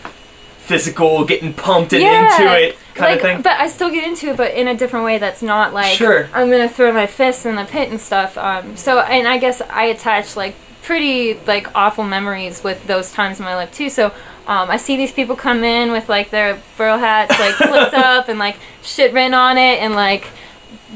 physical, 0.59 1.24
getting 1.24 1.52
pumped 1.52 1.92
and 1.92 2.02
Yeah, 2.02 2.24
into 2.40 2.52
it 2.61 2.76
kind 2.94 3.11
like, 3.12 3.16
of 3.16 3.22
thing? 3.22 3.42
But 3.42 3.61
I 3.61 3.68
still 3.68 3.90
get 3.90 4.04
into 4.04 4.30
it, 4.30 4.37
but 4.37 4.52
in 4.54 4.66
a 4.66 4.74
different 4.74 5.04
way. 5.04 5.18
That's 5.18 5.42
not 5.42 5.72
like 5.72 5.96
Sure. 5.96 6.28
I'm 6.35 6.50
gonna 6.50 6.68
throw 6.68 6.92
my 6.92 7.06
fists 7.06 7.46
in 7.46 7.54
the 7.56 7.64
pit 7.64 7.90
and 7.90 8.00
stuff. 8.00 8.37
Um, 8.38 8.76
so 8.76 9.00
and 9.00 9.28
I 9.28 9.38
guess 9.38 9.61
I 9.70 9.85
attach 9.85 10.35
like 10.35 10.54
pretty 10.82 11.35
like 11.46 11.68
awful 11.76 12.04
memories 12.04 12.64
with 12.64 12.87
those 12.87 13.12
times 13.12 13.38
in 13.38 13.44
my 13.44 13.54
life 13.54 13.72
too. 13.72 13.88
So 13.90 14.12
um, 14.46 14.70
I 14.70 14.76
see 14.76 14.96
these 14.96 15.12
people 15.12 15.35
come 15.35 15.64
in 15.64 15.90
with 15.90 16.09
like 16.09 16.30
their 16.30 16.61
burrow 16.76 16.98
hats 16.98 17.38
like 17.38 17.54
flipped 17.54 17.94
up 17.94 18.28
and 18.28 18.38
like 18.38 18.56
shit 18.82 19.12
written 19.12 19.35
on 19.35 19.59
it 19.59 19.80
and 19.82 19.94
like 19.94 20.28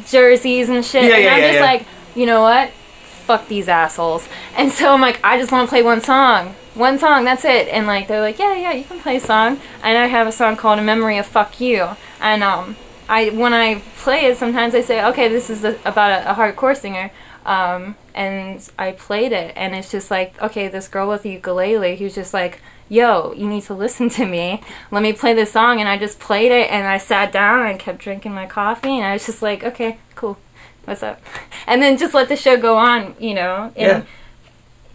jerseys 0.06 0.68
and 0.68 0.84
shit. 0.84 1.04
Yeah, 1.04 1.16
and 1.16 1.24
yeah, 1.24 1.32
I'm 1.32 1.40
yeah, 1.40 1.46
just 1.46 1.58
yeah. 1.58 1.64
like, 1.64 1.86
you 2.14 2.26
know 2.26 2.42
what? 2.42 2.70
Fuck 2.70 3.48
these 3.48 3.68
assholes. 3.68 4.28
And 4.56 4.70
so 4.70 4.92
I'm 4.92 5.00
like, 5.00 5.20
I 5.24 5.38
just 5.38 5.50
want 5.50 5.68
to 5.68 5.70
play 5.70 5.82
one 5.82 6.00
song. 6.00 6.54
One 6.74 6.98
song, 6.98 7.24
that's 7.24 7.44
it. 7.44 7.68
And 7.68 7.86
like 7.86 8.06
they're 8.06 8.20
like, 8.20 8.38
yeah, 8.38 8.54
yeah, 8.54 8.72
you 8.72 8.84
can 8.84 9.00
play 9.00 9.16
a 9.16 9.20
song. 9.20 9.60
And 9.82 9.98
I 9.98 10.06
have 10.06 10.28
a 10.28 10.32
song 10.32 10.56
called 10.56 10.78
"A 10.78 10.82
Memory 10.82 11.18
of 11.18 11.26
Fuck 11.26 11.60
You." 11.60 11.90
And 12.20 12.44
um, 12.44 12.76
I 13.08 13.30
when 13.30 13.52
I 13.52 13.82
play 13.96 14.26
it, 14.26 14.36
sometimes 14.36 14.74
I 14.76 14.80
say, 14.80 15.04
okay, 15.06 15.28
this 15.28 15.50
is 15.50 15.64
a, 15.64 15.76
about 15.84 16.22
a, 16.22 16.30
a 16.30 16.34
hardcore 16.34 16.76
singer. 16.76 17.10
Um, 17.44 17.96
and 18.14 18.68
I 18.78 18.92
played 18.92 19.32
it, 19.32 19.52
and 19.56 19.74
it's 19.74 19.90
just 19.90 20.10
like, 20.10 20.40
okay, 20.40 20.68
this 20.68 20.86
girl 20.86 21.08
with 21.08 21.22
the 21.22 21.30
ukulele 21.30 21.96
who's 21.96 22.14
just 22.14 22.32
like, 22.34 22.60
yo, 22.90 23.32
you 23.32 23.46
need 23.48 23.62
to 23.62 23.72
listen 23.74 24.10
to 24.10 24.26
me. 24.26 24.60
Let 24.90 25.02
me 25.02 25.14
play 25.14 25.32
this 25.32 25.52
song. 25.52 25.80
And 25.80 25.88
I 25.88 25.96
just 25.96 26.18
played 26.20 26.52
it, 26.52 26.70
and 26.70 26.86
I 26.86 26.98
sat 26.98 27.32
down 27.32 27.66
and 27.66 27.78
kept 27.78 27.98
drinking 28.00 28.32
my 28.34 28.44
coffee, 28.46 28.90
and 28.98 29.06
I 29.06 29.14
was 29.14 29.24
just 29.24 29.40
like, 29.40 29.64
okay, 29.64 29.96
cool. 30.14 30.36
What's 30.84 31.02
up? 31.02 31.20
And 31.66 31.80
then 31.80 31.96
just 31.96 32.12
let 32.14 32.28
the 32.28 32.36
show 32.36 32.56
go 32.58 32.76
on, 32.76 33.14
you 33.18 33.32
know. 33.34 33.72
And 33.76 34.06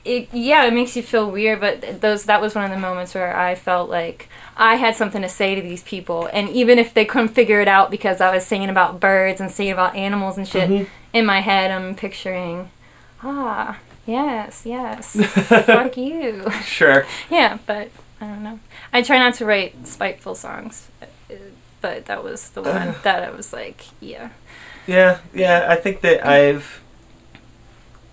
It, 0.03 0.29
yeah, 0.33 0.65
it 0.65 0.73
makes 0.73 0.95
you 0.95 1.01
feel 1.01 1.31
weird, 1.31 1.59
but 1.59 2.01
those 2.01 2.25
that 2.25 2.39
was 2.39 2.53
one 2.53 2.63
of 2.63 2.69
the 2.69 2.77
moments 2.77 3.15
where 3.15 3.35
I 3.35 3.55
felt 3.55 3.89
like 3.89 4.29
I 4.55 4.75
had 4.75 4.95
something 4.95 5.23
to 5.23 5.29
say 5.29 5.55
to 5.55 5.61
these 5.63 5.81
people, 5.81 6.29
and 6.31 6.47
even 6.49 6.77
if 6.77 6.93
they 6.93 7.05
couldn't 7.05 7.29
figure 7.29 7.59
it 7.59 7.67
out 7.67 7.89
because 7.89 8.21
I 8.21 8.31
was 8.31 8.45
singing 8.45 8.69
about 8.69 8.99
birds 8.99 9.41
and 9.41 9.49
singing 9.49 9.73
about 9.73 9.95
animals 9.95 10.37
and 10.37 10.47
shit, 10.47 10.69
Mhm. 10.69 10.87
in 11.11 11.25
my 11.25 11.39
head 11.41 11.71
I'm 11.71 11.95
picturing, 11.95 12.69
ah, 13.23 13.77
yes, 14.05 14.63
yes, 14.65 15.15
fuck 15.65 15.97
you. 15.97 16.49
Sure. 16.63 17.05
Yeah, 17.29 17.59
but 17.65 17.89
I 18.21 18.27
don't 18.27 18.43
know. 18.43 18.59
I 18.93 19.01
try 19.01 19.19
not 19.19 19.33
to 19.35 19.45
write 19.45 19.87
spiteful 19.87 20.35
songs, 20.35 20.89
uh, 21.01 21.35
but 21.81 22.05
that 22.05 22.23
was 22.23 22.49
the 22.49 22.61
one 22.63 22.95
that 23.03 23.23
I 23.23 23.31
was 23.31 23.53
like, 23.53 23.85
yeah. 23.99 24.29
Yeah, 24.87 25.19
yeah. 25.33 25.67
I 25.69 25.75
think 25.75 26.01
that 26.01 26.25
I've, 26.25 26.81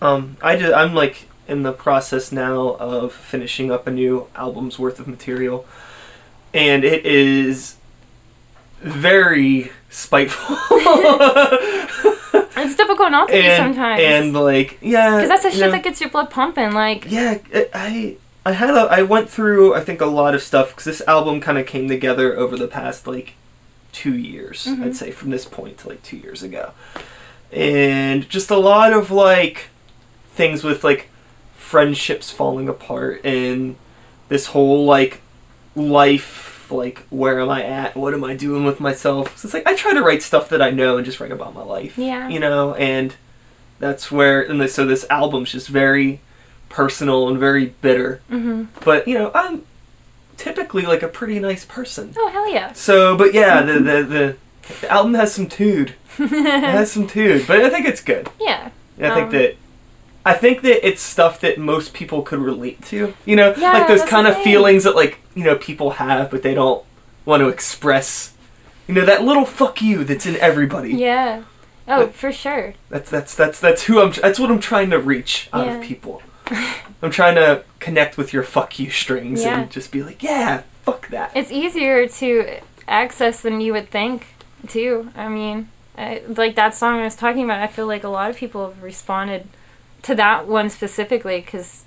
um, 0.01 0.37
I 0.43 0.57
just 0.57 0.75
I'm 0.75 0.95
like 0.95 1.29
in 1.47 1.63
the 1.63 1.73
process 1.73 2.33
now 2.33 2.77
of 2.77 3.13
finishing 3.13 3.71
up 3.71 3.87
a 3.87 3.91
new 3.91 4.29
album's 4.35 4.79
worth 4.79 4.99
of 4.99 5.07
material, 5.07 5.67
and 6.55 6.85
it 6.85 7.05
is 7.05 7.77
very 8.81 9.71
spiteful. 9.93 10.57
It's 12.55 12.77
difficult 12.77 13.11
not 13.11 13.29
to 13.29 13.35
be 13.35 13.57
sometimes. 13.57 14.01
and 14.03 14.33
like 14.35 14.79
yeah, 14.81 15.17
because 15.17 15.29
that's 15.29 15.43
the 15.45 15.51
shit 15.51 15.61
know, 15.61 15.71
that 15.73 15.83
gets 15.83 16.01
your 16.01 16.11
blood 16.11 16.31
pumping. 16.31 16.73
Like, 16.73 17.11
yeah. 17.11 17.39
I 17.75 18.17
I 18.45 18.53
had 18.53 18.71
a 18.71 18.89
I 18.91 19.03
went 19.03 19.29
through 19.31 19.75
I 19.75 19.81
think 19.81 20.01
a 20.01 20.07
lot 20.07 20.35
of 20.35 20.43
stuff 20.43 20.71
because 20.71 20.85
this 20.85 21.01
album 21.09 21.41
kind 21.41 21.59
of 21.59 21.67
came 21.67 21.89
together 21.89 22.37
over 22.37 22.57
the 22.57 22.69
past 22.69 23.07
like 23.07 23.35
two 23.93 24.17
years. 24.17 24.67
Mhm. 24.67 24.85
I'd 24.85 24.97
say 24.97 25.11
from 25.11 25.31
this 25.31 25.45
point 25.45 25.79
to 25.79 25.89
like 25.89 26.03
two 26.03 26.17
years 26.17 26.43
ago, 26.43 26.73
and 27.51 28.29
just 28.29 28.51
a 28.51 28.57
lot 28.59 28.93
of 28.93 29.11
like 29.11 29.69
things 30.33 30.63
with 30.63 30.85
like 30.85 31.09
friendships 31.55 32.31
falling 32.31 32.69
apart 32.69 33.21
and 33.25 33.77
this 34.29 34.47
whole 34.49 34.85
like 34.85 35.21
life 35.75 36.52
like 36.73 37.01
where 37.11 37.41
am 37.41 37.49
i 37.51 37.63
at? 37.63 37.97
What 37.97 38.15
am 38.15 38.25
i 38.25 38.35
doing 38.35 38.65
with 38.65 38.81
myself? 38.81 39.37
So 39.39 39.47
it's 39.47 39.55
like 39.55 39.67
i 39.67 39.75
try 39.75 39.93
to 39.95 40.03
write 40.03 40.23
stuff 40.23 40.49
that 40.51 40.61
i 40.63 40.71
know 40.71 40.97
and 40.97 41.05
just 41.07 41.21
write 41.21 41.33
about 41.33 41.55
my 41.55 41.63
life 41.63 41.97
Yeah. 41.99 42.29
you 42.29 42.41
know? 42.41 42.75
And 42.75 43.15
that's 43.79 44.11
where 44.13 44.43
and 44.43 44.61
this, 44.61 44.75
so 44.75 44.85
this 44.87 45.05
album's 45.11 45.51
just 45.53 45.69
very 45.69 46.21
personal 46.69 47.29
and 47.29 47.39
very 47.39 47.67
bitter. 47.81 48.21
Hmm 48.29 48.65
but 48.85 49.07
you 49.07 49.19
know 49.19 49.31
i'm 49.35 49.65
typically 50.37 50.83
like 50.83 51.03
a 51.03 51.09
pretty 51.09 51.39
nice 51.39 51.65
person. 51.65 52.15
Oh 52.17 52.29
hell 52.29 52.49
yeah. 52.53 52.73
so 52.73 53.17
but 53.17 53.35
yeah 53.35 53.63
the 53.63 53.75
the, 53.75 54.03
the, 54.03 54.37
the 54.81 54.89
album 54.91 55.15
has 55.15 55.33
some 55.35 55.49
tude. 55.49 55.95
It 56.19 56.29
has 56.31 56.93
some 56.93 57.07
tude 57.07 57.47
but 57.47 57.61
i 57.61 57.71
think 57.71 57.87
it's 57.87 58.03
good. 58.03 58.29
Yeah. 58.41 58.71
I 58.99 59.15
think 59.15 59.27
Um, 59.27 59.31
that 59.33 59.57
I 60.25 60.35
think 60.35 60.63
that 60.63 60.87
it's 60.87 61.03
stuff 61.03 61.41
that 61.41 61.59
most 61.59 61.93
people 61.95 62.23
could 62.23 62.39
relate 62.41 62.83
to. 62.87 63.15
You 63.25 63.37
know, 63.37 63.55
Yeah, 63.57 63.73
like 63.73 63.89
those 63.89 64.05
kind 64.05 64.27
of 64.27 64.35
thing. 64.35 64.45
feelings 64.45 64.85
that 64.85 64.95
like 64.95 65.19
you 65.35 65.45
know 65.45 65.57
people 65.57 65.91
have, 65.93 66.31
but 66.31 66.43
they 66.43 66.55
don't 66.55 66.85
want 67.25 67.41
to 67.41 67.49
express. 67.49 68.35
You 68.87 68.95
know 68.95 69.05
that 69.05 69.23
little 69.25 69.45
fuck 69.45 69.81
you 69.83 70.05
that's 70.05 70.27
in 70.27 70.37
everybody. 70.37 70.93
Yeah. 70.95 71.43
Oh, 71.89 72.07
But- 72.07 72.15
for 72.15 72.31
sure. 72.33 72.75
That's 72.91 73.11
that's 73.11 73.35
that's 73.35 73.59
that's 73.61 73.85
who 73.85 74.01
I'm. 74.01 74.13
That's 74.13 74.39
what 74.39 74.51
I'm 74.51 74.61
trying 74.61 74.91
to 74.91 74.99
reach 74.99 75.49
out 75.53 75.67
Yeah. 75.67 75.77
of 75.79 75.83
people. 75.83 76.23
I'm 77.03 77.11
trying 77.11 77.35
to 77.37 77.65
connect 77.81 78.17
with 78.17 78.33
your 78.33 78.43
fuck 78.45 78.79
you 78.79 78.91
strings 78.91 79.43
Yeah. 79.43 79.61
and 79.63 79.71
just 79.71 79.91
be 79.91 80.03
like, 80.05 80.23
yeah, 80.23 80.63
fuck 80.85 81.09
that. 81.09 81.33
It's 81.35 81.51
easier 81.51 82.07
to 82.07 82.59
access 82.87 83.41
than 83.41 83.61
you 83.61 83.73
would 83.73 83.91
think, 83.91 84.27
too. 84.69 85.11
I 85.17 85.29
mean, 85.29 85.69
I, 85.99 86.23
like 86.29 86.55
that 86.55 86.75
song 86.77 87.01
I 87.01 87.05
was 87.05 87.17
talking 87.17 87.43
about, 87.45 87.61
I 87.61 87.67
feel 87.67 87.87
like 87.89 88.05
a 88.05 88.09
lot 88.09 88.31
of 88.31 88.37
people 88.37 88.65
have 88.69 88.83
responded 88.83 89.49
to 90.03 90.15
that 90.15 90.47
one 90.49 90.71
specifically 90.71 91.41
because 91.41 91.85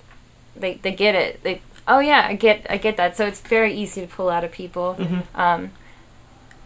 they 0.56 0.76
they 0.76 0.92
get 0.92 1.16
it. 1.16 1.44
They 1.44 1.62
oh 1.88 2.00
yeah, 2.00 2.26
I 2.30 2.36
get 2.36 2.66
I 2.70 2.78
get 2.78 2.98
that. 2.98 3.16
So 3.18 3.26
it's 3.26 3.42
very 3.42 3.74
easy 3.74 4.02
to 4.02 4.08
pull 4.08 4.30
out 4.30 4.44
of 4.44 4.52
people. 4.52 4.96
Mhm. 5.00 5.24
Um, 5.38 5.72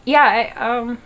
yeah, 0.06 0.24
I, 0.58 0.80
um, 0.80 0.98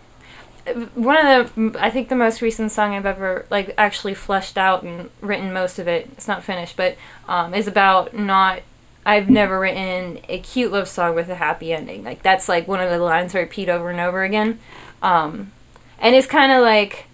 one 0.95 1.17
of 1.17 1.55
the 1.55 1.77
I 1.79 1.89
think 1.89 2.09
the 2.09 2.15
most 2.15 2.41
recent 2.41 2.71
song 2.71 2.93
I've 2.93 3.05
ever 3.05 3.45
like 3.49 3.73
actually 3.77 4.13
fleshed 4.13 4.57
out 4.57 4.83
and 4.83 5.09
written 5.21 5.51
most 5.51 5.79
of 5.79 5.87
it. 5.87 6.09
It's 6.13 6.27
not 6.27 6.43
finished, 6.43 6.77
but 6.77 6.95
um, 7.27 7.53
is 7.53 7.67
about 7.67 8.13
not. 8.13 8.61
I've 9.05 9.29
never 9.29 9.59
written 9.59 10.19
a 10.29 10.39
cute 10.39 10.71
love 10.71 10.87
song 10.87 11.13
with 11.15 11.27
a 11.27 11.35
happy 11.35 11.73
ending. 11.73 12.05
Like 12.05 12.23
that's 12.23 12.47
like 12.47 12.67
one 12.69 12.79
of 12.79 12.89
the 12.89 12.99
lines 12.99 13.35
I 13.35 13.39
repeat 13.39 13.67
over 13.67 13.89
and 13.89 13.99
over 13.99 14.23
again, 14.23 14.59
um, 15.01 15.51
and 15.99 16.15
it's 16.15 16.27
kind 16.27 16.53
of 16.53 16.61
like 16.61 17.07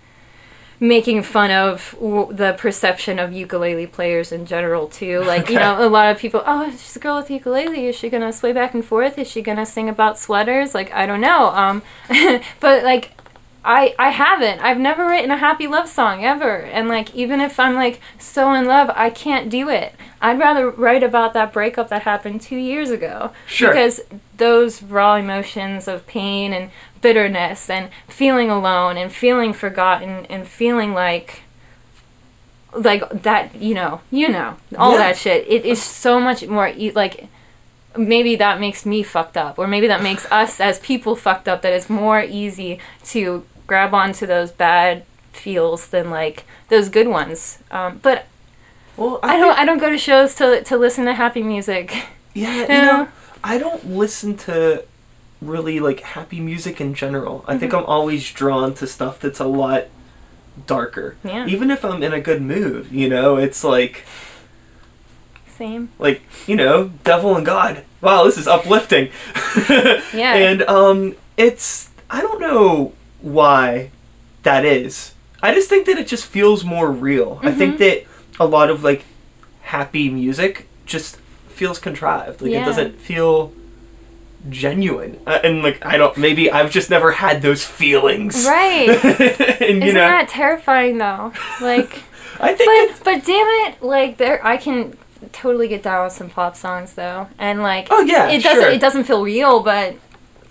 making 0.80 1.24
fun 1.24 1.52
of 1.52 1.94
w- 2.00 2.32
the 2.32 2.54
perception 2.54 3.20
of 3.20 3.34
ukulele 3.34 3.86
players 3.88 4.32
in 4.32 4.46
general 4.46 4.88
too. 4.88 5.22
Like 5.30 5.50
you 5.50 5.56
know, 5.60 5.86
a 5.86 5.90
lot 5.90 6.10
of 6.12 6.18
people, 6.20 6.42
oh, 6.46 6.70
she's 6.72 6.96
a 6.96 7.00
girl 7.00 7.18
with 7.18 7.30
a 7.30 7.34
ukulele. 7.34 7.88
Is 7.88 7.96
she 7.96 8.10
gonna 8.10 8.32
sway 8.34 8.54
back 8.54 8.74
and 8.74 8.84
forth? 8.84 9.18
Is 9.18 9.30
she 9.30 9.42
gonna 9.42 9.66
sing 9.66 9.90
about 9.90 10.18
sweaters? 10.18 10.74
Like 10.74 10.92
I 10.94 11.06
don't 11.06 11.22
know. 11.22 11.48
Um, 11.50 11.82
but 12.60 12.84
like 12.84 13.12
I 13.64 13.94
I 14.00 14.10
haven't. 14.12 14.60
I've 14.62 14.80
never 14.80 15.06
written 15.06 15.32
a 15.32 15.38
happy 15.38 15.68
love 15.68 15.90
song 15.90 16.24
ever. 16.24 16.58
And 16.60 16.88
like 16.88 17.14
even 17.14 17.42
if 17.42 17.60
I'm 17.60 17.76
like 17.76 18.00
so 18.18 18.54
in 18.54 18.66
love, 18.66 18.90
I 18.96 19.10
can't 19.10 19.50
do 19.50 19.68
it. 19.70 19.94
I'd 20.22 20.40
rather 20.40 20.70
write 20.70 21.04
about 21.04 21.34
that 21.34 21.54
breakup 21.54 21.88
that 21.90 22.02
happened 22.02 22.42
2 22.42 22.56
years 22.58 22.90
ago 22.90 23.32
Sure. 23.48 23.70
because 23.70 24.02
those 24.36 24.84
raw 24.84 25.16
emotions 25.16 25.88
of 25.88 26.06
pain 26.08 26.52
and 26.52 26.72
bitterness 27.02 27.70
and 27.70 27.90
feeling 28.08 28.50
alone 28.50 28.98
and 28.98 29.12
feeling 29.12 29.54
forgotten 29.54 30.26
and 30.30 30.48
feeling 30.48 30.94
like 30.94 31.42
like 32.74 33.08
that, 33.24 33.56
you 33.56 33.74
know, 33.74 34.02
you 34.12 34.30
know, 34.30 34.56
all 34.78 34.92
Yeah. 34.92 34.98
that 35.00 35.18
shit. 35.18 35.46
It 35.48 35.66
is 35.66 35.82
so 35.82 36.20
much 36.20 36.46
more 36.46 36.72
like 36.94 37.28
maybe 37.98 38.36
that 38.36 38.60
makes 38.60 38.86
me 38.86 39.02
fucked 39.02 39.36
up 39.36 39.58
or 39.58 39.68
maybe 39.68 39.88
that 39.88 40.04
makes 40.04 40.32
us 40.32 40.60
as 40.60 40.78
people 40.80 41.16
fucked 41.16 41.48
up 41.48 41.64
that 41.64 41.74
it's 41.74 41.90
more 41.90 42.22
easy 42.22 42.78
to 43.04 43.44
grab 43.66 43.94
onto 43.96 44.28
those 44.28 44.52
bad 44.52 45.04
feels 45.34 45.88
than 45.88 46.10
like 46.12 46.46
those 46.70 46.88
good 46.90 47.08
ones 47.08 47.58
um, 47.72 48.00
but 48.04 48.26
Well, 48.96 49.20
i 49.24 49.38
don't 49.38 49.58
i 49.58 49.66
don't 49.66 49.80
go 49.80 49.90
to 49.90 49.98
shows 49.98 50.36
to 50.36 50.64
to 50.64 50.78
listen 50.78 51.06
to 51.06 51.14
happy 51.14 51.42
music 51.42 51.92
Yeah, 52.36 52.54
you 52.60 52.66
Yeah. 52.70 52.86
know, 52.86 53.08
I 53.44 53.58
don't 53.58 53.84
listen 53.90 54.38
to 54.38 54.84
really 55.42 55.80
like 55.80 56.02
happy 56.02 56.40
music 56.40 56.80
in 56.82 56.94
general. 56.94 57.44
I 57.48 57.52
Mm-hmm. 57.52 57.60
think 57.60 57.74
I'm 57.74 57.86
always 57.86 58.30
drawn 58.32 58.74
to 58.76 58.88
stuff 58.88 59.20
that's 59.20 59.40
a 59.40 59.46
lot 59.46 59.86
darker. 60.68 61.16
Yeah. 61.24 61.46
Even 61.48 61.72
if 61.72 61.86
I'm 61.86 62.04
in 62.04 62.14
a 62.14 62.20
good 62.20 62.42
mood, 62.42 62.92
you 62.92 63.08
know, 63.10 63.38
it's 63.38 63.64
like 63.64 64.04
same 65.58 65.90
like, 66.00 66.22
you 66.48 66.56
know, 66.56 66.90
devil 67.04 67.36
and 67.36 67.46
God. 67.46 67.84
Wow, 68.02 68.24
this 68.24 68.38
is 68.38 68.48
uplifting. 68.48 69.10
Yeah. 70.14 70.36
And 70.36 70.62
um 70.64 71.16
it's 71.38 71.90
I 72.10 72.22
don't 72.22 72.40
know 72.42 72.94
why 73.22 73.92
that 74.44 74.66
is. 74.66 75.14
I 75.42 75.54
just 75.54 75.70
think 75.70 75.86
that 75.86 75.98
it 75.98 76.08
just 76.08 76.26
feels 76.26 76.64
more 76.66 76.92
real. 76.92 77.40
I 77.44 77.52
think 77.52 77.76
Mm-hmm. 77.80 77.84
that 77.84 78.04
a 78.40 78.46
lot 78.46 78.70
of 78.70 78.84
like 78.84 79.04
happy 79.62 80.10
music 80.10 80.68
just 80.86 81.18
feels 81.48 81.78
contrived. 81.80 82.42
Like 82.42 82.52
it 82.52 82.66
doesn't 82.66 82.96
feel 83.00 83.52
genuine. 84.50 85.20
Uh, 85.28 85.40
and 85.44 85.62
like 85.64 85.86
I 85.86 85.98
don't 85.98 86.16
maybe 86.18 86.50
I've 86.52 86.72
just 86.72 86.90
never 86.90 87.12
had 87.12 87.42
those 87.42 87.66
feelings. 87.66 88.46
right 88.48 88.90
and 89.62 89.84
isn't 89.84 89.94
know, 89.94 89.94
that 89.94 90.30
terrifying 90.30 90.98
though 90.98 91.34
like 91.62 92.04
I 92.40 92.54
think 92.54 92.96
but 92.96 93.04
but 93.04 93.26
damn 93.26 93.48
it 93.68 93.82
like 93.84 94.16
there 94.16 94.40
i 94.46 94.56
can 94.56 94.98
totally 95.34 95.68
get 95.68 95.84
down 95.84 96.06
with 96.06 96.14
some 96.14 96.30
pop 96.30 96.56
songs 96.56 96.94
though 96.94 97.28
and 97.38 97.62
like 97.62 97.88
Oh, 97.92 98.00
yeah, 98.00 98.30
it 98.30 98.42
doesn't 98.42 98.64
sure. 98.64 98.72
it 98.72 98.80
doesn't 98.80 99.04
feel 99.04 99.22
real 99.24 99.62
but 99.62 99.96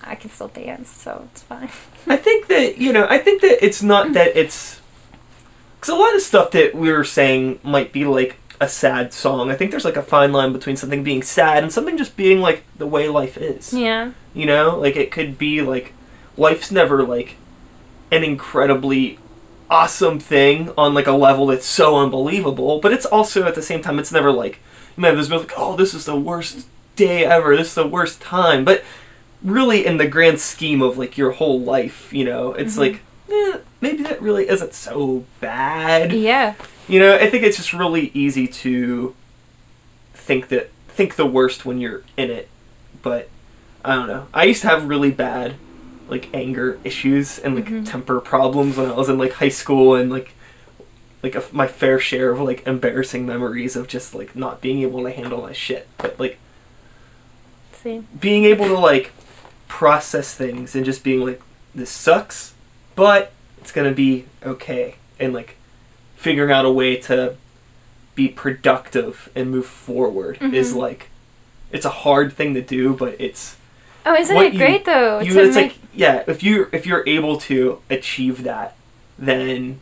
i 0.03 0.15
can 0.15 0.29
still 0.29 0.49
dance 0.49 0.91
so 0.91 1.27
it's 1.33 1.43
fine 1.43 1.71
I 2.07 2.17
think 2.17 2.47
that 2.49 2.79
you 2.79 2.93
know, 2.93 3.07
I 3.09 3.19
think 3.19 3.41
that 3.43 3.65
it's 3.65 3.83
not 3.83 4.13
that 4.15 4.37
it's 4.37 4.81
because 5.81 5.95
a 5.95 5.99
lot 5.99 6.15
of 6.15 6.23
stuff 6.23 6.51
that 6.53 6.75
we 6.75 6.91
were 6.93 7.05
saying 7.05 7.61
might 7.63 7.93
be 7.93 8.05
like 8.05 8.39
a 8.61 8.69
sad 8.69 9.13
song. 9.13 9.51
I 9.51 9.55
think 9.55 9.71
there's 9.71 9.85
like 9.85 9.97
a 9.97 10.03
fine 10.03 10.33
line 10.33 10.53
between 10.53 10.77
something 10.77 11.05
being 11.05 11.23
sad 11.23 11.63
and 11.63 11.73
something 11.73 11.97
just 11.97 12.17
being 12.17 12.41
like 12.41 12.65
the 12.77 12.87
way 12.87 13.09
life 13.09 13.37
is. 13.37 13.73
yeah 13.73 14.13
You 14.35 14.47
know, 14.47 14.79
like 14.79 14.97
it 14.97 15.11
could 15.13 15.39
be 15.39 15.63
like 15.63 15.93
life's 16.37 16.71
never 16.71 17.03
like 17.03 17.37
an 18.11 18.25
incredibly 18.25 19.19
awesome 19.71 20.19
thing 20.19 20.73
on 20.79 20.95
like 20.95 21.07
a 21.07 21.13
level 21.13 21.47
that's 21.47 21.67
so 21.67 21.97
unbelievable, 21.99 22.81
but 22.81 22.93
it's 22.93 23.07
also 23.07 23.45
at 23.47 23.55
the 23.55 23.63
same 23.63 23.83
time 23.83 23.99
it's 23.99 24.13
never 24.13 24.33
like 24.33 24.59
you 24.97 25.03
might 25.03 25.09
have 25.09 25.17
this 25.19 25.31
like 25.31 25.53
oh 25.57 25.77
this 25.77 25.95
is 25.95 26.05
the 26.05 26.17
worst 26.17 26.67
day 26.97 27.25
ever, 27.25 27.57
this 27.57 27.69
is 27.69 27.75
the 27.75 27.87
worst 27.87 28.21
time, 28.21 28.65
but 28.65 28.83
really 29.43 29.87
in 29.87 29.99
the 29.99 30.07
grand 30.07 30.41
scheme 30.41 30.83
of 30.83 30.99
like 30.99 31.17
your 31.17 31.31
whole 31.33 31.61
life, 31.61 32.13
you 32.13 32.25
know, 32.25 32.55
it's 32.55 32.77
like 32.79 33.01
eh, 33.31 33.59
maybe 33.81 34.03
that 34.03 34.21
really 34.21 34.49
isn't 34.49 34.73
so 34.75 35.25
bad. 35.41 36.13
yeah 36.13 36.55
You 36.89 36.99
know, 36.99 37.15
I 37.15 37.29
think 37.29 37.45
it's 37.45 37.57
just 37.57 37.73
really 37.73 38.11
easy 38.15 38.47
to 38.49 39.15
think 40.15 40.49
that 40.49 40.71
think 40.89 41.17
the 41.17 41.27
worst 41.27 41.65
when 41.65 41.79
you're 41.79 42.03
in 42.17 42.31
it, 42.31 42.49
but 43.03 43.29
I 43.85 43.95
don't 43.95 44.09
know. 44.09 44.27
I 44.33 44.45
used 44.45 44.63
to 44.63 44.69
have 44.69 44.89
really 44.89 45.11
bad 45.11 45.55
like 46.09 46.29
anger 46.35 46.81
issues 46.85 47.39
and 47.39 47.55
like 47.55 47.67
mm-hmm. 47.67 47.85
temper 47.85 48.21
problems 48.21 48.79
when 48.79 48.91
I 48.91 48.95
was 48.95 49.11
in 49.11 49.19
like 49.19 49.33
high 49.33 49.51
school 49.51 49.95
and 49.95 50.11
like 50.11 50.35
like 51.23 51.35
a, 51.35 51.45
my 51.53 51.67
fair 51.67 51.99
share 51.99 52.31
of 52.31 52.41
like 52.41 52.67
embarrassing 52.67 53.27
memories 53.27 53.77
of 53.77 53.89
just 53.89 54.15
like 54.15 54.35
not 54.35 54.61
being 54.61 54.81
able 54.81 55.03
to 55.03 55.11
handle 55.11 55.43
my 55.43 55.53
shit. 55.53 55.87
But 55.99 56.19
like 56.19 56.39
see 57.79 58.05
being 58.19 58.45
able 58.45 58.67
to 58.67 58.79
like 58.79 59.13
process 59.67 60.35
things 60.35 60.75
and 60.75 60.85
just 60.85 61.05
being 61.05 61.21
like 61.21 61.41
this 61.75 61.91
sucks 61.91 62.55
but 62.95 63.33
it's 63.59 63.71
gonna 63.71 63.93
be 63.93 64.25
okay 64.43 64.97
and 65.21 65.33
like 65.33 65.57
figuring 66.19 66.51
out 66.53 66.65
a 66.65 66.71
way 66.71 66.97
to 66.97 67.35
be 68.15 68.29
productive 68.29 69.31
and 69.35 69.51
move 69.51 69.65
forward 69.67 70.37
is 70.53 70.73
Mhm. 70.73 70.77
like 70.77 71.09
it's 71.71 71.87
a 71.87 71.91
hard 72.05 72.33
thing 72.33 72.53
to 72.55 72.61
do 72.61 72.93
but 72.95 73.15
it's 73.21 73.57
Oh, 74.05 74.15
isn't 74.15 74.37
it 74.37 74.53
you- 74.55 74.59
great 74.59 74.85
though? 74.85 75.21
you 75.21 75.39
it's 75.39 75.55
make 75.57 75.67
like 75.73 75.75
yeah 75.95 76.25
if 76.27 76.43
you 76.43 76.69
if 76.73 76.85
you're 76.87 77.05
able 77.07 77.39
to 77.39 77.79
achieve 77.89 78.43
that 78.43 78.75
then 79.19 79.81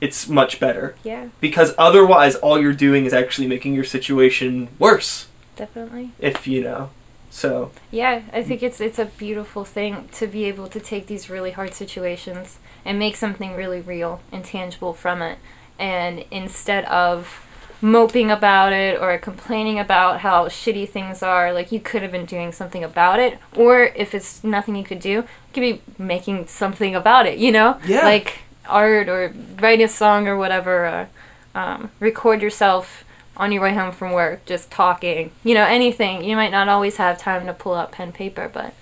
it's 0.00 0.28
much 0.28 0.60
better 0.60 0.94
yeah, 1.02 1.26
because 1.40 1.74
otherwise 1.78 2.36
all 2.36 2.60
you're 2.60 2.72
doing 2.72 3.04
is 3.06 3.12
actually 3.12 3.46
making 3.48 3.74
your 3.74 3.84
situation 3.84 4.68
worse 4.78 5.26
definitely. 5.56 6.10
if 6.20 6.46
you 6.46 6.62
know 6.62 6.90
so 7.30 7.72
Yeah, 7.90 8.20
I 8.32 8.44
think 8.44 8.62
it's 8.62 8.80
it's 8.80 8.98
a 9.00 9.06
beautiful 9.06 9.64
thing 9.64 10.08
to 10.12 10.28
be 10.28 10.44
able 10.44 10.68
to 10.68 10.78
take 10.78 11.06
these 11.08 11.28
really 11.28 11.50
hard 11.50 11.74
situations 11.74 12.58
and 12.84 12.98
make 12.98 13.16
something 13.16 13.54
really 13.54 13.80
real 13.80 14.20
and 14.30 14.44
tangible 14.44 14.92
from 14.92 15.22
it. 15.22 15.38
And 15.78 16.24
instead 16.30 16.84
of 16.86 17.40
moping 17.80 18.30
about 18.30 18.72
it 18.72 18.98
or 19.00 19.16
complaining 19.18 19.78
about 19.78 20.20
how 20.20 20.48
shitty 20.48 20.88
things 20.88 21.22
are, 21.22 21.52
like 21.52 21.70
you 21.70 21.80
could 21.80 22.02
have 22.02 22.12
been 22.12 22.24
doing 22.24 22.52
something 22.52 22.82
about 22.82 23.20
it. 23.20 23.38
Or 23.56 23.84
if 23.94 24.14
it's 24.14 24.42
nothing 24.42 24.76
you 24.76 24.84
could 24.84 25.00
do, 25.00 25.10
you 25.10 25.24
could 25.52 25.60
be 25.60 25.82
making 25.98 26.46
something 26.46 26.94
about 26.94 27.26
it, 27.26 27.38
you 27.38 27.52
know? 27.52 27.78
Yeah. 27.86 28.04
Like 28.04 28.38
art 28.66 29.08
or 29.08 29.34
write 29.60 29.80
a 29.80 29.88
song 29.88 30.26
or 30.26 30.36
whatever. 30.36 30.86
Uh, 30.86 31.06
um, 31.54 31.90
record 32.00 32.42
yourself 32.42 33.04
on 33.36 33.52
your 33.52 33.62
way 33.62 33.74
home 33.74 33.92
from 33.92 34.12
work, 34.12 34.44
just 34.46 34.70
talking. 34.70 35.30
You 35.42 35.54
know, 35.54 35.64
anything. 35.64 36.24
You 36.24 36.36
might 36.36 36.52
not 36.52 36.68
always 36.68 36.96
have 36.96 37.18
time 37.18 37.46
to 37.46 37.52
pull 37.52 37.74
out 37.74 37.92
pen 37.92 38.12
paper, 38.12 38.50
but 38.52 38.74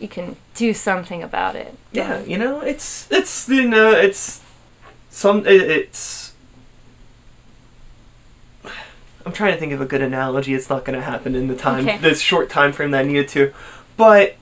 you 0.00 0.08
can 0.08 0.36
do 0.54 0.72
something 0.74 1.22
about 1.22 1.54
it. 1.56 1.74
yeah 1.92 2.22
you 2.24 2.36
know 2.38 2.60
it's 2.60 3.10
it's 3.10 3.48
you 3.48 3.68
know 3.68 3.90
it's 3.90 4.42
some 5.10 5.46
it, 5.46 5.62
it's 5.62 6.32
i'm 9.26 9.32
trying 9.32 9.52
to 9.54 9.58
think 9.58 9.72
of 9.72 9.80
a 9.80 9.86
good 9.86 10.02
analogy 10.02 10.54
it's 10.54 10.68
not 10.68 10.84
going 10.84 10.98
to 10.98 11.04
happen 11.04 11.34
in 11.34 11.48
the 11.48 11.56
time 11.56 11.86
Okay. 11.88 11.98
this 11.98 12.20
short 12.20 12.50
time 12.50 12.72
frame 12.72 12.90
that 12.90 13.00
i 13.00 13.04
needed 13.04 13.28
to 13.28 13.52
but 13.96 14.36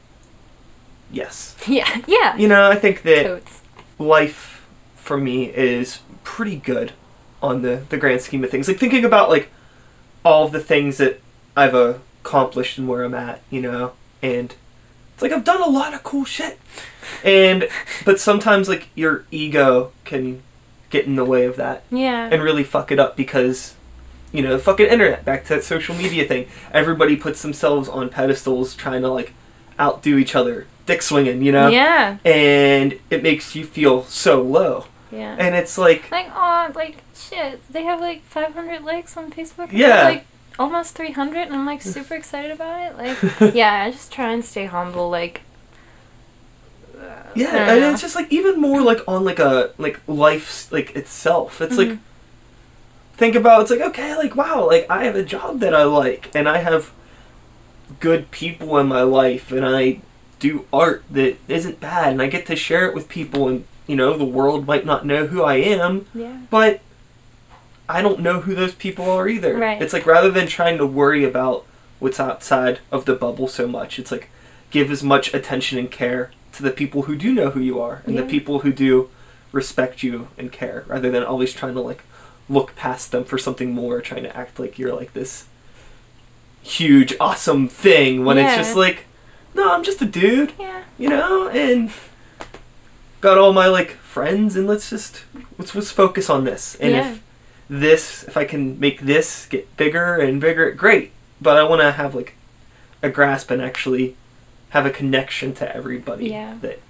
yes 1.10 1.56
Yeah, 1.66 2.00
yeah. 2.06 2.36
you 2.36 2.48
know 2.48 2.70
i 2.70 2.74
think 2.76 3.02
that 3.02 3.24
Totes. 3.24 3.60
life 3.98 4.66
for 4.96 5.16
me 5.18 5.44
is 5.46 6.00
pretty 6.24 6.56
good 6.56 6.92
on 7.42 7.62
the 7.62 7.82
the 7.88 7.96
grand 7.96 8.20
scheme 8.22 8.42
of 8.44 8.50
things 8.50 8.68
like 8.68 8.78
thinking 8.78 9.04
about 9.04 9.28
like 9.28 9.50
all 10.24 10.46
of 10.46 10.52
the 10.52 10.60
things 10.60 10.98
that 10.98 11.20
i've 11.56 11.74
accomplished 11.74 12.78
and 12.78 12.88
where 12.88 13.04
i'm 13.04 13.14
at 13.14 13.42
you 13.50 13.60
know 13.60 13.92
and 14.22 14.54
it's 15.24 15.30
like 15.30 15.38
i've 15.38 15.44
done 15.44 15.62
a 15.62 15.68
lot 15.68 15.94
of 15.94 16.02
cool 16.02 16.24
shit 16.24 16.58
and 17.24 17.68
but 18.04 18.18
sometimes 18.20 18.68
like 18.68 18.88
your 18.94 19.24
ego 19.30 19.92
can 20.04 20.42
get 20.90 21.06
in 21.06 21.16
the 21.16 21.24
way 21.24 21.44
of 21.44 21.56
that 21.56 21.84
Yeah. 21.90 22.28
and 22.30 22.42
really 22.42 22.64
fuck 22.64 22.90
it 22.92 22.98
up 22.98 23.16
because 23.16 23.74
you 24.32 24.42
know 24.42 24.52
the 24.52 24.58
fucking 24.62 24.86
internet 24.86 25.24
back 25.24 25.44
to 25.44 25.54
that 25.54 25.64
social 25.64 25.94
media 25.94 26.26
thing 26.26 26.46
everybody 26.72 27.16
puts 27.16 27.42
themselves 27.42 27.88
on 27.88 28.08
pedestals 28.08 28.74
trying 28.74 29.02
to 29.02 29.08
like 29.08 29.32
outdo 29.80 30.18
each 30.18 30.34
other 30.34 30.66
dick 30.86 31.00
swinging 31.02 31.42
you 31.42 31.52
know 31.52 31.68
Yeah. 31.68 32.18
and 32.24 32.98
it 33.10 33.22
makes 33.22 33.54
you 33.54 33.64
feel 33.64 34.04
so 34.04 34.42
low 34.42 34.86
Yeah. 35.10 35.36
and 35.38 35.54
it's 35.54 35.78
like 35.78 36.10
like, 36.10 36.28
oh, 36.34 36.70
like, 36.74 36.98
shit. 37.14 37.60
They 37.70 37.84
have 37.84 38.00
like 38.00 38.22
500 38.24 38.82
likes 38.82 39.16
on 39.16 39.30
Facebook. 39.30 39.68
Yeah. 39.72 40.02
Like, 40.04 40.24
almost 40.62 40.94
300, 40.94 41.42
and 41.48 41.54
I'm 41.54 41.66
like 41.66 41.82
super 41.96 42.14
excited 42.14 42.50
about 42.50 42.80
it. 42.82 42.96
Like, 42.96 43.18
yeah, 43.54 43.82
I 43.84 43.90
just 43.90 44.12
try 44.12 44.32
and 44.32 44.44
stay 44.44 44.66
humble. 44.66 45.10
Like, 45.10 45.42
uh, 46.98 47.30
yeah 47.34 47.72
and 47.72 47.82
it's 47.92 48.00
just 48.00 48.14
like 48.14 48.30
even 48.32 48.60
more 48.60 48.80
like 48.80 49.00
on 49.08 49.24
like 49.24 49.38
a 49.40 49.72
like 49.78 49.98
life 50.06 50.70
like 50.70 50.94
itself 50.94 51.60
it's 51.60 51.76
like 51.76 51.88
Mhm. 51.88 51.98
think 53.16 53.34
about 53.34 53.62
it's 53.62 53.70
like 53.72 53.80
okay 53.80 54.14
like 54.16 54.36
wow 54.36 54.66
like 54.66 54.86
i 54.88 55.04
have 55.04 55.16
a 55.16 55.22
job 55.24 55.58
that 55.60 55.74
i 55.74 55.82
like 55.82 56.30
and 56.34 56.48
i 56.48 56.58
have 56.58 56.92
good 58.00 58.30
people 58.30 58.78
in 58.78 58.86
my 58.86 59.02
life 59.02 59.50
and 59.50 59.64
i 59.66 59.98
do 60.38 60.64
art 60.72 61.02
that 61.10 61.36
isn't 61.48 61.80
bad 61.80 62.12
and 62.12 62.22
i 62.22 62.26
get 62.26 62.46
to 62.46 62.54
share 62.56 62.86
it 62.86 62.94
with 62.94 63.08
people 63.08 63.48
and 63.48 63.64
you 63.86 63.96
know 63.96 64.16
the 64.16 64.24
world 64.24 64.66
might 64.66 64.86
not 64.86 65.04
know 65.04 65.26
who 65.26 65.42
i 65.42 65.56
am 65.56 66.06
yeah. 66.14 66.36
but 66.50 66.80
I 67.88 68.00
don't 68.02 68.20
know 68.20 68.40
who 68.40 68.54
those 68.54 68.74
people 68.74 69.10
are 69.10 69.28
either. 69.28 69.56
Right. 69.56 69.80
It's 69.82 69.92
like 69.92 70.06
rather 70.06 70.30
than 70.30 70.46
trying 70.46 70.78
to 70.78 70.86
worry 70.86 71.24
about 71.24 71.66
what's 71.98 72.18
outside 72.20 72.80
of 72.90 73.04
the 73.04 73.14
bubble 73.14 73.48
so 73.48 73.66
much, 73.66 73.98
it's 73.98 74.10
like 74.12 74.28
give 74.70 74.90
as 74.90 75.02
much 75.02 75.32
attention 75.34 75.78
and 75.78 75.90
care 75.90 76.30
to 76.52 76.62
the 76.62 76.70
people 76.70 77.02
who 77.02 77.16
do 77.16 77.32
know 77.32 77.50
who 77.50 77.60
you 77.60 77.80
are 77.80 78.02
and 78.06 78.16
the 78.18 78.22
people 78.24 78.60
who 78.60 78.72
do 78.72 79.08
respect 79.52 80.02
you 80.02 80.28
and 80.38 80.50
care 80.52 80.84
rather 80.86 81.10
than 81.10 81.22
always 81.22 81.52
trying 81.52 81.74
to 81.74 81.80
like 81.80 82.02
look 82.48 82.74
past 82.76 83.10
them 83.12 83.24
for 83.24 83.36
something 83.38 83.72
more 83.72 84.00
trying 84.00 84.22
to 84.22 84.34
act 84.36 84.58
like 84.58 84.78
you're 84.78 84.94
like 84.94 85.12
this 85.12 85.46
huge 86.62 87.14
awesome 87.20 87.68
thing 87.68 88.24
when 88.24 88.38
it's 88.38 88.54
just 88.56 88.76
like 88.76 89.04
no 89.54 89.72
i'm 89.72 89.82
just 89.82 90.00
a 90.00 90.04
dude 90.06 90.52
Yeah. 90.58 90.82
you 90.98 91.08
know 91.08 91.48
and 91.48 91.90
got 93.20 93.36
all 93.38 93.52
my 93.52 93.66
like 93.66 93.90
friends 93.92 94.56
and 94.56 94.66
let's 94.66 94.88
just 94.88 95.24
let's 95.58 95.72
just 95.72 95.92
focus 95.92 96.30
on 96.30 96.44
this 96.44 96.76
and 96.76 96.92
Yeah. 96.92 97.12
if 97.12 97.21
this 97.80 98.22
if 98.24 98.36
i 98.36 98.44
can 98.44 98.78
make 98.78 99.00
this 99.00 99.46
get 99.46 99.76
bigger 99.78 100.16
and 100.16 100.40
bigger 100.40 100.70
great 100.72 101.10
but 101.40 101.56
i 101.56 101.62
want 101.62 101.80
to 101.80 101.90
have 101.92 102.14
like 102.14 102.34
a 103.02 103.08
grasp 103.08 103.50
and 103.50 103.62
actually 103.62 104.14
have 104.70 104.84
a 104.84 104.90
connection 104.90 105.54
to 105.54 105.74
everybody 105.76 106.28
Yeah. 106.28 106.58
that 106.60 106.80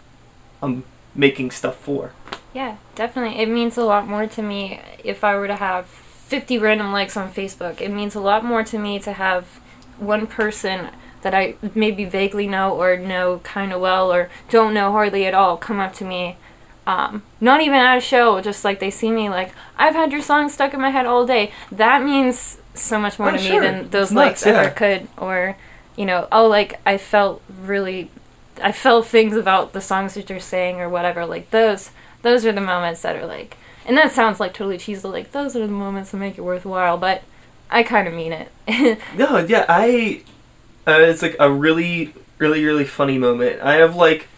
i'm 0.60 0.82
making 1.14 1.50
stuff 1.52 1.76
for 1.76 2.12
Yeah, 2.54 2.76
definitely. 2.94 3.40
It 3.40 3.48
means 3.48 3.78
a 3.78 3.84
lot 3.84 4.06
more 4.06 4.26
to 4.26 4.42
me 4.42 4.78
if 5.02 5.24
I 5.24 5.36
were 5.36 5.46
to 5.48 5.56
have 5.56 5.86
50 5.86 6.58
random 6.58 6.92
likes 6.92 7.16
on 7.16 7.32
Facebook. 7.32 7.80
It 7.80 7.90
means 7.90 8.14
a 8.14 8.20
lot 8.20 8.44
more 8.44 8.62
to 8.64 8.78
me 8.78 8.98
to 9.00 9.12
have 9.14 9.44
one 9.98 10.26
person 10.26 10.88
that 11.22 11.32
I 11.32 11.54
maybe 11.74 12.04
vaguely 12.04 12.46
know 12.46 12.72
or 12.74 12.96
know 12.98 13.40
kind 13.42 13.72
of 13.72 13.80
well 13.80 14.12
or 14.12 14.28
don't 14.50 14.74
know 14.74 14.92
hardly 14.92 15.24
at 15.24 15.32
all 15.32 15.56
come 15.56 15.80
up 15.80 15.94
to 15.94 16.04
me. 16.04 16.36
Um, 16.86 17.22
not 17.40 17.60
even 17.60 17.76
at 17.76 17.98
a 17.98 18.00
show, 18.00 18.40
just 18.40 18.64
like 18.64 18.80
they 18.80 18.90
see 18.90 19.10
me, 19.10 19.28
like, 19.28 19.52
I've 19.76 19.94
had 19.94 20.10
your 20.10 20.22
song 20.22 20.48
stuck 20.48 20.74
in 20.74 20.80
my 20.80 20.90
head 20.90 21.06
all 21.06 21.24
day. 21.26 21.52
That 21.70 22.02
means 22.02 22.58
so 22.74 22.98
much 22.98 23.18
more 23.18 23.28
Oh, 23.28 23.32
to 23.32 23.38
sure. 23.38 23.60
me 23.60 23.66
than 23.66 23.90
those 23.90 24.12
likes 24.12 24.44
nuts, 24.44 24.56
ever 24.58 24.70
could. 24.70 25.08
Or, 25.16 25.56
you 25.96 26.04
know, 26.04 26.26
oh, 26.32 26.48
like, 26.48 26.80
I 26.84 26.98
felt 26.98 27.40
really 27.62 28.10
I 28.62 28.72
felt 28.72 29.06
things 29.06 29.36
about 29.36 29.72
the 29.72 29.80
songs 29.80 30.14
that 30.14 30.28
you're 30.28 30.38
saying 30.40 30.80
or 30.80 30.88
whatever. 30.88 31.24
Like 31.26 31.50
those, 31.50 31.90
those 32.22 32.44
are 32.44 32.52
the 32.52 32.60
moments 32.60 33.02
that 33.02 33.16
are 33.16 33.26
like, 33.26 33.56
and 33.86 33.96
that 33.96 34.12
sounds 34.12 34.38
like 34.40 34.52
totally 34.52 34.78
cheesy. 34.78 35.06
Like 35.08 35.32
those 35.32 35.56
are 35.56 35.66
the 35.66 35.72
moments 35.72 36.10
that 36.10 36.18
make 36.18 36.36
it 36.38 36.42
worthwhile. 36.42 36.98
But 36.98 37.22
I 37.70 37.82
kind 37.82 38.06
of 38.06 38.14
mean 38.14 38.32
it. 38.32 38.48
no 39.16 39.38
yeah 39.38 39.64
i 39.68 40.22
uh, 40.86 40.98
it's 41.00 41.22
like 41.22 41.34
a 41.40 41.50
really 41.50 42.12
really 42.38 42.64
really 42.64 42.84
funny 42.84 43.18
moment 43.18 43.60
i 43.60 43.74
have 43.74 43.96
like 43.96 44.28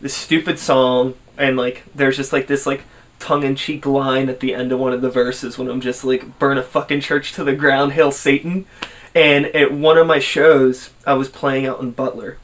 this 0.00 0.14
stupid 0.14 0.58
song 0.58 1.14
and 1.40 1.56
like 1.56 1.82
there's 1.94 2.16
just 2.16 2.32
like 2.32 2.46
this 2.46 2.66
like 2.66 2.84
tongue-in-cheek 3.18 3.84
line 3.84 4.28
at 4.28 4.40
the 4.40 4.54
end 4.54 4.72
of 4.72 4.78
one 4.78 4.92
of 4.92 5.02
the 5.02 5.10
verses 5.10 5.58
when 5.58 5.68
i'm 5.68 5.80
just 5.80 6.04
like 6.04 6.38
burn 6.38 6.56
a 6.56 6.62
fucking 6.62 7.00
church 7.00 7.32
to 7.32 7.44
the 7.44 7.54
ground 7.54 7.92
hail 7.92 8.12
satan 8.12 8.66
and 9.14 9.46
at 9.46 9.72
one 9.72 9.98
of 9.98 10.06
my 10.06 10.18
shows 10.18 10.90
i 11.06 11.12
was 11.12 11.28
playing 11.28 11.66
out 11.66 11.80
in 11.80 11.90
butler 11.90 12.38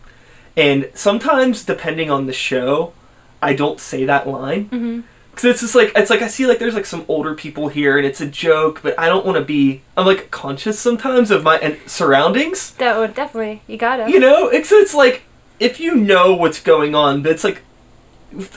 and 0.57 0.91
sometimes 0.95 1.65
depending 1.65 2.11
on 2.11 2.27
the 2.27 2.33
show 2.33 2.93
i 3.41 3.55
don't 3.55 3.81
say 3.81 4.05
that 4.05 4.29
line 4.29 4.67
mm-hmm. 4.67 5.01
because 5.31 5.45
it's 5.45 5.61
just 5.61 5.75
like 5.75 5.93
it's 5.97 6.11
like 6.11 6.23
I 6.23 6.29
see 6.29 6.47
like 6.47 6.59
there's 6.59 6.75
like 6.75 6.87
some 6.87 7.05
older 7.09 7.35
people 7.35 7.69
here 7.69 7.97
and 7.97 8.07
it's 8.07 8.21
a 8.21 8.27
joke, 8.27 8.81
but 8.83 8.99
I 8.99 9.07
don't 9.07 9.27
want 9.27 9.37
to 9.37 9.45
be. 9.45 9.83
I'm 9.95 10.07
like 10.07 10.31
conscious 10.31 10.79
sometimes 10.81 11.31
of 11.31 11.43
my 11.43 11.59
and 11.59 11.79
surroundings. 11.87 12.71
That 12.73 12.97
would 12.97 13.15
definitely 13.15 13.63
you 13.67 13.77
gotta. 13.77 14.11
You 14.11 14.19
know, 14.19 14.49
it's 14.49 14.73
it's 14.73 14.95
like 14.95 15.25
if 15.61 15.79
you 15.79 15.95
know 15.95 16.35
what's 16.35 16.61
going 16.61 16.95
on, 16.95 17.23
but 17.23 17.33
it's 17.33 17.45
like 17.45 17.63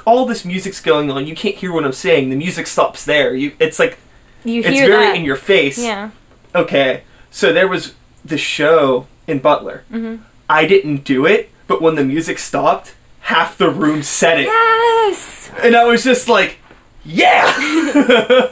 all 0.06 0.26
this 0.26 0.44
music's 0.46 0.82
going 0.82 1.10
on, 1.12 1.28
you 1.28 1.36
can't 1.36 1.56
hear 1.56 1.72
what 1.72 1.84
I'm 1.86 1.94
saying. 1.94 2.30
The 2.30 2.36
music 2.36 2.68
stops 2.68 3.06
there. 3.06 3.34
You, 3.36 3.54
it's 3.60 3.80
like 3.80 3.98
You 4.44 4.62
it's 4.62 4.80
very 4.80 4.90
that. 5.06 5.16
in 5.16 5.24
your 5.26 5.36
face. 5.36 5.78
yeah. 5.78 6.12
Okay, 6.56 7.04
so 7.30 7.54
there 7.54 7.68
was 7.68 7.94
the 8.26 8.38
show 8.38 9.08
in 9.28 9.40
Butler. 9.40 9.84
hmm 9.90 10.18
I 10.50 10.66
didn't 10.66 11.04
do 11.04 11.26
it, 11.28 11.52
but 11.68 11.80
when 11.82 11.94
the 11.96 12.04
music 12.04 12.40
stopped, 12.40 12.96
half 13.22 13.56
the 13.58 13.70
room 13.70 14.02
said 14.02 14.40
it, 14.40 14.46
Yes, 14.48 15.52
and 15.62 15.76
I 15.76 15.84
was 15.86 16.04
just 16.04 16.28
like, 16.28 16.58
yeah. 17.06 17.46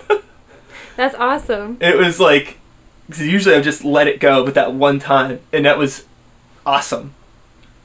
that's 0.95 1.15
awesome. 1.15 1.77
it 1.81 1.97
was 1.97 2.19
like 2.19 2.57
usually 3.15 3.55
I 3.55 3.61
just 3.61 3.83
let 3.83 4.07
it 4.07 4.19
go, 4.19 4.45
but 4.45 4.53
that 4.53 4.73
one 4.73 4.99
time, 4.99 5.39
and 5.51 5.65
that 5.65 5.77
was 5.77 6.05
awesome 6.65 7.13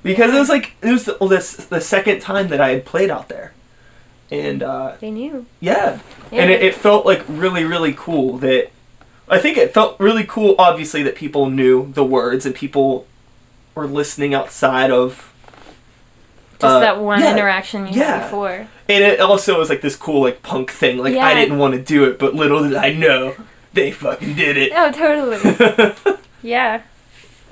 because 0.03 0.35
it 0.35 0.39
was 0.39 0.49
like 0.49 0.75
it 0.83 0.91
was 0.91 1.05
the, 1.05 1.17
well, 1.21 1.29
this 1.29 1.55
the 1.57 1.81
second 1.81 2.21
time 2.21 2.49
that 2.49 2.61
I 2.61 2.71
had 2.71 2.85
played 2.85 3.11
out 3.11 3.29
there, 3.29 3.53
and 4.31 4.63
uh, 4.63 4.95
They 5.01 5.11
knew. 5.11 5.47
yeah, 5.61 6.01
Yeah. 6.31 6.43
and 6.43 6.51
it, 6.51 6.63
it 6.63 6.75
felt 6.75 7.07
like 7.07 7.25
really 7.29 7.65
really 7.65 7.95
cool 7.97 8.39
that 8.39 8.71
I 9.29 9.39
think 9.39 9.57
it 9.57 9.73
felt 9.73 9.99
really 9.99 10.25
cool. 10.25 10.55
Obviously, 10.59 11.03
that 11.05 11.15
people 11.15 11.49
knew 11.49 11.91
the 11.93 12.05
words 12.05 12.45
and 12.45 12.55
people 12.55 13.07
were 13.75 13.87
listening 13.87 14.35
outside 14.35 14.91
of. 14.91 15.33
Just 16.61 16.65
uh, 16.77 16.81
that 16.81 17.01
one 17.01 17.21
yeah, 17.21 17.33
interaction 17.33 17.87
you 17.89 17.95
yeah. 17.95 18.19
had 18.19 18.25
before. 18.25 18.69
And 18.89 19.03
it 19.05 19.21
also 19.21 19.59
was 19.59 19.69
like 19.69 19.81
this 19.81 19.97
cool 19.97 20.21
like 20.23 20.43
punk 20.43 20.71
thing. 20.71 20.99
Like 20.99 21.17
I 21.17 21.35
didn't 21.35 21.59
want 21.59 21.75
to 21.75 21.83
do 21.83 22.05
it, 22.05 22.19
but 22.19 22.35
little 22.35 22.63
did 22.63 22.75
I 22.77 22.93
know 22.93 23.35
they 23.73 23.91
fucking 23.91 24.35
did 24.35 24.57
it. 24.57 24.73
Oh, 24.75 24.93
totally. 24.93 26.17
yeah. 26.43 26.83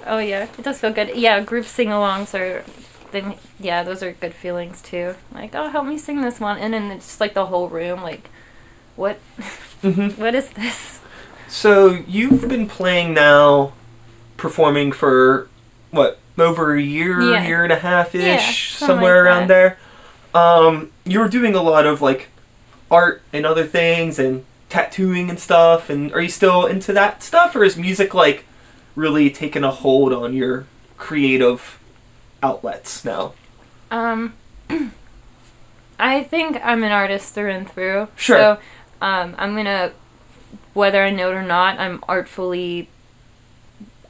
Oh, 0.07 0.19
yeah. 0.19 0.45
It 0.59 0.63
does 0.65 0.81
feel 0.81 0.93
good. 0.93 1.17
Yeah, 1.17 1.41
group 1.41 1.67
sing-alongs 1.67 2.39
are, 2.39 2.65
they, 3.13 3.37
yeah, 3.59 3.83
those 3.83 4.03
are 4.03 4.13
good 4.13 4.35
feelings 4.35 4.81
too. 4.83 5.15
Like, 5.33 5.55
oh, 5.55 5.69
help 5.69 5.87
me 5.87 5.99
sing 5.99 6.23
this 6.23 6.41
one, 6.41 6.59
and 6.59 6.73
then 6.75 6.91
it's 6.91 7.07
just 7.07 7.21
like 7.21 7.35
the 7.35 7.47
whole 7.47 7.69
room, 7.69 8.03
like, 8.03 8.29
what, 8.97 9.17
hmm 9.83 10.09
what 10.11 10.35
is 10.35 10.51
this? 10.51 11.01
So 11.49 12.03
you've 12.07 12.49
been 12.49 12.69
playing 12.69 13.15
now, 13.15 13.73
performing 14.37 14.93
for 14.93 15.49
what 15.91 16.19
over 16.39 16.75
a 16.75 16.81
year, 16.81 17.21
Yeah. 17.21 17.47
year 17.47 17.65
and 17.65 17.73
a 17.73 17.79
half 17.79 18.15
ish, 18.15 18.71
something 18.73 18.89
somewhere 18.97 19.25
like 19.25 19.33
around 19.33 19.49
there. 19.49 19.79
Um, 20.35 20.91
you 21.05 21.19
were 21.19 21.29
doing 21.29 21.55
a 21.55 21.63
lot 21.63 21.87
of 21.87 22.01
like 22.01 22.29
art 22.91 23.23
and 23.33 23.45
other 23.45 23.67
things 23.67 24.19
and 24.19 24.45
tattooing 24.69 25.29
and 25.29 25.39
stuff. 25.41 25.91
And 25.91 26.13
are 26.13 26.21
you 26.21 26.29
still 26.29 26.67
into 26.67 26.93
that 26.93 27.23
stuff, 27.23 27.55
or 27.57 27.65
is 27.65 27.77
music 27.77 28.15
like 28.15 28.45
really 29.01 29.31
taken 29.31 29.65
a 29.65 29.71
hold 29.71 30.13
on 30.13 30.35
your 30.35 30.67
creative 30.97 31.79
outlets 32.43 33.05
now? 33.05 33.33
Um, 33.91 34.35
I 35.99 36.23
think 36.23 36.59
I'm 36.65 36.83
an 36.83 36.93
artist 36.93 37.35
through 37.35 37.51
and 37.51 37.71
through. 37.71 38.09
Sure. 38.17 38.37
So, 38.39 38.59
um, 39.03 39.35
I'm 39.39 39.55
gonna, 39.57 39.93
whether 40.75 41.03
I 41.03 41.11
know 41.11 41.31
it 41.31 41.35
or 41.35 41.43
not, 41.43 41.79
I'm 41.79 42.03
artfully 42.09 42.89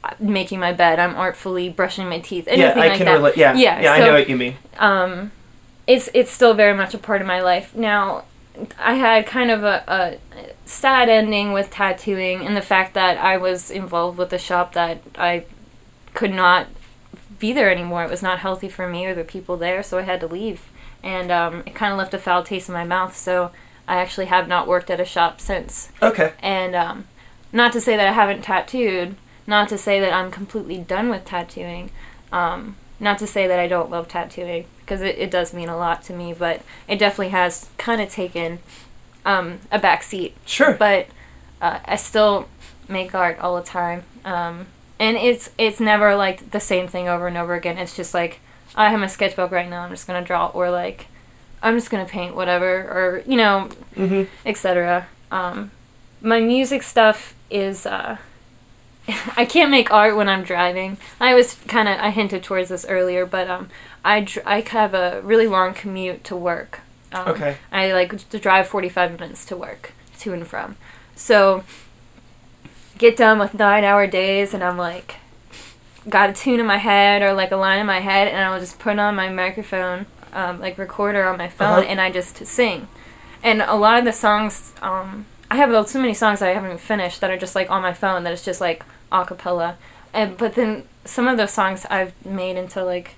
uh, 0.03 0.11
making 0.19 0.59
my 0.59 0.71
bed. 0.73 0.99
I'm 0.99 1.15
artfully 1.15 1.69
brushing 1.69 2.07
my 2.07 2.19
teeth. 2.19 2.47
Anything 2.47 2.77
yeah, 2.77 2.83
I 2.83 2.87
like 2.89 2.97
can 2.97 3.05
that. 3.07 3.13
relate. 3.13 3.37
Yeah, 3.37 3.53
Yeah, 3.55 3.81
yeah, 3.81 3.93
I 3.93 3.99
know 3.99 4.13
what 4.13 4.29
you 4.29 4.37
mean. 4.37 4.55
um, 4.79 5.31
it's 5.87 6.09
it's 6.13 6.31
still 6.31 6.53
very 6.53 6.73
much 6.77 6.93
a 6.93 6.97
part 6.97 7.21
of 7.21 7.27
my 7.27 7.41
life. 7.41 7.75
Now, 7.75 8.23
I 8.77 8.95
had 8.95 9.25
kind 9.25 9.49
of 9.49 9.63
a, 9.63 9.83
a 9.87 10.17
sad 10.65 11.09
ending 11.09 11.53
with 11.53 11.69
tattooing 11.69 12.45
and 12.45 12.55
the 12.55 12.61
fact 12.61 12.93
that 12.93 13.17
I 13.17 13.37
was 13.37 13.71
involved 13.71 14.17
with 14.17 14.33
a 14.33 14.37
shop 14.37 14.73
that 14.73 15.01
I 15.17 15.45
could 16.13 16.33
not 16.33 16.67
be 17.39 17.53
there 17.53 17.71
anymore. 17.71 18.03
It 18.03 18.09
was 18.09 18.21
not 18.21 18.39
healthy 18.39 18.69
for 18.69 18.87
me 18.87 19.05
or 19.05 19.13
the 19.13 19.23
people 19.23 19.57
there, 19.57 19.83
so 19.83 19.97
I 19.97 20.03
had 20.03 20.19
to 20.21 20.27
leave. 20.27 20.69
And 21.03 21.31
um, 21.31 21.63
it 21.65 21.73
kind 21.73 21.91
of 21.91 21.97
left 21.97 22.13
a 22.13 22.19
foul 22.19 22.43
taste 22.43 22.69
in 22.69 22.73
my 22.73 22.83
mouth, 22.83 23.15
so 23.15 23.51
I 23.87 23.95
actually 23.95 24.27
have 24.27 24.47
not 24.47 24.67
worked 24.67 24.89
at 24.89 24.99
a 24.99 25.05
shop 25.05 25.41
since. 25.41 25.91
Okay. 26.01 26.33
And 26.39 26.75
um, 26.75 27.05
not 27.51 27.73
to 27.73 27.81
say 27.81 27.97
that 27.97 28.07
I 28.07 28.13
haven't 28.13 28.43
tattooed, 28.43 29.15
not 29.47 29.69
to 29.69 29.77
say 29.77 29.99
that 29.99 30.13
I'm 30.13 30.31
completely 30.31 30.77
done 30.77 31.09
with 31.09 31.25
tattooing, 31.25 31.89
um, 32.31 32.75
not 32.99 33.17
to 33.19 33.27
say 33.27 33.47
that 33.47 33.59
I 33.59 33.67
don't 33.67 33.89
love 33.89 34.07
tattooing, 34.07 34.65
because 34.91 35.01
it, 35.01 35.17
it 35.17 35.31
does 35.31 35.53
mean 35.53 35.69
a 35.69 35.77
lot 35.77 36.03
to 36.03 36.11
me, 36.11 36.33
but 36.33 36.61
it 36.85 36.99
definitely 36.99 37.29
has 37.29 37.69
kind 37.77 38.01
of 38.01 38.09
taken 38.09 38.59
um, 39.25 39.59
a 39.71 39.79
back 39.79 40.03
seat. 40.03 40.35
Sure. 40.45 40.73
But 40.73 41.07
uh, 41.61 41.79
I 41.85 41.95
still 41.95 42.49
make 42.89 43.15
art 43.15 43.39
all 43.39 43.55
the 43.55 43.63
time. 43.63 44.03
Um, 44.25 44.67
and 44.99 45.15
it's 45.15 45.49
it's 45.57 45.79
never 45.79 46.13
like 46.13 46.51
the 46.51 46.59
same 46.59 46.89
thing 46.89 47.07
over 47.07 47.27
and 47.27 47.37
over 47.37 47.53
again. 47.53 47.77
It's 47.77 47.95
just 47.95 48.13
like 48.13 48.41
I 48.75 48.89
have 48.89 48.99
my 48.99 49.07
sketchbook 49.07 49.49
right 49.49 49.69
now. 49.69 49.83
I'm 49.83 49.91
just 49.91 50.07
gonna 50.07 50.21
draw, 50.21 50.47
or 50.47 50.69
like 50.69 51.07
I'm 51.63 51.77
just 51.77 51.89
gonna 51.89 52.05
paint 52.05 52.35
whatever, 52.35 52.81
or 52.81 53.23
you 53.25 53.37
know, 53.37 53.69
hmm 53.95 54.23
etc. 54.45 55.07
Um, 55.31 55.71
my 56.21 56.41
music 56.41 56.83
stuff 56.83 57.33
is 57.49 57.85
uh, 57.85 58.17
I 59.37 59.45
can't 59.45 59.71
make 59.71 59.91
art 59.91 60.17
when 60.17 60.27
I'm 60.27 60.43
driving. 60.43 60.97
I 61.19 61.33
was 61.33 61.55
kind 61.67 61.87
of 61.87 61.97
I 61.97 62.09
hinted 62.09 62.43
towards 62.43 62.67
this 62.69 62.85
earlier, 62.87 63.25
but 63.25 63.49
um, 63.49 63.69
I 64.03 64.21
dr- 64.21 64.45
I 64.47 64.61
have 64.61 64.93
a 64.93 65.21
really 65.23 65.47
long 65.47 65.73
commute 65.73 66.23
to 66.25 66.35
work. 66.35 66.79
Um, 67.13 67.27
Okay. 67.29 67.57
I 67.71 67.91
like 67.93 68.29
to 68.29 68.39
drive 68.39 68.67
45 68.67 69.19
minutes 69.19 69.45
to 69.45 69.55
work 69.57 69.91
to 70.19 70.33
and 70.33 70.47
from. 70.47 70.75
So 71.15 71.63
get 72.97 73.17
done 73.17 73.39
with 73.39 73.53
nine 73.53 73.83
hour 73.83 74.07
days 74.07 74.53
and 74.53 74.63
I'm 74.63 74.77
like 74.77 75.15
got 76.09 76.29
a 76.29 76.33
tune 76.33 76.59
in 76.59 76.65
my 76.65 76.77
head 76.77 77.21
or 77.21 77.33
like 77.33 77.51
a 77.51 77.55
line 77.57 77.79
in 77.79 77.85
my 77.85 77.99
head 77.99 78.27
and 78.27 78.37
I'll 78.43 78.59
just 78.59 78.79
put 78.79 78.97
on 78.99 79.15
my 79.15 79.29
microphone 79.29 80.05
um, 80.33 80.59
like 80.59 80.77
recorder 80.77 81.25
on 81.25 81.37
my 81.37 81.47
phone 81.49 81.79
Uh-huh. 81.79 81.87
and 81.87 81.99
I 82.01 82.11
just 82.11 82.45
sing. 82.45 82.87
And 83.43 83.61
a 83.61 83.75
lot 83.75 83.99
of 83.99 84.05
the 84.05 84.13
songs 84.13 84.73
um, 84.81 85.25
I 85.49 85.57
have 85.57 85.87
so 85.89 85.99
many 85.99 86.13
songs 86.13 86.39
that 86.39 86.49
I 86.49 86.53
haven't 86.53 86.69
even 86.69 86.77
finished 86.77 87.19
that 87.21 87.29
are 87.29 87.37
just 87.37 87.55
like 87.55 87.69
on 87.69 87.81
my 87.81 87.93
phone 87.93 88.23
that 88.23 88.33
it's 88.33 88.45
just 88.45 88.61
like 88.61 88.83
a 89.11 89.25
cappella. 89.25 89.77
And 90.13 90.37
but 90.37 90.55
then 90.55 90.83
some 91.05 91.27
of 91.27 91.37
those 91.37 91.51
songs 91.51 91.85
I've 91.89 92.13
made 92.25 92.55
into 92.57 92.83
like 92.83 93.15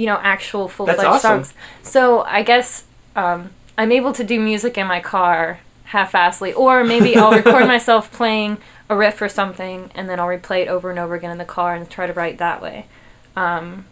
you 0.00 0.06
know, 0.06 0.18
actual 0.22 0.66
full 0.66 0.86
fledged 0.86 1.04
awesome. 1.04 1.44
songs. 1.44 1.54
So 1.82 2.22
I 2.22 2.42
guess 2.42 2.84
um, 3.14 3.50
I'm 3.76 3.92
able 3.92 4.14
to 4.14 4.24
do 4.24 4.40
music 4.40 4.78
in 4.78 4.86
my 4.86 4.98
car 4.98 5.60
half-assedly, 5.84 6.56
or 6.56 6.84
maybe 6.84 7.14
I'll 7.16 7.32
record 7.32 7.66
myself 7.76 8.10
playing 8.10 8.56
a 8.88 8.96
riff 8.96 9.20
or 9.20 9.28
something, 9.28 9.90
and 9.94 10.08
then 10.08 10.18
I'll 10.18 10.28
replay 10.28 10.62
it 10.62 10.68
over 10.68 10.88
and 10.88 10.98
over 10.98 11.14
again 11.14 11.30
in 11.30 11.36
the 11.36 11.44
car 11.44 11.74
and 11.74 11.88
try 11.90 12.06
to 12.06 12.14
write 12.14 12.38
that 12.38 12.62
way. 12.62 12.86
Um, 13.36 13.84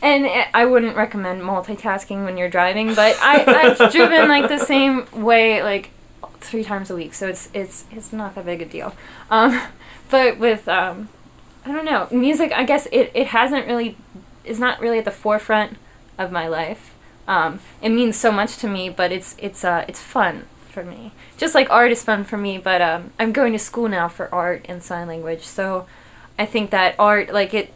and 0.00 0.24
I- 0.24 0.50
I 0.54 0.66
wouldn't 0.66 0.96
recommend 0.96 1.42
multitasking 1.42 2.24
when 2.24 2.36
you're 2.36 2.48
driving, 2.48 2.94
but 2.94 3.18
I, 3.20 3.44
I've 3.80 3.92
driven 3.96 4.28
like 4.28 4.48
the 4.48 4.58
same 4.58 5.04
way 5.12 5.64
like 5.64 5.90
three 6.38 6.62
times 6.62 6.90
a 6.90 6.94
week, 6.94 7.12
so 7.12 7.26
it's 7.26 7.48
it's 7.52 7.86
it's 7.90 8.12
not 8.12 8.36
that 8.36 8.44
big 8.46 8.62
a 8.62 8.66
deal. 8.66 8.94
Um, 9.30 9.60
but 10.10 10.38
with 10.38 10.68
um, 10.68 11.08
I 11.66 11.72
don't 11.72 11.84
know 11.84 12.08
music, 12.10 12.52
I 12.52 12.64
guess 12.64 12.86
it, 12.92 13.10
it 13.14 13.28
hasn't 13.28 13.66
really 13.66 13.96
is 14.44 14.58
not 14.58 14.80
really 14.80 14.98
at 14.98 15.04
the 15.04 15.10
forefront 15.10 15.76
of 16.18 16.30
my 16.32 16.46
life. 16.48 16.94
Um, 17.28 17.60
it 17.82 17.90
means 17.90 18.16
so 18.16 18.32
much 18.32 18.56
to 18.58 18.68
me, 18.68 18.88
but 18.88 19.12
it's 19.12 19.36
it's 19.38 19.64
uh 19.64 19.84
it's 19.88 20.00
fun 20.00 20.46
for 20.68 20.84
me. 20.84 21.12
Just 21.38 21.54
like 21.54 21.70
art 21.70 21.92
is 21.92 22.02
fun 22.04 22.24
for 22.24 22.36
me, 22.36 22.58
but 22.58 22.80
um, 22.80 23.10
I'm 23.18 23.32
going 23.32 23.52
to 23.52 23.58
school 23.58 23.88
now 23.88 24.08
for 24.08 24.32
art 24.34 24.64
and 24.68 24.82
sign 24.82 25.08
language, 25.08 25.42
so 25.42 25.86
I 26.38 26.46
think 26.46 26.70
that 26.70 26.94
art 26.98 27.32
like 27.32 27.54
it 27.54 27.72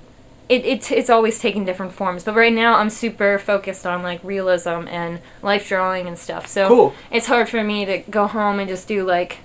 it, 0.48 0.64
it 0.66 0.92
it's 0.92 1.08
always 1.08 1.38
taking 1.38 1.64
different 1.64 1.94
forms 1.94 2.22
but 2.22 2.34
right 2.34 2.52
now 2.52 2.74
i'm 2.74 2.90
super 2.90 3.38
focused 3.38 3.86
on 3.86 4.02
like 4.02 4.22
realism 4.22 4.86
and 4.90 5.20
life 5.42 5.66
drawing 5.66 6.06
and 6.06 6.18
stuff 6.18 6.46
so 6.46 6.68
Cool. 6.68 6.94
it's 7.10 7.28
hard 7.28 7.48
for 7.48 7.64
me 7.64 7.86
to 7.86 7.98
go 8.10 8.26
home 8.26 8.60
and 8.60 8.68
just 8.68 8.86
do 8.86 9.04
like 9.06 9.38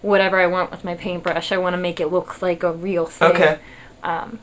whatever 0.00 0.40
i 0.40 0.46
want 0.46 0.70
with 0.70 0.82
my 0.82 0.94
paintbrush 0.94 1.52
i 1.52 1.58
want 1.58 1.74
to 1.74 1.78
make 1.78 2.00
it 2.00 2.06
look 2.06 2.40
like 2.40 2.62
a 2.62 2.72
real 2.72 3.04
thing 3.04 3.32
Okay. 3.32 3.58
um, 4.02 4.38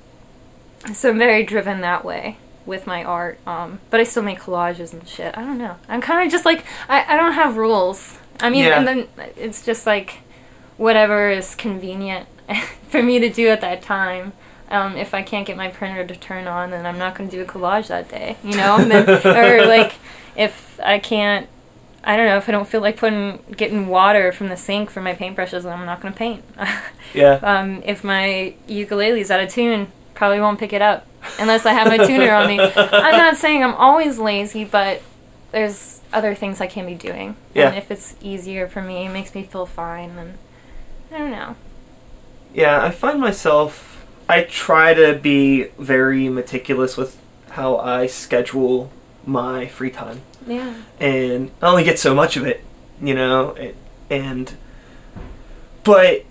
so 0.94 1.10
i'm 1.10 1.18
very 1.18 1.44
driven 1.44 1.82
that 1.82 2.04
way 2.04 2.38
with 2.66 2.88
my 2.88 3.04
art 3.04 3.38
um, 3.46 3.80
but 3.90 4.00
i 4.00 4.04
still 4.04 4.24
make 4.24 4.40
collages 4.40 4.94
and 4.94 5.08
shit 5.08 5.38
i 5.38 5.42
don't 5.42 5.58
know 5.58 5.76
i'm 5.90 6.02
kind 6.02 6.26
of 6.26 6.32
just 6.32 6.46
like 6.46 6.66
I, 6.90 7.14
I 7.14 7.18
don't 7.18 7.34
have 7.34 7.58
rules 7.58 8.18
i 8.40 8.50
mean 8.50 8.66
Yeah. 8.66 8.78
and 8.80 8.88
then 8.88 9.08
it's 9.38 9.66
just 9.66 9.86
like 9.86 10.20
whatever 10.78 11.30
is 11.30 11.56
convenient 11.56 12.28
for 12.90 13.02
me 13.04 13.20
to 13.20 13.30
do 13.30 13.48
at 13.50 13.62
that 13.62 13.82
time 13.82 14.34
um, 14.70 14.96
if 14.98 15.14
I 15.14 15.22
can't 15.22 15.46
get 15.46 15.56
my 15.56 15.68
printer 15.68 16.04
to 16.08 16.16
turn 16.16 16.48
on, 16.48 16.72
then 16.72 16.88
I'm 16.88 16.98
not 16.98 17.14
going 17.16 17.30
to 17.30 17.36
do 17.36 17.44
a 17.44 17.46
collage 17.46 17.90
that 17.90 18.10
day, 18.10 18.38
you 18.44 18.56
know. 18.56 18.78
And 18.78 18.90
then, 18.90 19.08
or 19.64 19.68
like, 19.68 19.94
if 20.36 20.80
I 20.84 20.98
can't, 20.98 21.48
I 22.04 22.18
don't 22.18 22.26
know, 22.26 22.38
if 22.38 22.50
I 22.50 22.54
don't 22.54 22.68
feel 22.68 22.82
like 22.82 22.98
putting 22.98 23.38
getting 23.56 23.86
water 23.86 24.32
from 24.32 24.48
the 24.48 24.58
sink 24.58 24.90
for 24.90 25.00
my 25.00 25.14
paintbrushes, 25.14 25.62
then 25.62 25.74
I'm 25.78 25.86
not 25.86 26.02
going 26.02 26.14
to 26.14 26.18
paint. 26.18 26.44
Yeah. 27.14 27.34
um, 27.44 27.84
if 27.86 28.04
my 28.04 28.56
ukulele's 28.68 29.30
out 29.30 29.42
of 29.42 29.50
tune, 29.52 29.92
probably 30.14 30.40
won't 30.40 30.60
pick 30.60 30.74
it 30.74 30.82
up 30.82 31.08
unless 31.40 31.66
I 31.66 31.74
have 31.74 31.88
my 31.88 31.98
tuner 31.98 32.32
on 32.34 32.48
me. 32.48 32.60
I'm 32.60 32.72
not 33.18 33.38
saying 33.38 33.64
I'm 33.64 33.76
always 33.76 34.20
lazy, 34.20 34.64
but 34.64 35.02
there's 35.52 36.02
other 36.12 36.36
things 36.36 36.62
I 36.62 36.68
can 36.68 36.86
be 36.86 36.96
doing. 36.96 37.36
Yeah. 37.54 37.70
And 37.70 37.78
if 37.78 37.92
it's 37.92 38.16
easier 38.22 38.68
for 38.68 38.82
me, 38.82 39.06
it 39.06 39.10
makes 39.10 39.34
me 39.34 39.44
feel 39.44 39.66
fine, 39.66 40.16
then 40.16 40.38
I 41.12 41.18
don't 41.18 41.32
know. 41.32 41.56
Yeah, 42.54 42.84
I 42.84 42.92
find 42.92 43.20
myself. 43.20 44.06
I 44.30 44.44
try 44.44 44.94
to 44.94 45.16
be 45.16 45.66
very 45.78 46.30
meticulous 46.30 46.96
with 46.98 47.20
how 47.52 47.78
I 47.78 48.08
schedule 48.08 48.92
my 49.26 49.68
free 49.68 49.92
time. 49.92 50.22
Yeah. 50.46 50.76
and 51.00 51.52
I 51.62 51.68
only 51.68 51.84
get 51.86 52.00
so 52.00 52.14
much 52.14 52.36
of 52.36 52.46
it, 52.46 52.66
you 53.02 53.14
know, 53.14 53.52
it, 53.52 53.78
and 54.10 54.54
but 55.84 56.26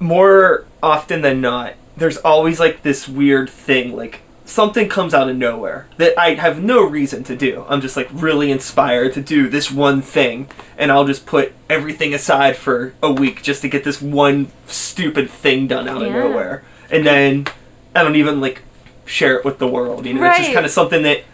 more 0.00 0.64
often 0.82 1.20
than 1.22 1.40
not, 1.40 1.74
there's 1.96 2.16
always 2.18 2.58
like 2.60 2.82
this 2.82 3.08
weird 3.08 3.48
thing, 3.50 3.96
like 3.96 4.22
something 4.44 4.88
comes 4.88 5.14
out 5.14 5.28
of 5.28 5.36
nowhere 5.36 5.86
that 5.96 6.18
I 6.18 6.34
have 6.34 6.62
no 6.62 6.84
reason 6.84 7.24
to 7.24 7.36
do. 7.36 7.64
I'm 7.68 7.80
just 7.80 7.96
like 7.96 8.08
really 8.12 8.50
inspired 8.50 9.14
to 9.14 9.22
do 9.22 9.48
this 9.48 9.70
one 9.70 10.02
thing, 10.02 10.48
and 10.76 10.90
I'll 10.90 11.06
just 11.06 11.26
put 11.26 11.52
everything 11.70 12.12
aside 12.14 12.56
for 12.56 12.94
a 13.02 13.12
week 13.12 13.42
just 13.42 13.62
to 13.62 13.68
get 13.68 13.84
this 13.84 14.00
one 14.02 14.50
stupid 14.66 15.30
thing 15.30 15.66
done 15.66 15.88
out 15.88 16.02
of 16.02 16.12
nowhere, 16.12 16.64
and 16.90 17.06
then 17.06 17.46
I 17.94 18.02
don't 18.02 18.16
even 18.16 18.40
like 18.40 18.62
share 19.04 19.36
it 19.36 19.44
with 19.44 19.58
the 19.58 19.68
world. 19.68 20.06
You 20.06 20.14
know, 20.14 20.24
it's 20.24 20.38
just 20.38 20.52
kind 20.54 20.66
of 20.66 20.72
something 20.72 21.02
that 21.02 21.24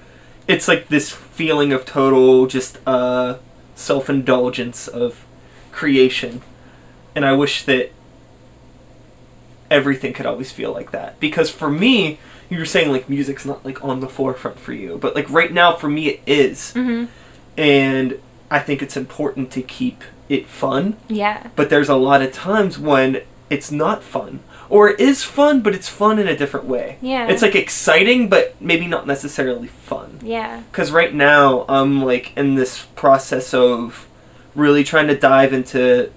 it's 0.46 0.66
like 0.66 0.88
this 0.88 1.10
feeling 1.10 1.72
of 1.72 1.84
total 1.84 2.46
just 2.46 2.78
uh, 2.86 3.38
self-indulgence 3.76 4.88
of 4.88 5.24
creation 5.70 6.42
and 7.14 7.24
i 7.24 7.32
wish 7.32 7.62
that 7.62 7.92
everything 9.70 10.12
could 10.12 10.26
always 10.26 10.50
feel 10.52 10.72
like 10.72 10.90
that 10.92 11.18
because 11.20 11.50
for 11.50 11.70
me 11.70 12.18
you 12.50 12.58
were 12.58 12.64
saying 12.64 12.90
like 12.90 13.08
music's 13.08 13.44
not 13.44 13.64
like 13.64 13.84
on 13.84 14.00
the 14.00 14.08
forefront 14.08 14.58
for 14.58 14.72
you 14.72 14.96
but 14.98 15.14
like 15.14 15.28
right 15.30 15.52
now 15.52 15.74
for 15.74 15.88
me 15.88 16.08
it 16.08 16.20
is 16.26 16.72
Mm-hmm. 16.74 17.04
and 17.60 18.18
i 18.50 18.58
think 18.58 18.82
it's 18.82 18.96
important 18.96 19.50
to 19.52 19.62
keep 19.62 20.02
it 20.28 20.46
fun 20.46 20.96
Yeah. 21.08 21.48
but 21.56 21.70
there's 21.70 21.88
a 21.88 21.96
lot 21.96 22.22
of 22.22 22.32
times 22.32 22.78
when 22.78 23.22
it's 23.50 23.70
not 23.70 24.02
fun 24.02 24.40
or 24.70 24.88
it 24.90 25.00
is 25.00 25.24
fun 25.24 25.60
but 25.62 25.74
it's 25.74 25.88
fun 25.88 26.18
in 26.18 26.26
a 26.28 26.36
different 26.36 26.66
way 26.66 26.96
Yeah. 27.00 27.28
it's 27.28 27.42
like 27.42 27.54
exciting 27.54 28.28
but 28.28 28.54
maybe 28.60 28.86
not 28.86 29.06
necessarily 29.06 29.68
fun 29.68 30.18
Yeah. 30.22 30.62
because 30.70 30.90
right 30.90 31.14
now 31.14 31.64
I'm 31.68 32.02
like 32.04 32.34
in 32.36 32.54
this 32.54 32.84
process 32.94 33.52
of 33.54 34.06
really 34.54 34.84
trying 34.84 35.06
to 35.08 35.16
dive 35.16 35.52
into 35.52 36.10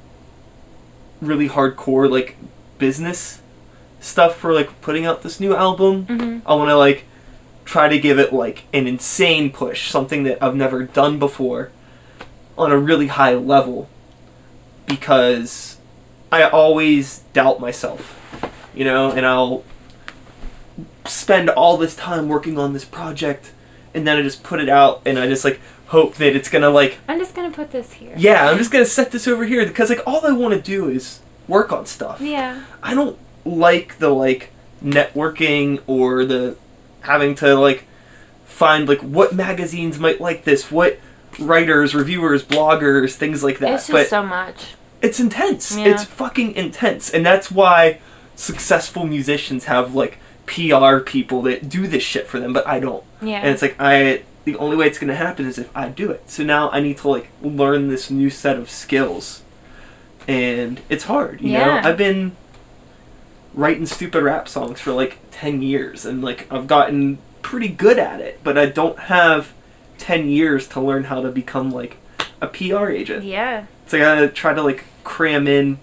really 1.22 1.48
hardcore 1.50 2.10
like 2.10 2.36
business 2.78 3.41
stuff 4.02 4.36
for 4.36 4.54
like 4.54 4.82
putting 4.82 5.06
out 5.06 5.22
this 5.24 5.40
new 5.40 5.56
album. 5.56 6.06
Mm-hmm. 6.08 6.48
I 6.48 6.56
want 6.56 6.70
to 6.70 6.78
like 6.78 7.06
try 7.64 7.88
to 7.88 7.98
give 7.98 8.20
it 8.20 8.34
like 8.34 8.64
an 8.74 8.88
insane 8.88 9.52
push, 9.52 9.90
something 9.90 10.24
that 10.24 10.44
I've 10.44 10.56
never 10.56 10.84
done 10.84 11.20
before 11.20 11.72
on 12.58 12.72
a 12.72 12.78
really 12.78 13.08
high 13.08 13.36
level 13.36 13.88
because 14.88 15.78
I 16.32 16.44
always 16.44 17.20
doubt 17.34 17.62
myself, 17.62 18.20
you 18.74 18.84
know, 18.84 19.12
and 19.12 19.26
I'll 19.26 19.64
spend 21.06 21.50
all 21.50 21.78
this 21.78 21.96
time 21.96 22.28
working 22.28 22.58
on 22.58 22.74
this 22.74 22.86
project 22.86 23.52
and 23.94 24.06
then 24.08 24.18
I 24.18 24.22
just 24.22 24.44
put 24.44 24.60
it 24.60 24.70
out 24.70 25.02
and 25.06 25.18
I 25.18 25.28
just 25.28 25.46
like 25.46 25.60
hope 25.88 26.16
that 26.16 26.36
it's 26.36 26.50
gonna 26.50 26.70
like 26.70 26.98
I'm 27.08 27.20
just 27.20 27.36
gonna 27.36 27.52
put 27.52 27.72
this 27.72 27.94
here. 27.94 28.14
yeah 28.18 28.50
I'm 28.50 28.58
just 28.58 28.72
gonna 28.72 28.86
set 28.86 29.12
this 29.12 29.28
over 29.28 29.44
here 29.46 29.66
because 29.66 29.90
like 29.90 30.02
all 30.06 30.26
I 30.26 30.32
want 30.32 30.54
to 30.54 30.62
do 30.62 30.88
is 30.88 31.20
work 31.48 31.72
on 31.72 31.86
stuff. 31.86 32.22
Yeah. 32.22 32.64
I 32.82 32.94
don't 32.94 33.18
like 33.46 33.98
the 34.00 34.10
like 34.10 34.52
networking 34.84 35.82
or 35.88 36.26
the 36.26 36.58
having 37.02 37.36
to 37.36 37.56
like 37.56 37.86
find 38.46 38.88
like 38.88 39.02
what 39.02 39.34
magazines 39.34 40.00
might 40.00 40.20
like 40.22 40.44
this, 40.44 40.72
what 40.72 41.00
writers, 41.40 41.96
reviewers, 41.96 42.44
bloggers, 42.44 43.16
things 43.16 43.44
like 43.44 43.60
that. 43.60 43.72
It's 43.76 43.88
just 43.88 43.92
but 43.92 44.08
so 44.08 44.24
much. 44.24 44.76
it's 45.02 45.20
intense. 45.20 45.78
Yeah. 45.78 45.86
It's 45.88 46.04
fucking 46.04 46.54
intense, 46.56 47.10
and 47.10 47.26
that's 47.26 47.52
why 47.52 48.00
successful 48.36 49.06
musicians 49.06 49.66
have 49.66 49.96
like 49.96 50.20
PR 50.46 50.98
people 51.00 51.42
that 51.44 51.70
do 51.70 51.88
this 51.88 52.04
shit 52.04 52.28
for 52.28 52.40
them, 52.40 52.54
but 52.54 52.68
I 52.68 52.80
don't. 52.80 53.04
Yeah. 53.22 53.40
And 53.40 53.50
it's 53.50 53.62
like 53.62 53.76
I 53.80 54.24
the 54.44 54.56
only 54.58 54.76
way 54.76 54.88
it's 54.88 54.98
gonna 55.00 55.16
happen 55.16 55.46
is 55.46 55.58
if 55.58 55.76
I 55.76 55.90
do 55.90 56.12
it. 56.12 56.30
So 56.30 56.44
now 56.44 56.70
I 56.72 56.82
need 56.82 56.98
to 57.00 57.08
like 57.10 57.30
learn 57.42 57.88
this 57.88 58.10
new 58.12 58.30
set 58.30 58.58
of 58.58 58.70
skills, 58.70 59.42
and 60.28 60.82
it's 60.90 61.06
hard. 61.06 61.42
You 61.42 61.52
Yeah. 61.52 61.82
know, 61.82 61.90
I've 61.90 61.98
been 61.98 62.36
writing 63.54 63.86
stupid 63.86 64.24
rap 64.24 64.48
songs 64.48 64.80
for 64.80 64.92
like 64.94 65.20
ten 65.32 65.62
years, 65.62 66.06
and 66.06 66.22
like 66.24 66.52
I've 66.52 66.68
gotten 66.68 67.20
pretty 67.42 67.68
good 67.70 68.00
at 68.00 68.22
it, 68.22 68.40
but 68.44 68.58
I 68.58 68.66
don't 68.68 68.98
have 69.00 69.54
ten 69.98 70.28
years 70.30 70.68
to 70.70 70.80
learn 70.82 71.06
how 71.06 71.22
to 71.22 71.30
become 71.30 71.72
like 71.72 71.98
a 72.42 72.48
PR 72.48 72.90
agent. 72.90 73.24
yeah. 73.24 73.66
So 73.88 73.98
I 73.98 74.02
gotta 74.02 74.28
try 74.30 74.54
to 74.54 74.62
like 74.64 74.86
cram 75.04 75.48
in 75.48 75.80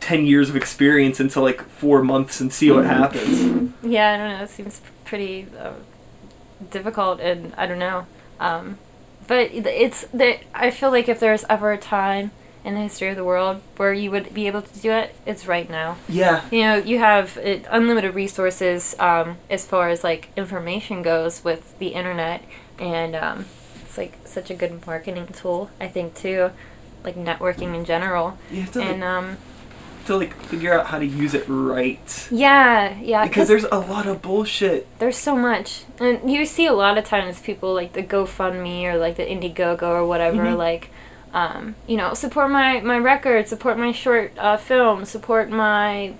ten 0.00 0.24
years 0.26 0.48
of 0.48 0.56
experience 0.56 1.20
into 1.20 1.40
like 1.40 1.62
four 1.62 2.02
months 2.02 2.40
and 2.40 2.52
see 2.52 2.70
what 2.70 2.84
Mm-hmm. 2.84 2.88
happens. 2.88 3.72
Yeah, 3.82 4.12
I 4.12 4.16
don't 4.16 4.38
know. 4.38 4.44
It 4.44 4.50
seems 4.50 4.80
pretty 5.04 5.46
uh, 5.58 5.72
difficult, 6.70 7.20
and 7.20 7.52
I 7.56 7.66
don't 7.66 7.78
know. 7.78 8.06
Um, 8.40 8.78
but 9.26 9.50
it's 9.52 10.02
that 10.12 10.40
I 10.54 10.70
feel 10.70 10.90
like 10.90 11.08
if 11.08 11.18
there's 11.20 11.44
ever 11.50 11.72
a 11.72 11.78
time 11.78 12.30
in 12.66 12.74
the 12.74 12.80
history 12.80 13.08
of 13.08 13.16
the 13.16 13.24
world 13.24 13.60
where 13.76 13.92
you 13.92 14.10
would 14.10 14.34
be 14.34 14.46
able 14.48 14.60
to 14.60 14.78
do 14.80 14.90
it, 14.90 15.14
it's 15.24 15.46
right 15.46 15.70
now. 15.70 15.96
Yeah. 16.08 16.44
You 16.50 16.62
know, 16.64 16.76
you 16.76 16.98
have 16.98 17.38
uh, 17.38 17.58
unlimited 17.70 18.14
resources 18.14 18.96
um, 18.98 19.36
as 19.48 19.64
far 19.64 19.88
as 19.88 20.02
like 20.02 20.28
information 20.36 21.02
goes 21.02 21.44
with 21.44 21.78
the 21.78 21.88
internet, 22.00 22.42
and 22.78 23.14
um, 23.14 23.46
it's 23.82 23.96
like 23.96 24.14
such 24.24 24.50
a 24.50 24.54
good 24.54 24.84
marketing 24.86 25.28
tool. 25.28 25.70
I 25.80 25.86
think 25.86 26.14
too, 26.16 26.50
like 27.04 27.14
networking 27.14 27.74
in 27.74 27.84
general, 27.84 28.36
You 28.50 28.62
have 28.62 28.72
to 28.72 28.80
like, 28.80 28.88
and 28.88 29.04
um, 29.04 29.36
to 30.06 30.16
like 30.16 30.34
figure 30.34 30.72
out 30.76 30.86
how 30.86 30.98
to 30.98 31.06
use 31.06 31.34
it 31.34 31.44
right. 31.48 32.28
yeah, 32.32 32.98
yeah, 33.00 33.26
Because 33.26 33.46
there's 33.48 33.64
a 33.64 33.78
lot 33.78 34.06
of 34.06 34.22
bullshit. 34.22 34.86
There's 34.98 35.16
so 35.16 35.36
much, 35.36 35.84
and 36.00 36.30
you 36.30 36.46
see 36.46 36.66
a 36.66 36.72
lot 36.72 36.98
of 36.98 37.04
times 37.04 37.40
people 37.40 37.72
like 37.74 37.92
the 37.92 38.02
GoFundMe 38.02 38.84
or 38.84 38.96
like 38.98 39.16
the 39.16 39.24
Indiegogo 39.24 39.82
or 39.82 40.04
whatever, 40.06 40.44
Mhm. 40.46 40.56
like, 40.56 40.90
um, 41.36 41.74
you 41.86 41.98
know, 41.98 42.14
support 42.14 42.50
my 42.50 42.80
my 42.80 42.98
record, 42.98 43.46
support 43.46 43.76
my 43.76 43.92
short 43.92 44.32
uh, 44.38 44.56
film, 44.56 45.04
support 45.04 45.50
my 45.50 46.14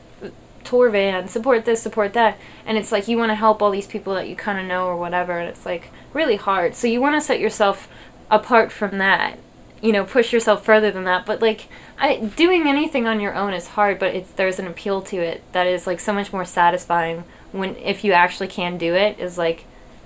tour 0.63 0.91
van, 0.91 1.27
support 1.27 1.65
this, 1.65 1.81
support 1.81 2.13
that. 2.13 2.39
And 2.67 2.77
it's 2.77 2.93
like 2.93 3.09
you 3.09 3.17
want 3.17 3.31
to 3.31 3.35
help 3.35 3.63
all 3.63 3.71
these 3.71 3.87
people 3.87 4.13
that 4.15 4.29
you 4.29 4.37
kind 4.37 4.59
of 4.59 4.67
know 4.67 4.85
or 4.85 4.95
whatever. 4.95 5.39
And 5.39 5.49
it's 5.49 5.65
like 5.65 5.91
really 6.13 6.37
hard. 6.37 6.75
So 6.75 6.87
you 6.87 7.01
want 7.01 7.15
to 7.17 7.23
set 7.23 7.41
yourself 7.41 7.89
apart 8.31 8.71
from 8.71 8.99
that. 8.99 9.39
You 9.81 9.93
know, 9.93 10.05
push 10.05 10.35
yourself 10.35 10.63
further 10.63 10.91
than 10.91 11.05
that. 11.05 11.25
But 11.25 11.41
like, 11.41 11.69
I, 11.99 12.17
doing 12.17 12.69
anything 12.69 13.07
on 13.07 13.19
your 13.19 13.35
own 13.35 13.55
is 13.55 13.69
hard, 13.69 13.99
but 13.99 14.15
it's 14.15 14.33
there's 14.33 14.59
an 14.59 14.67
appeal 14.67 15.01
to 15.01 15.17
it 15.17 15.43
that 15.53 15.67
is 15.67 15.87
like 15.87 16.01
so 16.01 16.13
much 16.13 16.31
more 16.31 16.45
satisfying 16.45 17.25
when 17.53 17.75
if 17.77 18.05
you 18.05 18.13
actually 18.13 18.49
can 18.49 18.77
do 18.77 18.95
it 18.95 19.19
is 19.19 19.39
like 19.39 19.65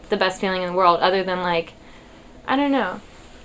the 0.09 0.17
best 0.17 0.41
feeling 0.41 0.63
in 0.63 0.69
the 0.69 0.77
world. 0.77 1.01
Other 1.01 1.25
than 1.25 1.43
like, 1.43 1.73
I 2.47 2.55
don't 2.55 2.71
know. 2.71 3.01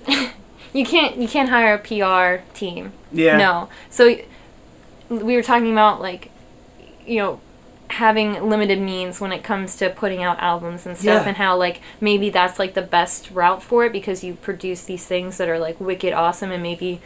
you 0.75 0.85
can't 0.85 1.17
you 1.17 1.27
can't 1.27 1.49
hire 1.49 1.73
a 1.75 1.79
PR 1.79 2.43
team. 2.53 2.91
Yeah. 3.11 3.37
No. 3.37 3.69
So 3.89 4.03
we 5.09 5.35
were 5.35 5.43
talking 5.43 5.71
about 5.71 6.01
like 6.01 6.31
you 7.05 7.17
know 7.19 7.39
having 7.89 8.49
limited 8.49 8.79
means 8.81 9.21
when 9.21 9.31
it 9.31 9.43
comes 9.43 9.75
to 9.77 9.89
putting 9.89 10.21
out 10.23 10.37
albums 10.39 10.85
and 10.87 10.97
stuff 10.97 11.21
Yeah. 11.23 11.27
and 11.29 11.37
how 11.37 11.55
like 11.55 11.77
maybe 12.01 12.29
that's 12.29 12.57
like 12.59 12.73
the 12.73 12.81
best 12.81 13.29
route 13.31 13.61
for 13.61 13.85
it 13.85 13.91
because 13.93 14.23
you 14.23 14.33
produce 14.33 14.83
these 14.85 15.05
things 15.05 15.37
that 15.37 15.47
are 15.47 15.59
like 15.59 15.79
wicked 15.79 16.11
awesome 16.11 16.51
and 16.51 16.63
maybe 16.63 16.99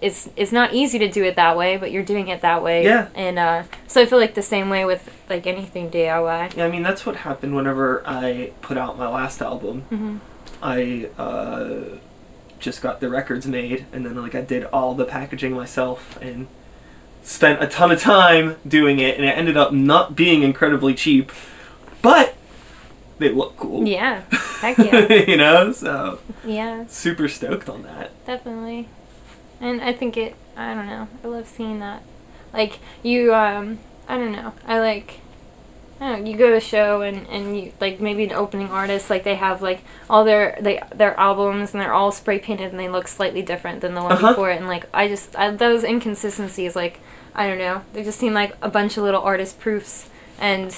it's 0.00 0.30
it's 0.36 0.52
not 0.52 0.72
easy 0.72 0.98
to 1.00 1.08
do 1.08 1.24
it 1.24 1.34
that 1.36 1.56
way 1.56 1.76
but 1.76 1.90
you're 1.90 2.04
doing 2.14 2.28
it 2.28 2.40
that 2.40 2.62
way 2.62 2.84
Yeah. 2.84 3.08
and 3.16 3.36
uh 3.38 3.64
so 3.88 4.00
i 4.00 4.06
feel 4.06 4.18
like 4.18 4.34
the 4.34 4.42
same 4.42 4.70
way 4.70 4.84
with 4.84 5.02
like 5.28 5.44
anything 5.46 5.90
diy 5.90 6.54
Yeah, 6.56 6.64
I 6.66 6.70
mean 6.70 6.84
that's 6.84 7.04
what 7.04 7.16
happened 7.16 7.54
whenever 7.56 8.02
I 8.06 8.52
put 8.62 8.78
out 8.78 8.96
my 8.96 9.08
last 9.08 9.42
album. 9.42 9.82
mm-hmm. 9.90 10.16
I 10.62 11.08
uh, 11.18 11.98
just 12.60 12.82
got 12.82 13.00
the 13.00 13.08
records 13.08 13.46
made, 13.46 13.86
and 13.92 14.04
then 14.04 14.14
like 14.16 14.34
I 14.34 14.42
did 14.42 14.64
all 14.66 14.94
the 14.94 15.04
packaging 15.04 15.52
myself, 15.54 16.18
and 16.20 16.46
spent 17.22 17.62
a 17.62 17.66
ton 17.66 17.90
of 17.90 18.00
time 18.00 18.56
doing 18.66 18.98
it, 18.98 19.16
and 19.16 19.24
it 19.24 19.36
ended 19.36 19.56
up 19.56 19.72
not 19.72 20.14
being 20.16 20.42
incredibly 20.42 20.94
cheap, 20.94 21.32
but 22.02 22.34
they 23.18 23.30
look 23.30 23.56
cool. 23.56 23.86
yeah. 23.86 24.22
Heck 24.60 24.78
yeah. 24.78 25.12
You 25.12 25.36
know, 25.36 25.72
so 25.72 26.18
yeah. 26.44 26.86
super 26.86 27.28
stoked 27.28 27.68
on 27.68 27.82
that. 27.82 28.10
definitely. 28.26 28.88
And 29.60 29.82
i 29.82 29.92
think 29.92 30.16
it 30.16 30.34
i 30.56 30.74
don't 30.74 30.86
know. 30.86 31.06
I 31.22 31.26
love 31.26 31.46
seeing 31.46 31.80
that. 31.80 32.02
Like 32.52 32.78
you 33.02 33.34
um 33.34 33.78
i 34.08 34.16
don't 34.16 34.32
know. 34.32 34.54
I 34.66 34.80
like 34.80 35.20
I 36.00 36.16
know, 36.18 36.24
you 36.30 36.36
go 36.36 36.48
to 36.50 36.56
a 36.56 36.60
show 36.60 37.02
and, 37.02 37.26
and 37.28 37.56
you 37.58 37.72
like 37.80 38.00
maybe 38.00 38.24
an 38.24 38.32
opening 38.32 38.68
artist 38.70 39.10
like 39.10 39.22
they 39.24 39.34
have 39.34 39.60
like 39.60 39.82
all 40.08 40.24
their 40.24 40.56
they 40.60 40.80
their 40.94 41.18
albums 41.20 41.72
and 41.74 41.80
they're 41.80 41.92
all 41.92 42.10
spray 42.10 42.38
painted 42.38 42.70
and 42.70 42.80
they 42.80 42.88
look 42.88 43.06
slightly 43.06 43.42
different 43.42 43.82
than 43.82 43.94
the 43.94 44.02
one 44.02 44.12
Uh-huh. 44.12 44.28
before 44.28 44.50
it 44.50 44.56
and 44.56 44.66
like 44.66 44.86
I 44.94 45.08
just 45.08 45.36
I, 45.36 45.50
those 45.50 45.84
inconsistencies 45.84 46.74
like 46.74 47.00
I 47.34 47.46
don't 47.46 47.58
know 47.58 47.82
they 47.92 48.02
just 48.02 48.18
seem 48.18 48.32
like 48.32 48.56
a 48.62 48.68
bunch 48.70 48.96
of 48.96 49.04
little 49.04 49.20
artist 49.20 49.60
proofs 49.60 50.08
and 50.38 50.74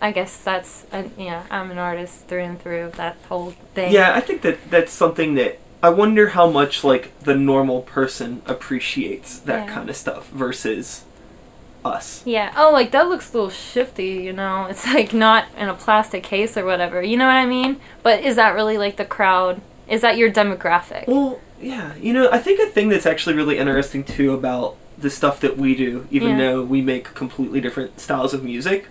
I 0.00 0.12
guess 0.12 0.38
that's 0.42 0.86
uh, 0.90 1.04
yeah 1.18 1.44
I'm 1.50 1.70
an 1.70 1.78
artist 1.78 2.26
through 2.26 2.42
and 2.44 2.60
through 2.60 2.92
that 2.96 3.16
whole 3.28 3.50
thing 3.74 3.92
Yeah, 3.92 4.14
I 4.14 4.20
think 4.20 4.40
that 4.42 4.70
that's 4.70 4.92
something 4.92 5.34
that 5.34 5.58
I 5.82 5.90
wonder 5.90 6.30
how 6.30 6.48
much 6.50 6.82
like 6.82 7.18
the 7.20 7.34
normal 7.34 7.82
person 7.82 8.40
appreciates 8.46 9.38
that 9.40 9.66
Yeah. 9.68 9.74
kind 9.74 9.90
of 9.90 9.96
stuff 9.96 10.30
versus 10.30 11.04
us. 11.86 12.22
Yeah. 12.26 12.52
Oh, 12.56 12.70
like 12.72 12.90
that 12.92 13.08
looks 13.08 13.30
a 13.30 13.32
little 13.34 13.50
shifty, 13.50 14.08
you 14.26 14.32
know. 14.32 14.66
It's 14.66 14.86
like 14.86 15.12
not 15.14 15.46
in 15.56 15.68
a 15.68 15.74
plastic 15.74 16.22
case 16.22 16.56
or 16.56 16.64
whatever. 16.64 17.02
You 17.02 17.16
know 17.16 17.26
what 17.26 17.36
I 17.36 17.46
mean? 17.46 17.80
But 18.02 18.22
is 18.22 18.36
that 18.36 18.54
really 18.54 18.78
like 18.78 18.96
the 18.96 19.04
crowd? 19.04 19.60
Is 19.88 20.00
that 20.02 20.16
your 20.16 20.30
demographic? 20.30 21.06
Well, 21.06 21.40
yeah, 21.60 21.94
you 21.96 22.12
know, 22.12 22.28
I 22.30 22.38
think 22.38 22.60
a 22.60 22.66
thing 22.70 22.88
that's 22.88 23.06
actually 23.06 23.34
really 23.36 23.56
interesting 23.58 24.04
too 24.04 24.34
about 24.34 24.76
the 24.98 25.10
stuff 25.10 25.40
that 25.40 25.56
we 25.56 25.74
do, 25.74 26.06
even 26.10 26.30
Yeah. 26.30 26.36
though 26.52 26.62
we 26.64 26.82
make 26.82 27.14
completely 27.14 27.60
different 27.60 28.00
styles 28.00 28.34
of 28.34 28.42
music, 28.42 28.88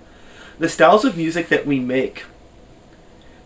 the 0.57 0.69
styles 0.69 1.03
of 1.03 1.17
music 1.17 1.49
that 1.49 1.65
we 1.65 1.79
make, 1.79 2.25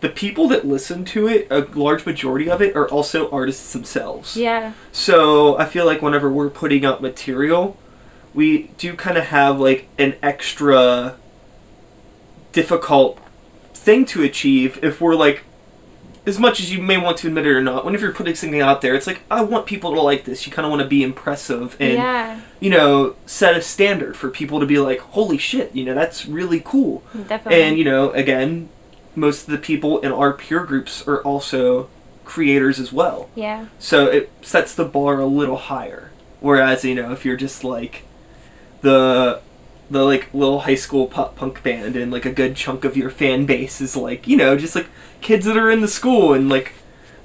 the 0.00 0.08
people 0.08 0.48
that 0.48 0.66
listen 0.66 1.04
to 1.06 1.26
it, 1.28 1.46
a 1.50 1.66
large 1.74 2.06
majority 2.06 2.48
of 2.48 2.62
it, 2.62 2.74
are 2.76 2.88
also 2.88 3.30
artists 3.30 3.72
themselves. 3.72 4.36
yeah. 4.36 4.72
So 4.92 5.58
I 5.58 5.64
feel 5.66 5.84
like 5.84 6.00
whenever 6.00 6.30
we're 6.30 6.48
putting 6.50 6.84
out 6.84 7.02
material, 7.02 7.76
we 8.34 8.64
do 8.78 8.94
kind 8.94 9.18
of 9.18 9.24
have 9.24 9.58
like 9.58 9.88
an 9.98 10.14
extra 10.22 11.16
difficult 12.52 13.18
thing 13.74 14.04
to 14.04 14.22
achieve 14.22 14.78
if 14.82 15.00
we're 15.00 15.14
like 15.14 15.44
as 16.26 16.38
much 16.38 16.60
as 16.60 16.72
you 16.72 16.82
may 16.82 16.98
want 16.98 17.16
to 17.16 17.26
admit 17.28 17.46
it 17.46 17.50
or 17.50 17.62
not 17.62 17.84
whenever 17.84 18.04
you're 18.04 18.14
putting 18.14 18.34
something 18.34 18.60
out 18.60 18.82
there 18.82 18.94
it's 18.94 19.06
like 19.06 19.22
i 19.30 19.40
want 19.40 19.64
people 19.66 19.94
to 19.94 20.00
like 20.00 20.24
this 20.24 20.46
you 20.46 20.52
kind 20.52 20.66
of 20.66 20.70
want 20.70 20.82
to 20.82 20.88
be 20.88 21.02
impressive 21.02 21.76
and 21.80 21.94
yeah. 21.94 22.40
you 22.60 22.68
know 22.68 23.16
set 23.24 23.56
a 23.56 23.62
standard 23.62 24.16
for 24.16 24.28
people 24.28 24.60
to 24.60 24.66
be 24.66 24.78
like 24.78 24.98
holy 24.98 25.38
shit 25.38 25.74
you 25.74 25.84
know 25.84 25.94
that's 25.94 26.26
really 26.26 26.60
cool 26.60 27.02
Definitely. 27.26 27.62
and 27.62 27.78
you 27.78 27.84
know 27.84 28.10
again 28.10 28.68
most 29.16 29.44
of 29.44 29.52
the 29.52 29.58
people 29.58 29.98
in 30.00 30.12
our 30.12 30.32
peer 30.32 30.64
groups 30.64 31.06
are 31.08 31.22
also 31.22 31.88
creators 32.24 32.78
as 32.78 32.92
well 32.92 33.30
yeah. 33.34 33.66
so 33.78 34.06
it 34.06 34.30
sets 34.42 34.74
the 34.74 34.84
bar 34.84 35.18
a 35.18 35.26
little 35.26 35.56
higher. 35.56 36.10
Whereas, 36.40 36.84
you 36.84 36.94
know, 36.94 37.12
if 37.12 37.24
you're 37.24 37.36
just 37.36 37.64
like 37.64 38.02
the 38.82 39.40
the 39.90 40.04
like 40.04 40.32
little 40.32 40.60
high 40.60 40.74
school 40.76 41.06
pop 41.06 41.34
punk 41.36 41.62
band 41.62 41.96
and 41.96 42.12
like 42.12 42.24
a 42.24 42.30
good 42.32 42.54
chunk 42.54 42.84
of 42.84 42.96
your 42.96 43.10
fan 43.10 43.44
base 43.44 43.80
is 43.80 43.96
like, 43.96 44.26
you 44.28 44.36
know, 44.36 44.56
just 44.56 44.76
like 44.76 44.86
kids 45.20 45.44
that 45.46 45.56
are 45.56 45.70
in 45.70 45.80
the 45.80 45.88
school 45.88 46.32
and 46.32 46.48
like 46.48 46.72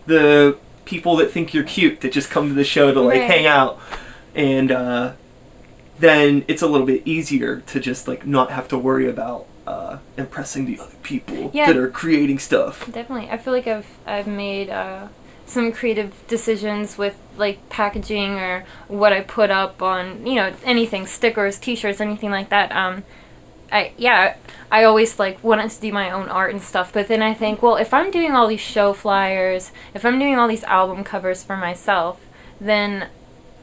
the 0.07 0.57
people 0.85 1.15
that 1.15 1.31
think 1.31 1.53
you're 1.53 1.63
cute 1.63 2.01
that 2.01 2.11
just 2.11 2.29
come 2.29 2.47
to 2.47 2.53
the 2.55 2.63
show 2.63 2.91
to 2.93 2.99
like 3.01 3.19
Right. 3.21 3.29
hang 3.29 3.45
out 3.45 3.79
and 4.35 4.71
uh 4.71 5.13
then 5.99 6.43
it's 6.47 6.61
a 6.61 6.67
little 6.67 6.85
bit 6.85 7.01
easier 7.05 7.61
to 7.61 7.79
just 7.79 8.07
like 8.07 8.25
not 8.25 8.51
have 8.51 8.67
to 8.67 8.77
worry 8.77 9.07
about 9.09 9.45
uh 9.65 9.97
impressing 10.17 10.65
the 10.65 10.79
other 10.79 10.95
people 11.03 11.49
Yeah. 11.53 11.67
that 11.67 11.77
are 11.77 11.89
creating 11.89 12.39
stuff. 12.39 12.91
Definitely. 12.91 13.29
I 13.29 13.37
feel 13.37 13.53
like 13.53 13.67
I've 13.67 13.87
I've 14.05 14.27
made 14.27 14.69
uh, 14.69 15.07
some 15.45 15.71
creative 15.71 16.13
decisions 16.27 16.97
with 16.97 17.17
like 17.37 17.69
packaging 17.69 18.39
or 18.39 18.65
what 18.87 19.13
I 19.13 19.21
put 19.21 19.51
up 19.51 19.81
on 19.81 20.25
you 20.25 20.35
know 20.35 20.53
anything 20.63 21.05
stickers, 21.05 21.59
T-shirts, 21.59 22.01
anything 22.01 22.31
like 22.31 22.49
that. 22.49 22.71
Um, 22.71 23.03
I 23.71 23.91
yeah 23.97 24.35
I 24.71 24.83
always 24.83 25.19
like 25.19 25.43
wanted 25.43 25.71
to 25.71 25.81
do 25.81 25.91
my 25.91 26.09
own 26.09 26.29
art 26.29 26.53
and 26.53 26.61
stuff, 26.61 26.91
but 26.93 27.07
then 27.07 27.21
I 27.21 27.33
think 27.33 27.61
well 27.61 27.75
if 27.75 27.93
I'm 27.93 28.11
doing 28.11 28.31
all 28.31 28.47
these 28.47 28.61
show 28.61 28.93
flyers, 28.93 29.71
if 29.93 30.05
I'm 30.05 30.19
doing 30.19 30.35
all 30.35 30.47
these 30.47 30.63
album 30.63 31.03
covers 31.03 31.43
for 31.43 31.57
myself, 31.57 32.21
then 32.59 33.09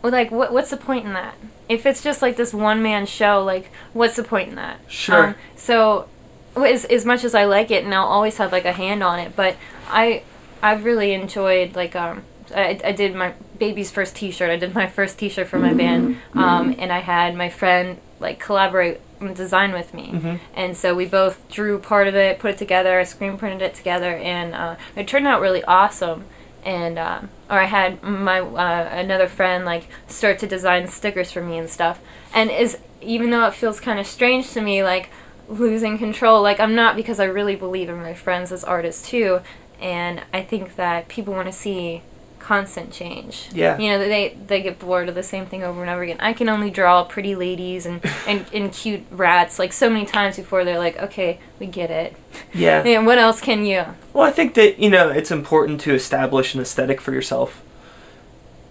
well, 0.02 0.12
like 0.12 0.30
what 0.30 0.52
what's 0.52 0.70
the 0.70 0.76
point 0.76 1.06
in 1.06 1.12
that? 1.14 1.34
If 1.68 1.86
it's 1.86 2.02
just 2.02 2.22
like 2.22 2.36
this 2.36 2.52
one 2.52 2.82
man 2.82 3.06
show, 3.06 3.42
like 3.42 3.70
what's 3.92 4.16
the 4.16 4.24
point 4.24 4.50
in 4.50 4.54
that? 4.56 4.80
Sure. 4.88 5.28
Um, 5.28 5.34
so 5.56 6.08
as 6.56 6.84
as 6.86 7.04
much 7.04 7.24
as 7.24 7.34
I 7.34 7.44
like 7.44 7.70
it, 7.70 7.84
and 7.84 7.94
I'll 7.94 8.06
always 8.06 8.36
have 8.36 8.52
like 8.52 8.64
a 8.64 8.72
hand 8.72 9.02
on 9.02 9.18
it, 9.18 9.34
but 9.34 9.56
I 9.88 10.22
I've 10.62 10.84
really 10.84 11.12
enjoyed 11.12 11.74
like 11.76 11.94
um 11.96 12.22
I, 12.54 12.78
I 12.84 12.92
did 12.92 13.14
my 13.14 13.32
baby's 13.58 13.90
first 13.90 14.14
T-shirt. 14.16 14.50
I 14.50 14.56
did 14.56 14.74
my 14.74 14.86
first 14.86 15.18
T-shirt 15.18 15.46
for 15.48 15.58
my 15.58 15.72
band, 15.72 16.18
um, 16.34 16.74
and 16.78 16.92
I 16.92 16.98
had 16.98 17.34
my 17.34 17.48
friend 17.48 17.98
like 18.20 18.38
collaborate 18.38 19.00
and 19.20 19.34
design 19.34 19.72
with 19.72 19.94
me, 19.94 20.10
Mhm. 20.12 20.38
and 20.54 20.76
so 20.76 20.94
we 20.94 21.06
both 21.06 21.48
drew 21.48 21.78
part 21.78 22.08
of 22.08 22.14
it, 22.16 22.38
put 22.40 22.50
it 22.52 22.58
together, 22.58 23.02
screen 23.04 23.36
printed 23.38 23.62
it 23.62 23.74
together, 23.74 24.16
and 24.16 24.54
uh, 24.54 24.74
it 24.96 25.06
turned 25.08 25.26
out 25.26 25.40
really 25.40 25.62
awesome. 25.64 26.24
And 26.64 26.98
um, 26.98 27.30
or 27.50 27.58
I 27.58 27.64
had 27.64 28.02
my 28.02 28.40
uh, 28.40 28.88
another 28.92 29.28
friend 29.28 29.64
like 29.64 29.84
start 30.06 30.38
to 30.40 30.46
design 30.46 30.86
stickers 30.88 31.32
for 31.32 31.42
me 31.42 31.56
and 31.58 31.70
stuff, 31.70 32.00
and 32.34 32.50
is 32.50 32.78
even 33.00 33.30
though 33.30 33.46
it 33.46 33.54
feels 33.54 33.80
kind 33.80 33.98
of 33.98 34.06
strange 34.06 34.50
to 34.52 34.60
me, 34.60 34.82
like 34.84 35.08
losing 35.48 35.98
control. 35.98 36.42
Like 36.42 36.60
I'm 36.60 36.74
not 36.74 36.96
because 36.96 37.18
I 37.18 37.24
really 37.24 37.56
believe 37.56 37.88
in 37.88 37.96
my 38.02 38.14
friends 38.14 38.52
as 38.52 38.62
artists 38.64 39.08
too, 39.08 39.40
and 39.82 40.22
I 40.32 40.42
think 40.42 40.76
that 40.76 41.08
people 41.08 41.34
want 41.34 41.46
to 41.46 41.52
see 41.52 42.02
constant 42.42 42.92
change. 42.92 43.48
Yeah. 43.52 43.78
You 43.78 43.90
know, 43.90 43.98
they 43.98 44.36
they 44.46 44.62
get 44.62 44.78
bored 44.78 45.08
of 45.08 45.14
the 45.14 45.22
same 45.22 45.46
thing 45.46 45.62
over 45.62 45.80
and 45.80 45.90
over 45.90 46.02
again. 46.02 46.18
I 46.20 46.32
can 46.32 46.48
only 46.48 46.70
draw 46.70 47.04
pretty 47.04 47.34
ladies 47.34 47.86
and, 47.86 48.04
and, 48.26 48.44
and 48.52 48.72
cute 48.72 49.02
rats 49.10 49.58
like 49.58 49.72
so 49.72 49.88
many 49.88 50.04
times 50.04 50.36
before 50.36 50.64
they're 50.64 50.78
like, 50.78 50.98
okay, 50.98 51.38
we 51.58 51.66
get 51.66 51.90
it. 51.90 52.16
Yeah. 52.52 52.82
And 52.92 53.06
what 53.06 53.18
else 53.18 53.40
can 53.40 53.64
you? 53.64 53.84
Well, 54.12 54.24
I 54.24 54.30
think 54.30 54.54
that 54.54 54.78
you 54.78 54.90
know 54.90 55.08
it's 55.08 55.30
important 55.30 55.80
to 55.82 55.94
establish 55.94 56.54
an 56.54 56.60
aesthetic 56.60 57.00
for 57.00 57.12
yourself. 57.12 57.62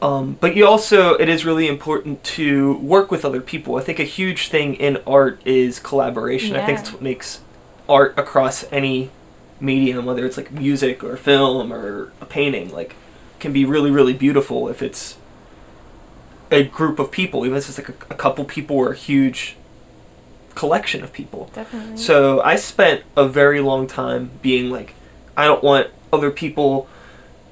Um, 0.01 0.37
but 0.39 0.55
you 0.55 0.65
also, 0.65 1.13
it 1.13 1.29
is 1.29 1.45
really 1.45 1.67
important 1.67 2.23
to 2.23 2.77
work 2.77 3.11
with 3.11 3.23
other 3.23 3.39
people. 3.39 3.75
I 3.75 3.81
think 3.81 3.99
a 3.99 4.03
huge 4.03 4.49
thing 4.49 4.73
in 4.75 4.97
art 5.05 5.39
is 5.45 5.79
collaboration. 5.79 6.55
I 6.55 6.65
think 6.65 6.79
it's 6.79 6.91
what 6.91 7.03
makes 7.03 7.41
art 7.87 8.17
across 8.17 8.65
any 8.71 9.11
medium, 9.61 10.05
whether 10.05 10.25
it's 10.25 10.37
like 10.37 10.51
music 10.51 11.03
or 11.03 11.15
film 11.17 11.71
or 11.71 12.11
a 12.19 12.25
painting, 12.25 12.71
like 12.71 12.95
can 13.39 13.53
be 13.53 13.65
really, 13.65 13.91
really 13.91 14.13
beautiful 14.13 14.67
if 14.67 14.81
it's 14.81 15.17
a 16.51 16.63
group 16.63 16.99
of 16.99 17.11
people. 17.11 17.45
Even 17.45 17.57
if 17.57 17.69
it's 17.69 17.77
like 17.77 17.89
a, 17.89 18.13
a 18.13 18.17
couple 18.17 18.45
people 18.45 18.75
or 18.75 18.91
a 18.91 18.95
huge 18.95 19.55
collection 20.55 21.03
of 21.03 21.13
people. 21.13 21.49
Definitely. 21.53 21.97
So 21.97 22.41
I 22.41 22.55
spent 22.55 23.03
a 23.15 23.27
very 23.27 23.61
long 23.61 23.87
time 23.87 24.31
being 24.41 24.69
like, 24.69 24.93
I 25.37 25.45
don't 25.45 25.63
want 25.63 25.87
other 26.11 26.31
people 26.31 26.87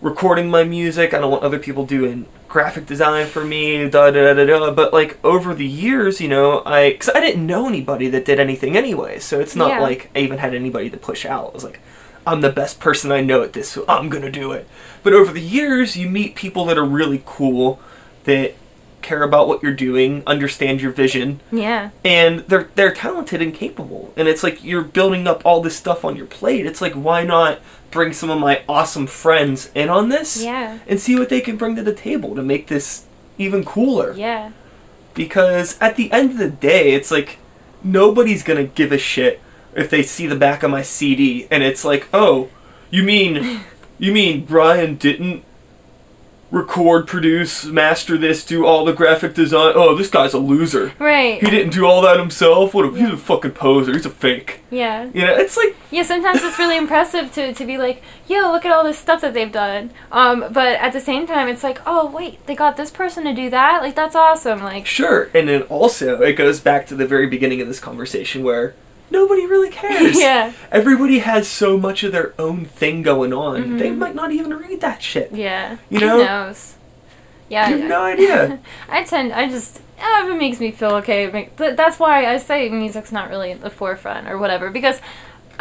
recording 0.01 0.49
my 0.49 0.63
music. 0.63 1.13
I 1.13 1.19
don't 1.19 1.31
want 1.31 1.43
other 1.43 1.59
people 1.59 1.85
doing 1.85 2.25
graphic 2.49 2.85
design 2.85 3.27
for 3.27 3.45
me. 3.45 3.87
Da 3.89 4.11
da 4.11 4.33
da 4.33 4.45
da. 4.45 4.71
But 4.71 4.91
like 4.91 5.17
over 5.23 5.53
the 5.53 5.65
years, 5.65 6.19
you 6.19 6.27
know, 6.27 6.61
I 6.65 6.91
because 6.91 7.09
I 7.15 7.19
didn't 7.21 7.45
know 7.45 7.67
anybody 7.67 8.09
that 8.09 8.25
did 8.25 8.39
anything 8.39 8.75
anyway, 8.75 9.19
so 9.19 9.39
it's 9.39 9.55
not 9.55 9.69
Yeah. 9.69 9.79
like 9.79 10.09
I 10.15 10.19
even 10.19 10.39
had 10.39 10.53
anybody 10.53 10.89
to 10.89 10.97
push 10.97 11.25
out. 11.25 11.51
I 11.51 11.53
was 11.53 11.63
like, 11.63 11.79
I'm 12.27 12.41
the 12.41 12.49
best 12.51 12.79
person 12.79 13.11
I 13.11 13.21
know 13.21 13.41
at 13.43 13.53
this, 13.53 13.69
so 13.69 13.85
I'm 13.87 14.09
gonna 14.09 14.31
do 14.31 14.51
it. 14.51 14.67
But 15.03 15.13
over 15.13 15.31
the 15.31 15.39
years, 15.41 15.95
you 15.95 16.09
meet 16.09 16.35
people 16.35 16.65
that 16.65 16.77
are 16.77 16.83
really 16.85 17.23
cool, 17.25 17.79
that 18.25 18.55
care 19.01 19.23
about 19.23 19.47
what 19.47 19.63
you're 19.63 19.71
doing, 19.73 20.21
understand 20.27 20.81
your 20.81 20.91
vision, 20.91 21.39
Yeah. 21.53 21.91
and 22.03 22.39
they're 22.49 22.67
they're 22.75 22.91
talented 22.93 23.41
and 23.41 23.53
capable. 23.53 24.11
And 24.17 24.27
it's 24.27 24.43
like 24.43 24.61
you're 24.63 24.81
building 24.83 25.25
up 25.25 25.41
all 25.45 25.61
this 25.61 25.77
stuff 25.77 26.03
on 26.03 26.17
your 26.17 26.25
plate. 26.25 26.65
It's 26.65 26.81
like 26.81 26.93
why 26.93 27.23
not 27.23 27.59
bring 27.91 28.13
some 28.13 28.29
of 28.29 28.39
my 28.39 28.61
awesome 28.67 29.07
friends 29.07 29.69
in 29.73 29.89
on 29.89 30.09
this 30.09 30.41
Yeah. 30.43 30.79
and 30.87 30.99
see 30.99 31.15
what 31.17 31.29
they 31.29 31.41
can 31.41 31.57
bring 31.57 31.75
to 31.75 31.83
the 31.83 31.93
table 31.93 32.35
to 32.35 32.41
make 32.43 32.67
this 32.67 33.05
even 33.37 33.63
cooler. 33.63 34.13
Yeah. 34.15 34.51
Because 35.13 35.77
at 35.81 35.95
the 35.95 36.11
end 36.11 36.31
of 36.31 36.37
the 36.37 36.49
day, 36.49 36.91
it's 36.93 37.11
like 37.11 37.37
nobody's 37.83 38.43
gonna 38.43 38.63
give 38.65 38.91
a 38.91 38.97
shit 38.97 39.41
if 39.75 39.89
they 39.89 40.03
see 40.03 40.27
the 40.27 40.35
back 40.35 40.63
of 40.63 40.71
my 40.71 40.81
CD 40.81 41.47
and 41.49 41.63
it's 41.63 41.83
like, 41.85 42.07
oh, 42.13 42.49
you 42.89 43.03
mean, 43.03 43.61
you 43.99 44.11
mean 44.11 44.45
Brian 44.45 44.95
didn't 44.95 45.43
record, 46.51 47.07
produce, 47.07 47.65
master 47.65 48.17
this, 48.17 48.45
do 48.45 48.65
all 48.65 48.85
the 48.85 48.93
graphic 48.93 49.33
design? 49.33 49.73
Oh, 49.75 49.95
this 49.95 50.09
guy's 50.09 50.33
a 50.33 50.39
loser. 50.39 50.93
Right. 50.99 51.41
He 51.41 51.49
didn't 51.49 51.73
do 51.73 51.85
all 51.85 52.01
that 52.01 52.19
himself. 52.19 52.73
What? 52.73 52.85
A, 52.85 52.97
he's 52.97 53.13
a 53.13 53.17
fucking 53.17 53.51
poser. 53.51 53.93
He's 53.93 54.05
a 54.05 54.09
fake. 54.09 54.61
Yeah. 54.71 55.09
You 55.13 55.25
know, 55.25 55.35
it's 55.35 55.57
like 55.57 55.75
Yeah, 55.91 56.03
sometimes 56.03 56.43
it's 56.43 56.59
really 56.59 56.77
impressive 56.77 57.31
to, 57.33 57.53
to 57.53 57.65
be 57.65 57.77
like, 57.77 58.03
yo, 58.27 58.51
look 58.51 58.65
at 58.65 58.71
all 58.71 58.83
this 58.83 58.99
stuff 58.99 59.21
that 59.21 59.33
they've 59.33 59.51
done. 59.51 59.91
Um, 60.11 60.45
but 60.51 60.79
at 60.79 60.93
the 60.93 60.99
same 60.99 61.25
time, 61.25 61.47
it's 61.47 61.63
like, 61.63 61.81
oh, 61.85 62.09
wait, 62.09 62.45
they 62.45 62.55
got 62.55 62.77
this 62.77 62.91
person 62.91 63.23
to 63.23 63.33
do 63.33 63.49
that? 63.49 63.81
Like, 63.81 63.95
that's 63.95 64.15
awesome. 64.15 64.61
Like, 64.61 64.85
sure, 64.85 65.29
and 65.33 65.49
then 65.49 65.63
also 65.63 66.21
it 66.21 66.33
goes 66.33 66.59
back 66.59 66.85
to 66.87 66.95
the 66.95 67.07
very 67.07 67.27
beginning 67.27 67.61
of 67.61 67.67
this 67.67 67.79
conversation 67.79 68.43
where 68.43 68.75
nobody 69.11 69.45
really 69.45 69.69
cares. 69.69 70.19
yeah. 70.19 70.53
Everybody 70.71 71.19
has 71.19 71.47
so 71.47 71.77
much 71.77 72.03
of 72.03 72.11
their 72.11 72.33
own 72.39 72.65
thing 72.65 73.01
going 73.01 73.33
on. 73.33 73.63
Mhm. 73.63 73.79
They 73.79 73.91
might 73.91 74.15
not 74.15 74.31
even 74.31 74.53
read 74.57 74.81
that 74.81 75.01
shit. 75.01 75.31
Yeah. 75.31 75.77
You 75.89 75.99
Who 75.99 76.05
know? 76.05 76.17
knows? 76.23 76.75
Yeah. 77.49 77.69
You 77.69 77.77
have 77.79 77.89
no 77.89 78.01
idea. 78.03 78.59
I 78.89 79.03
tend, 79.03 79.33
I 79.33 79.49
just, 79.49 79.81
if 79.97 80.29
it 80.29 80.37
makes 80.37 80.59
me 80.59 80.71
feel 80.71 80.91
okay, 80.95 81.25
it 81.25 81.33
make, 81.33 81.55
that's 81.57 81.99
why 81.99 82.25
I 82.31 82.37
say 82.37 82.69
music's 82.69 83.11
not 83.11 83.29
really 83.29 83.51
at 83.51 83.61
the 83.61 83.69
forefront 83.69 84.27
or 84.27 84.37
whatever. 84.37 84.69
Because 84.69 85.01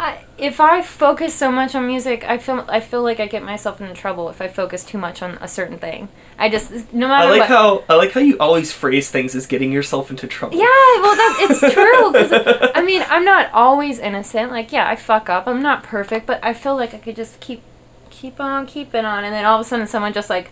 I, 0.01 0.23
if 0.37 0.61
I 0.61 0.81
focus 0.81 1.35
so 1.35 1.51
much 1.51 1.75
on 1.75 1.85
music, 1.85 2.23
I 2.23 2.37
feel, 2.37 2.65
I 2.69 2.79
feel 2.79 3.03
like 3.03 3.19
I 3.19 3.27
get 3.27 3.43
myself 3.43 3.81
into 3.81 3.93
trouble 3.93 4.29
if 4.29 4.41
I 4.41 4.47
focus 4.47 4.85
too 4.85 4.97
much 4.97 5.21
on 5.21 5.31
a 5.41 5.47
certain 5.49 5.77
thing. 5.77 6.07
I 6.37 6.47
just, 6.47 6.71
no 6.93 7.09
matter. 7.09 7.27
I 7.27 7.29
like 7.31 7.39
what. 7.41 7.49
how 7.49 7.83
I 7.89 7.95
like 7.95 8.11
how 8.13 8.21
you 8.21 8.37
always 8.39 8.71
phrase 8.71 9.11
things 9.11 9.35
as 9.35 9.45
getting 9.45 9.73
yourself 9.73 10.09
into 10.09 10.25
trouble. 10.25 10.55
Yeah, 10.57 10.63
well, 11.01 11.15
that 11.15 11.47
it's 11.49 11.59
true. 11.73 12.13
'cause, 12.13 12.71
I 12.75 12.81
mean, 12.81 13.03
I'm 13.09 13.25
not 13.25 13.51
always 13.51 13.99
innocent. 13.99 14.51
Like, 14.51 14.71
yeah, 14.71 14.87
I 14.89 14.95
fuck 14.95 15.27
up. 15.29 15.47
I'm 15.47 15.61
not 15.61 15.83
perfect, 15.83 16.25
but 16.25 16.39
I 16.41 16.53
feel 16.53 16.77
like 16.77 16.93
I 16.93 16.97
could 16.99 17.17
just 17.17 17.41
keep, 17.41 17.61
keep 18.09 18.39
on 18.39 18.67
keeping 18.67 19.03
on, 19.03 19.25
and 19.25 19.33
then 19.33 19.43
all 19.43 19.59
of 19.59 19.65
a 19.65 19.69
sudden, 19.69 19.85
someone 19.85 20.13
just 20.13 20.29
like, 20.29 20.49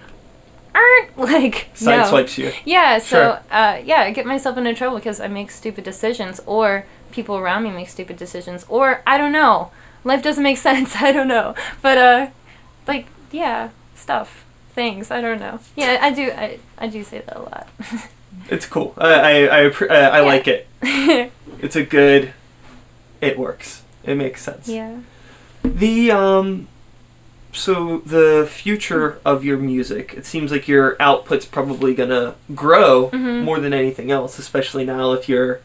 aren't 0.75 1.17
like 1.33 1.69
no. 1.81 1.91
Sideswipes 2.03 2.37
you. 2.37 2.51
Yeah, 2.65 2.97
so 2.99 3.05
Sure. 3.17 3.39
uh, 3.49 3.79
yeah, 3.83 4.01
I 4.01 4.11
get 4.11 4.25
myself 4.25 4.57
into 4.57 4.73
trouble 4.73 4.97
because 4.97 5.21
I 5.21 5.29
make 5.29 5.51
stupid 5.51 5.85
decisions, 5.85 6.41
or 6.45 6.85
people 7.18 7.36
around 7.38 7.63
me 7.63 7.72
make 7.72 7.89
stupid 7.89 8.15
decisions, 8.18 8.65
or 8.70 9.01
I 9.05 9.18
don't 9.18 9.34
know. 9.34 9.72
Life 10.05 10.22
doesn't 10.24 10.43
make 10.43 10.57
sense. 10.70 10.95
I 11.07 11.11
don't 11.11 11.28
know, 11.28 11.53
but 11.82 11.97
uh, 11.97 12.28
like 12.88 13.07
yeah, 13.32 13.70
stuff, 13.95 14.45
things. 14.74 15.11
I 15.11 15.20
don't 15.20 15.39
know. 15.39 15.59
Yeah, 15.76 15.97
I 16.01 16.11
do. 16.11 16.32
I 16.32 16.59
I 16.78 16.88
do 16.88 17.03
say 17.03 17.20
that 17.26 17.36
a 17.36 17.41
lot. 17.41 17.68
It's 18.49 18.68
cool. 18.68 18.93
I 18.97 19.09
I 19.47 19.47
I, 19.61 19.65
uh, 19.65 19.86
I 19.89 20.20
Yeah. 20.20 20.32
like 20.34 20.47
it. 20.47 20.68
It's 21.65 21.76
a 21.76 21.84
good. 21.84 22.34
It 23.20 23.36
works. 23.39 23.82
It 24.03 24.15
makes 24.15 24.41
sense. 24.43 24.68
yeah. 24.70 24.97
The 25.63 26.11
um 26.11 26.68
so 27.51 27.99
the 28.05 28.47
future 28.49 29.20
of 29.26 29.43
your 29.43 29.57
music, 29.57 30.13
it 30.15 30.26
seems 30.26 30.51
like 30.51 30.68
your 30.68 30.95
output's 31.01 31.45
probably 31.47 31.95
gonna 31.95 32.36
grow 32.53 33.09
Mhm. 33.09 33.43
more 33.43 33.59
than 33.59 33.74
anything 33.74 34.11
else, 34.11 34.38
especially 34.38 34.86
now 34.86 35.13
if 35.13 35.28
you're 35.28 35.59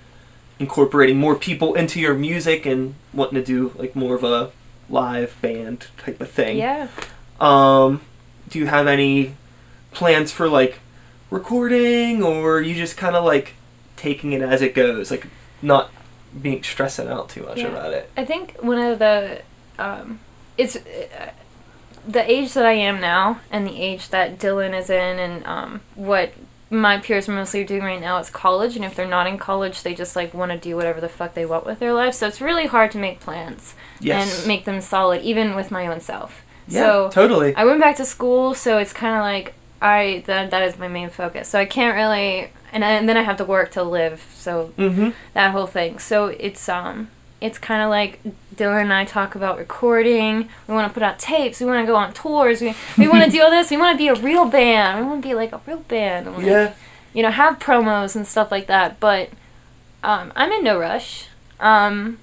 incorporating 0.58 1.16
more 1.18 1.34
people 1.34 1.74
into 1.74 2.00
your 2.00 2.14
music 2.14 2.66
and 2.66 2.94
wanting 3.12 3.34
to 3.34 3.44
do 3.44 3.72
like 3.76 3.96
more 3.96 4.14
of 4.14 4.22
a 4.24 4.50
live 4.88 5.36
band 5.42 5.86
type 5.98 6.20
of 6.20 6.30
thing. 6.30 6.56
Yeah. 6.58 6.88
Um 7.40 8.00
do 8.48 8.58
you 8.58 8.66
have 8.66 8.86
any 8.86 9.34
plans 9.92 10.30
for 10.32 10.48
like 10.48 10.80
recording 11.30 12.22
or 12.22 12.60
you 12.60 12.74
just 12.74 12.96
kind 12.96 13.16
of 13.16 13.24
like 13.24 13.54
taking 13.96 14.32
it 14.32 14.42
as 14.42 14.60
it 14.62 14.74
goes, 14.74 15.10
like 15.10 15.26
not 15.62 15.90
being 16.40 16.62
stressing 16.62 17.08
out 17.08 17.28
too 17.30 17.42
much 17.44 17.58
Yeah. 17.58 17.68
about 17.68 17.92
it? 17.92 18.10
I 18.16 18.24
think 18.24 18.56
one 18.60 18.78
of 18.78 18.98
the 18.98 19.42
um, 19.78 20.20
it's 20.58 20.76
uh, 20.76 21.30
the 22.06 22.30
age 22.30 22.52
that 22.54 22.66
I 22.66 22.72
am 22.72 23.00
now 23.00 23.40
and 23.50 23.66
the 23.66 23.80
age 23.80 24.08
that 24.10 24.38
Dylan 24.38 24.78
is 24.78 24.90
in 24.90 25.18
and 25.18 25.46
um, 25.46 25.80
what 25.94 26.32
my 26.72 26.98
peers 26.98 27.28
are 27.28 27.32
mostly 27.32 27.62
doing 27.64 27.82
right 27.82 28.00
now 28.00 28.18
is 28.18 28.30
college 28.30 28.74
and 28.76 28.84
if 28.84 28.94
they're 28.94 29.06
not 29.06 29.26
in 29.26 29.36
college 29.36 29.82
they 29.82 29.94
just 29.94 30.16
like 30.16 30.32
want 30.32 30.50
to 30.50 30.58
do 30.58 30.74
whatever 30.74 31.00
the 31.00 31.08
fuck 31.08 31.34
they 31.34 31.44
want 31.44 31.66
with 31.66 31.78
their 31.78 31.92
life 31.92 32.14
so 32.14 32.26
it's 32.26 32.40
really 32.40 32.66
hard 32.66 32.90
to 32.90 32.98
make 32.98 33.20
plans 33.20 33.74
Yes. 34.00 34.38
and 34.38 34.48
make 34.48 34.64
them 34.64 34.80
solid 34.80 35.22
even 35.22 35.54
with 35.54 35.70
my 35.70 35.86
own 35.86 36.00
self 36.00 36.42
yeah, 36.68 36.82
so 36.82 37.10
totally. 37.10 37.54
I 37.54 37.64
went 37.64 37.80
back 37.80 37.96
to 37.96 38.04
school, 38.04 38.54
so 38.54 38.78
it's 38.78 38.92
kind 38.92 39.14
of 39.16 39.22
like 39.22 39.54
I 39.80 40.22
that 40.26 40.50
that 40.50 40.62
is 40.62 40.78
my 40.78 40.88
main 40.88 41.10
focus. 41.10 41.48
So 41.48 41.58
I 41.58 41.64
can't 41.64 41.96
really, 41.96 42.50
and, 42.72 42.84
I, 42.84 42.92
and 42.92 43.08
then 43.08 43.16
I 43.16 43.22
have 43.22 43.36
to 43.38 43.44
work 43.44 43.72
to 43.72 43.82
live. 43.82 44.24
So 44.34 44.72
mm-hmm. 44.78 45.10
that 45.34 45.50
whole 45.50 45.66
thing. 45.66 45.98
So 45.98 46.26
it's 46.26 46.68
um 46.68 47.08
it's 47.42 47.58
kind 47.58 47.82
of 47.82 47.90
like 47.90 48.20
Dylan 48.54 48.82
and 48.82 48.92
I 48.92 49.04
talk 49.04 49.34
about 49.34 49.58
recording. 49.58 50.48
We 50.68 50.74
want 50.74 50.88
to 50.88 50.94
put 50.94 51.02
out 51.02 51.18
tapes. 51.18 51.60
We 51.60 51.66
want 51.66 51.84
to 51.84 51.86
go 51.86 51.96
on 51.96 52.12
tours. 52.12 52.60
We 52.60 52.74
we 52.96 53.08
want 53.08 53.24
to 53.24 53.30
do 53.30 53.42
all 53.42 53.50
this. 53.50 53.70
We 53.70 53.76
want 53.76 53.98
to 53.98 54.02
be 54.02 54.08
a 54.08 54.14
real 54.14 54.46
band. 54.46 55.00
We 55.00 55.06
want 55.06 55.22
to 55.22 55.28
be 55.28 55.34
like 55.34 55.52
a 55.52 55.60
real 55.66 55.80
band. 55.80 56.32
like, 56.32 56.46
Yeah. 56.46 56.74
You 57.12 57.22
know, 57.22 57.30
have 57.30 57.58
promos 57.58 58.16
and 58.16 58.26
stuff 58.26 58.50
like 58.50 58.68
that. 58.68 58.98
But 59.00 59.30
um, 60.02 60.32
I'm 60.34 60.50
in 60.52 60.64
no 60.64 60.78
rush. 60.78 61.26
Um, 61.60 62.18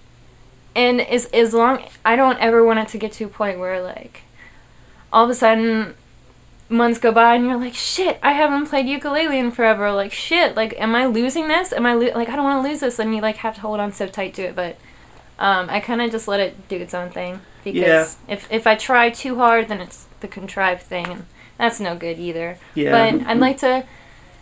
and 0.75 1.01
as 1.01 1.25
as 1.27 1.53
long 1.53 1.83
I 2.05 2.15
don't 2.15 2.39
ever 2.39 2.63
want 2.63 2.79
it 2.79 2.87
to 2.89 2.97
get 2.97 3.11
to 3.13 3.25
a 3.25 3.29
point 3.29 3.59
where 3.59 3.81
like 3.81 4.21
all 5.11 5.25
of 5.25 5.29
a 5.29 5.35
sudden 5.35 5.95
months 6.69 6.99
go 6.99 7.11
by 7.11 7.35
and 7.35 7.45
you're 7.45 7.57
like 7.57 7.73
shit 7.73 8.19
I 8.21 8.33
haven't 8.33 8.67
played 8.67 8.85
ukulele 8.85 9.39
in 9.39 9.49
forever 9.49 9.91
like 9.91 10.13
shit 10.13 10.55
like 10.55 10.79
am 10.79 10.93
I 10.95 11.07
losing 11.07 11.47
this 11.47 11.73
am 11.73 11.85
I 11.85 11.93
lo- 11.93 12.13
like 12.13 12.29
I 12.29 12.35
don't 12.35 12.43
want 12.45 12.63
to 12.63 12.69
lose 12.69 12.81
this 12.81 12.99
and 12.99 13.15
you 13.15 13.21
like 13.21 13.37
have 13.37 13.55
to 13.55 13.61
hold 13.61 13.79
on 13.79 13.91
so 13.91 14.05
tight 14.05 14.35
to 14.35 14.43
it 14.43 14.55
but 14.55 14.77
um, 15.39 15.67
I 15.69 15.79
kind 15.79 16.01
of 16.01 16.11
just 16.11 16.27
let 16.27 16.39
it 16.39 16.67
do 16.67 16.75
its 16.77 16.93
own 16.93 17.09
thing 17.09 17.41
because 17.63 17.75
Yeah. 18.27 18.33
if 18.33 18.51
if 18.51 18.67
I 18.67 18.75
try 18.75 19.09
too 19.09 19.35
hard 19.37 19.67
then 19.69 19.81
it's 19.81 20.05
the 20.19 20.27
contrived 20.27 20.83
thing 20.83 21.07
and 21.07 21.25
that's 21.57 21.79
no 21.79 21.95
good 21.95 22.19
either 22.19 22.57
Yeah. 22.75 22.91
but 22.91 23.27
I'd 23.27 23.39
like 23.39 23.57
to 23.59 23.85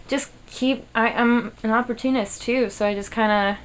just 0.08 0.32
keep 0.48 0.86
I, 0.96 1.10
I'm 1.10 1.52
an 1.64 1.72
opportunist 1.72 2.42
too 2.42 2.70
so 2.70 2.86
I 2.86 2.94
just 2.94 3.12
kind 3.12 3.32
of 3.32 3.58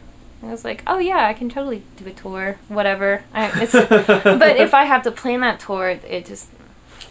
I 0.45 0.51
was 0.51 0.65
like, 0.65 0.83
oh 0.89 0.99
yeah, 0.99 1.27
I 1.29 1.35
can 1.35 1.49
totally 1.49 1.85
do 1.97 2.05
a 2.09 2.11
tour, 2.11 2.59
whatever. 2.67 3.23
I, 3.33 3.63
it's, 3.63 3.71
but 4.25 4.57
if 4.57 4.75
I 4.75 4.87
have 4.87 5.05
to 5.05 5.13
plan 5.13 5.41
that 5.43 5.61
tour, 5.61 5.89
it, 5.89 6.03
it 6.05 6.27
just 6.27 6.49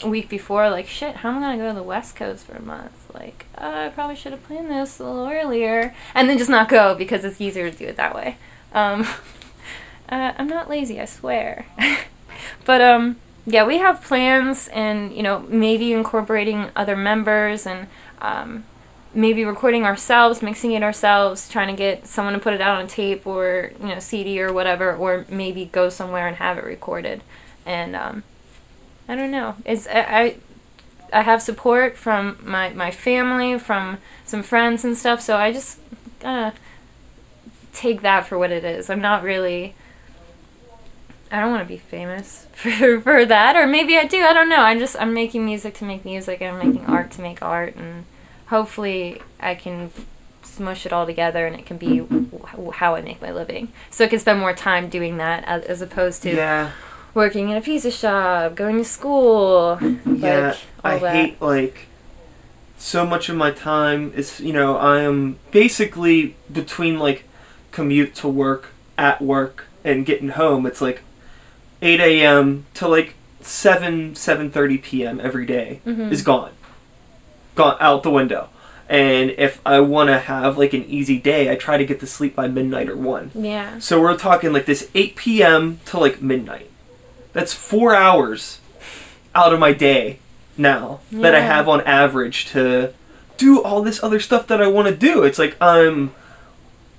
a 0.03 0.09
week 0.09 0.28
before, 0.28 0.69
like 0.69 0.88
shit, 0.88 1.15
how 1.15 1.30
am 1.30 1.38
I 1.38 1.41
gonna 1.55 1.57
go 1.57 1.67
to 1.69 1.76
the 1.76 1.82
West 1.84 2.13
Coast 2.17 2.45
for 2.45 2.57
a 2.57 2.61
month? 2.61 2.91
Like, 3.13 3.45
uh, 3.57 3.86
I 3.86 3.89
probably 3.89 4.17
should 4.17 4.34
have 4.34 4.43
planned 4.43 4.69
this 4.69 4.99
a 4.99 5.05
little 5.05 5.30
earlier, 5.30 5.95
and 6.13 6.30
then 6.30 6.38
just 6.38 6.49
not 6.49 6.67
go 6.67 6.93
because 6.93 7.24
it's 7.24 7.39
easier 7.39 7.72
to 7.72 7.78
do 7.78 7.86
it 7.86 7.95
that 7.95 8.13
way. 8.13 8.36
Um, 8.74 9.07
uh, 10.12 10.34
I'm 10.38 10.47
not 10.47 10.70
lazy, 10.70 10.99
I 10.99 11.05
swear. 11.05 11.66
but 12.66 12.82
um, 12.82 13.16
yeah, 13.45 13.66
we 13.66 13.78
have 13.78 14.03
plans, 14.03 14.68
and 14.68 15.14
you 15.14 15.24
know, 15.24 15.39
maybe 15.47 15.93
incorporating 15.93 16.70
other 16.76 16.97
members 16.97 17.66
and 17.66 17.88
um, 18.20 18.66
maybe 19.14 19.45
recording 19.45 19.86
ourselves, 19.86 20.41
mixing 20.41 20.74
it 20.74 20.84
ourselves, 20.84 21.49
trying 21.49 21.68
to 21.68 21.74
get 21.74 22.07
someone 22.07 22.34
to 22.34 22.39
put 22.39 22.53
it 22.53 22.62
out 22.62 22.80
on 22.80 22.88
tape 22.88 23.26
or 23.26 23.72
you 23.80 23.88
know 23.88 23.99
CD 23.99 24.41
or 24.41 24.51
whatever, 24.53 24.95
or 24.95 25.26
maybe 25.30 25.66
go 25.66 25.89
somewhere 25.89 26.28
and 26.28 26.38
have 26.38 26.57
it 26.57 26.66
recorded. 26.66 27.22
And 27.66 27.95
um, 27.95 28.24
I 29.07 29.16
don't 29.16 29.32
know. 29.32 29.55
It's 29.66 29.88
I, 29.89 30.36
I 31.14 31.22
have 31.22 31.41
support 31.41 31.97
from 31.97 32.38
my 32.43 32.70
my 32.70 32.91
family, 32.91 33.57
from 33.57 33.97
some 34.26 34.43
friends 34.43 34.84
and 34.84 34.97
stuff. 34.97 35.22
So 35.22 35.38
I 35.38 35.51
just 35.51 35.80
gotta 36.20 36.53
take 37.74 38.01
that 38.01 38.28
for 38.28 38.38
what 38.38 38.51
it 38.51 38.64
is. 38.64 38.89
I'm 38.89 39.01
not 39.01 39.24
really. 39.24 39.76
I 41.32 41.39
don't 41.39 41.51
want 41.51 41.63
to 41.63 41.67
be 41.67 41.77
famous 41.77 42.47
for, 42.53 42.99
for 42.99 43.25
that, 43.25 43.55
or 43.55 43.65
maybe 43.65 43.97
I 43.97 44.05
do. 44.05 44.21
I 44.21 44.34
don't 44.34 44.49
know. 44.49 44.61
I'm 44.61 44.79
just 44.79 44.95
I'm 44.99 45.13
making 45.13 45.45
music 45.45 45.75
to 45.75 45.86
make 45.86 46.03
music, 46.03 46.41
and 46.41 46.57
I'm 46.57 46.67
making 46.67 46.86
art 46.88 47.11
to 47.11 47.21
make 47.21 47.41
art, 47.41 47.75
and 47.75 48.05
hopefully 48.47 49.21
I 49.39 49.55
can 49.55 49.91
smush 50.43 50.86
it 50.86 50.91
all 50.91 51.05
together, 51.05 51.47
and 51.47 51.55
it 51.55 51.65
can 51.65 51.77
be 51.77 51.99
wh- 51.99 52.73
how 52.75 52.95
I 52.95 53.01
make 53.01 53.21
my 53.21 53.32
living. 53.32 53.69
So 53.89 54.05
I 54.05 54.07
can 54.07 54.19
spend 54.19 54.39
more 54.39 54.53
time 54.53 54.89
doing 54.89 55.17
that 55.17 55.45
as, 55.45 55.63
as 55.63 55.82
opposed 55.82 56.21
to 56.23 56.36
yeah. 56.36 56.71
working 57.13 57.49
in 57.49 57.57
a 57.57 57.61
pizza 57.61 57.91
shop, 57.91 58.55
going 58.55 58.77
to 58.77 58.84
school. 58.84 59.79
yeah, 60.05 60.47
like, 60.47 60.57
I 60.84 60.99
that. 60.99 61.15
hate 61.15 61.41
like 61.41 61.88
so 62.77 63.05
much 63.05 63.29
of 63.29 63.38
my 63.38 63.51
time 63.51 64.11
is 64.15 64.39
you 64.39 64.51
know 64.51 64.75
I 64.75 65.01
am 65.01 65.38
basically 65.51 66.36
between 66.51 66.99
like 66.99 67.23
commute 67.71 68.15
to 68.15 68.27
work, 68.27 68.69
at 68.97 69.21
work, 69.21 69.67
and 69.84 70.05
getting 70.05 70.29
home. 70.29 70.65
It's 70.65 70.82
like 70.82 71.03
eight 71.82 71.99
a.m. 71.99 72.65
to 72.75 72.88
like 72.88 73.15
seven 73.41 74.15
seven 74.15 74.51
thirty 74.51 74.77
p.m. 74.77 75.19
every 75.19 75.45
day 75.45 75.79
Mhm. 75.86 76.11
is 76.11 76.21
gone, 76.21 76.51
gone 77.55 77.77
out 77.79 78.03
the 78.03 78.11
window. 78.11 78.49
And 78.89 79.32
if 79.38 79.61
I 79.65 79.79
want 79.79 80.09
to 80.09 80.19
have 80.19 80.57
like 80.57 80.73
an 80.73 80.84
easy 80.84 81.17
day, 81.17 81.49
I 81.49 81.55
try 81.55 81.77
to 81.77 81.86
get 81.86 82.01
to 82.01 82.07
sleep 82.07 82.36
by 82.36 82.47
midnight 82.49 82.89
or 82.89 82.97
one. 82.97 83.32
Yeah. 83.34 83.79
So 83.79 84.01
we're 84.01 84.17
talking 84.17 84.51
like 84.51 84.65
this 84.65 84.89
8 84.93 85.15
p.m. 85.15 85.79
to 85.86 85.97
like 85.97 86.21
midnight. 86.21 86.69
That's 87.32 87.53
four 87.53 87.95
hours 87.95 88.59
out 89.34 89.53
of 89.53 89.59
my 89.59 89.71
day 89.71 90.19
now 90.57 90.99
that 91.09 91.34
I 91.34 91.39
have 91.39 91.69
on 91.69 91.79
average 91.82 92.47
to 92.47 92.91
do 93.38 93.63
all 93.63 93.82
this 93.82 94.03
other 94.03 94.19
stuff 94.19 94.45
that 94.47 94.61
I 94.61 94.67
want 94.67 94.89
to 94.89 94.95
do. 94.95 95.23
It's 95.23 95.39
like 95.39 95.55
I'm 95.61 96.11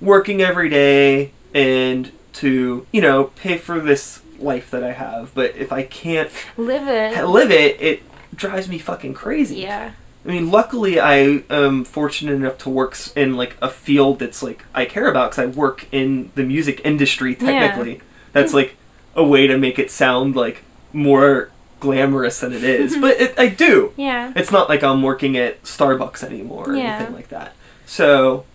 working 0.01 0.41
every 0.41 0.69
day 0.69 1.31
and 1.53 2.11
to, 2.33 2.87
you 2.91 3.01
know, 3.01 3.25
pay 3.35 3.59
for 3.59 3.79
this 3.79 4.22
life 4.43 4.69
that 4.71 4.83
I 4.83 4.91
have. 4.93 5.33
But 5.33 5.55
if 5.55 5.71
I 5.71 5.83
can't 5.83 6.29
Live 6.57 6.87
it. 6.87 7.23
live 7.25 7.51
it, 7.51 7.81
it 7.81 8.03
drives 8.35 8.67
me 8.67 8.77
fucking 8.77 9.13
crazy. 9.13 9.57
Yeah. 9.61 9.91
I 10.25 10.29
mean, 10.29 10.49
luckily, 10.51 10.99
I 10.99 11.43
am 11.49 11.83
fortunate 11.83 12.33
enough 12.33 12.57
to 12.59 12.69
work 12.69 12.95
in 13.15 13.35
like 13.35 13.57
a 13.61 13.69
field 13.69 14.19
that's 14.19 14.41
like 14.41 14.63
I 14.73 14.85
care 14.85 15.07
about 15.09 15.31
because 15.31 15.43
I 15.43 15.45
work 15.47 15.87
in 15.91 16.31
the 16.35 16.43
music 16.43 16.81
industry. 16.85 17.35
Technically, 17.35 17.95
Yeah. 17.95 18.01
That's 18.31 18.51
hmm. 18.51 18.57
like 18.57 18.77
a 19.15 19.23
way 19.23 19.47
to 19.47 19.57
make 19.57 19.77
it 19.77 19.91
sound 19.91 20.35
like 20.35 20.63
more 20.93 21.49
glamorous 21.79 22.39
than 22.39 22.53
it 22.53 22.63
is, 22.63 22.95
but 23.01 23.19
it, 23.19 23.37
I 23.37 23.47
do. 23.49 23.91
Yeah. 23.97 24.31
It's 24.35 24.51
not 24.51 24.69
like 24.69 24.81
I'm 24.83 25.03
working 25.03 25.35
at 25.37 25.61
Starbucks 25.63 26.23
anymore 26.23 26.69
or 26.71 26.75
Yeah. 26.75 26.95
anything 26.95 27.13
like 27.13 27.27
that. 27.29 27.53
So 27.85 28.45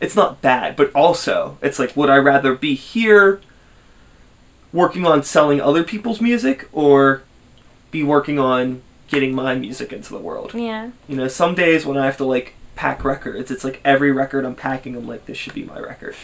it's 0.00 0.14
not 0.14 0.42
bad, 0.42 0.76
but 0.76 0.92
also 0.94 1.56
it's 1.62 1.78
like 1.78 1.96
would 1.96 2.10
I 2.10 2.16
rather 2.18 2.54
be 2.54 2.74
here 2.74 3.40
working 4.74 5.06
on 5.06 5.22
selling 5.22 5.60
other 5.60 5.84
people's 5.84 6.20
music 6.20 6.68
or 6.72 7.22
be 7.90 8.02
working 8.02 8.38
on 8.38 8.82
getting 9.08 9.34
my 9.34 9.54
music 9.54 9.92
into 9.92 10.12
the 10.12 10.18
world? 10.18 10.52
Yeah. 10.52 10.90
You 11.08 11.16
know, 11.16 11.28
some 11.28 11.54
days 11.54 11.86
when 11.86 11.96
I 11.96 12.04
have 12.04 12.18
to 12.18 12.24
like 12.24 12.54
pack 12.74 13.04
records, 13.04 13.50
it's 13.50 13.62
like 13.64 13.80
every 13.84 14.10
record 14.12 14.44
I'm 14.44 14.56
packing, 14.56 14.96
I'm 14.96 15.06
like, 15.06 15.24
this 15.26 15.38
should 15.38 15.54
be 15.54 15.62
my 15.64 15.78
record. 15.78 16.16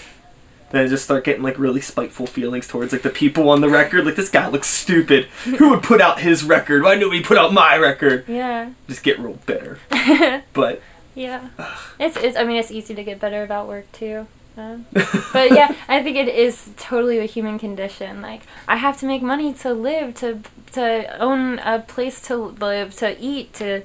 Then 0.71 0.85
I 0.85 0.89
just 0.89 1.05
start 1.05 1.25
getting 1.25 1.43
like 1.43 1.59
really 1.59 1.81
spiteful 1.81 2.27
feelings 2.27 2.69
towards 2.69 2.93
like 2.93 3.03
the 3.03 3.11
people 3.11 3.49
on 3.51 3.61
the 3.61 3.69
record. 3.69 4.05
Like 4.05 4.17
this 4.17 4.29
guy 4.31 4.49
looks 4.49 4.69
stupid. 4.69 5.25
Who 5.45 5.71
would 5.71 5.83
put 5.83 6.01
out 6.01 6.21
his 6.21 6.45
record? 6.45 6.83
Why 6.83 6.95
nobody 6.97 7.23
put 7.23 7.39
out 7.39 7.53
my 7.53 7.77
record? 7.77 8.25
Yeah. 8.29 8.71
Just 8.89 9.03
get 9.03 9.19
real 9.19 9.39
bitter. 9.47 9.79
But 10.53 10.83
Yeah. 11.15 11.51
It's, 11.99 12.17
it's, 12.17 12.37
I 12.37 12.45
mean, 12.45 12.57
it's 12.57 12.71
easy 12.71 12.95
to 12.95 13.03
get 13.05 13.19
better 13.21 13.43
about 13.43 13.67
work 13.69 13.91
too. 13.93 14.27
Um, 14.57 14.87
but 15.33 15.53
yeah, 15.53 15.75
I 15.89 16.03
think 16.03 16.17
it 16.17 16.29
is 16.29 16.71
totally 16.77 17.19
a 17.19 17.25
human 17.25 17.59
condition. 17.59 18.21
Like, 18.21 18.43
I 18.69 18.77
have 18.77 18.99
to 19.01 19.07
make 19.07 19.23
money 19.23 19.53
to 19.55 19.73
live, 19.73 20.15
to, 20.17 20.41
to 20.73 21.19
own 21.19 21.59
a 21.61 21.79
place 21.81 22.21
to 22.23 22.37
live, 22.37 22.95
to 22.97 23.17
eat, 23.21 23.55
to 23.55 23.83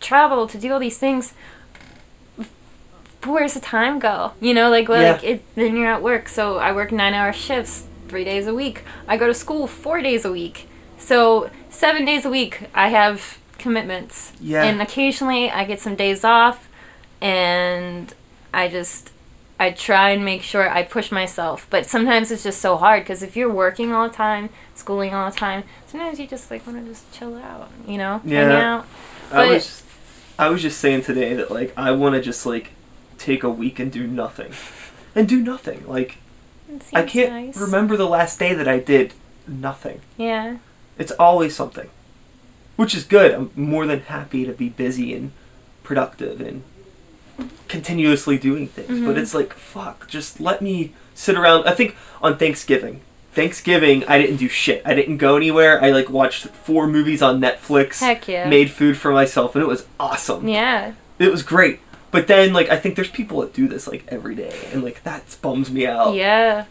travel, 0.00 0.46
to 0.48 0.58
do 0.58 0.72
all 0.72 0.78
these 0.78 0.98
things. 0.98 1.32
Where's 3.24 3.54
the 3.54 3.60
time 3.60 3.98
go? 3.98 4.32
You 4.40 4.54
know, 4.54 4.70
like, 4.70 4.88
like 4.88 5.22
Yeah. 5.22 5.30
it, 5.30 5.54
then 5.54 5.76
you're 5.76 5.92
at 5.92 6.02
work. 6.02 6.28
So 6.28 6.58
I 6.58 6.72
work 6.72 6.92
nine 6.92 7.14
hour 7.14 7.32
shifts 7.32 7.86
three 8.08 8.24
days 8.24 8.46
a 8.46 8.54
week. 8.54 8.82
I 9.06 9.16
go 9.16 9.26
to 9.26 9.34
school 9.34 9.66
four 9.66 10.00
days 10.00 10.24
a 10.24 10.32
week. 10.32 10.68
So 10.98 11.50
seven 11.68 12.04
days 12.04 12.24
a 12.24 12.30
week, 12.30 12.68
I 12.74 12.88
have 12.88 13.38
commitments. 13.58 14.32
Yeah. 14.40 14.62
And 14.64 14.80
occasionally 14.80 15.50
I 15.50 15.64
get 15.64 15.80
some 15.80 15.96
days 15.96 16.22
off 16.24 16.68
and 17.20 18.14
I 18.54 18.68
just 18.68 19.10
I 19.60 19.70
try 19.72 20.10
and 20.10 20.24
make 20.24 20.42
sure 20.42 20.68
I 20.70 20.82
push 20.84 21.10
myself. 21.10 21.66
But 21.68 21.84
sometimes 21.86 22.30
it's 22.30 22.44
just 22.44 22.60
so 22.60 22.76
hard 22.76 23.02
because 23.02 23.22
if 23.22 23.36
you're 23.36 23.52
working 23.52 23.92
all 23.92 24.08
the 24.08 24.14
time, 24.14 24.50
schooling 24.74 25.12
all 25.14 25.30
the 25.30 25.36
time, 25.36 25.64
sometimes 25.86 26.20
you 26.20 26.26
just 26.26 26.50
like 26.50 26.66
want 26.66 26.78
to 26.84 26.88
just 26.90 27.10
chill 27.12 27.36
out, 27.36 27.70
you 27.86 27.98
know, 27.98 28.18
hang 28.18 28.30
Yeah. 28.32 28.74
out. 28.76 28.86
I 29.32 29.34
But- 29.34 29.48
was 29.48 29.82
I 30.38 30.48
was 30.50 30.62
just 30.62 30.78
saying 30.78 31.02
today 31.02 31.34
that 31.34 31.50
like 31.50 31.72
I 31.76 31.90
want 31.90 32.14
to 32.14 32.20
just 32.20 32.46
like 32.46 32.70
take 33.18 33.42
a 33.42 33.50
week 33.50 33.78
and 33.80 33.90
do 33.90 34.06
nothing. 34.06 34.52
And 35.14 35.26
do 35.28 35.40
nothing. 35.42 35.84
Like 35.88 36.18
I 36.94 37.02
can't 37.02 37.32
nice. 37.32 37.56
remember 37.56 37.96
the 37.96 38.06
last 38.08 38.38
day 38.38 38.54
that 38.54 38.68
I 38.68 38.78
did 38.78 39.14
nothing. 39.48 40.00
Yeah. 40.16 40.58
It's 40.98 41.10
always 41.12 41.56
something. 41.56 41.88
Which 42.76 42.94
is 42.94 43.02
good. 43.02 43.32
I'm 43.32 43.50
more 43.56 43.86
than 43.86 44.00
happy 44.02 44.44
to 44.44 44.52
be 44.52 44.68
busy 44.68 45.12
and 45.14 45.32
productive 45.82 46.40
and 46.40 46.62
continuously 47.68 48.38
doing 48.38 48.68
things. 48.68 48.88
But 49.00 49.16
Mhm. 49.16 49.18
it's 49.18 49.34
like, 49.34 49.52
fuck, 49.52 50.08
just 50.08 50.40
let 50.40 50.62
me 50.62 50.92
sit 51.14 51.36
around. 51.36 51.66
I 51.68 51.72
think 51.72 51.96
on 52.22 52.36
Thanksgiving. 52.38 53.00
Thanksgiving, 53.32 54.04
I 54.08 54.18
didn't 54.18 54.36
do 54.36 54.48
shit. 54.48 54.82
I 54.84 54.94
didn't 54.94 55.18
go 55.18 55.36
anywhere. 55.36 55.82
I 55.82 55.90
like 55.90 56.10
watched 56.10 56.46
four 56.48 56.86
movies 56.88 57.22
on 57.22 57.40
Netflix, 57.40 58.00
Heck 58.00 58.26
yeah. 58.26 58.48
made 58.48 58.70
food 58.70 58.96
for 58.96 59.12
myself, 59.12 59.54
and 59.54 59.62
it 59.62 59.68
was 59.68 59.86
awesome. 60.00 60.48
Yeah. 60.48 60.92
It 61.18 61.30
was 61.30 61.42
great. 61.42 61.80
But 62.10 62.26
then, 62.26 62.52
like, 62.52 62.70
I 62.70 62.76
think 62.78 62.96
there's 62.96 63.10
people 63.10 63.40
that 63.42 63.52
do 63.52 63.68
this 63.68 63.86
like 63.86 64.04
every 64.08 64.34
day, 64.34 64.56
and 64.72 64.82
like 64.82 65.02
that 65.04 65.36
bums 65.42 65.70
me 65.70 65.86
out. 65.86 66.14
Yeah. 66.14 66.64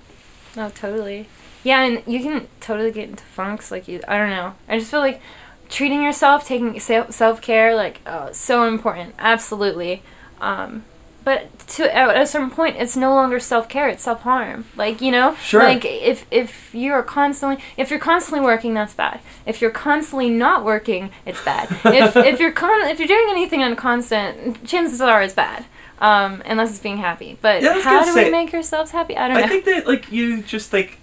No, 0.55 0.69
totally. 0.69 1.27
Yeah, 1.63 1.83
and 1.83 2.01
you 2.07 2.19
can 2.21 2.47
totally 2.59 2.91
get 2.91 3.07
into 3.09 3.23
funks. 3.23 3.71
Like, 3.71 3.87
you, 3.87 4.01
I 4.07 4.17
don't 4.17 4.29
know. 4.31 4.55
I 4.67 4.79
just 4.79 4.89
feel 4.89 4.99
like 4.99 5.21
treating 5.69 6.01
yourself, 6.01 6.45
taking 6.47 6.77
self 6.79 7.41
care, 7.41 7.75
like, 7.75 7.99
oh, 8.07 8.29
so 8.31 8.63
important. 8.63 9.13
Absolutely. 9.19 10.01
Um, 10.41 10.83
but 11.23 11.59
to 11.75 11.93
at 11.93 12.15
a 12.15 12.25
certain 12.25 12.49
point, 12.49 12.77
it's 12.77 12.95
no 12.95 13.13
longer 13.13 13.37
self 13.39 13.67
care. 13.67 13.89
It's 13.89 14.01
self 14.03 14.21
harm. 14.21 14.63
Like 14.77 15.01
you 15.01 15.11
know, 15.11 15.35
Sure. 15.35 15.61
Like 15.61 15.83
if 15.83 16.25
if 16.31 16.73
you 16.73 16.93
are 16.93 17.03
constantly 17.03 17.61
if 17.75 17.89
you're 17.89 17.99
constantly 17.99 18.39
working, 18.39 18.73
that's 18.73 18.93
bad. 18.93 19.19
If 19.45 19.61
you're 19.61 19.71
constantly 19.71 20.29
not 20.29 20.63
working, 20.63 21.11
it's 21.25 21.43
bad. 21.43 21.67
if 21.85 22.15
if 22.15 22.39
you're 22.39 22.53
con 22.53 22.87
if 22.87 22.97
you're 22.99 23.09
doing 23.09 23.27
anything 23.29 23.61
on 23.61 23.75
constant, 23.75 24.65
chances 24.65 25.01
are 25.01 25.21
it's 25.21 25.33
bad. 25.33 25.65
Um, 25.99 26.43
unless 26.45 26.69
it's 26.69 26.79
being 26.79 26.97
happy. 26.97 27.37
But 27.41 27.61
Yeah, 27.61 27.81
how 27.81 28.05
do 28.05 28.15
we 28.15 28.29
make 28.29 28.53
ourselves 28.53 28.91
happy? 28.91 29.17
I 29.17 29.27
don't 29.27 29.37
know. 29.37 29.43
I 29.43 29.47
think 29.47 29.65
that 29.65 29.85
like 29.85 30.09
you 30.11 30.41
just 30.43 30.71
like 30.71 30.97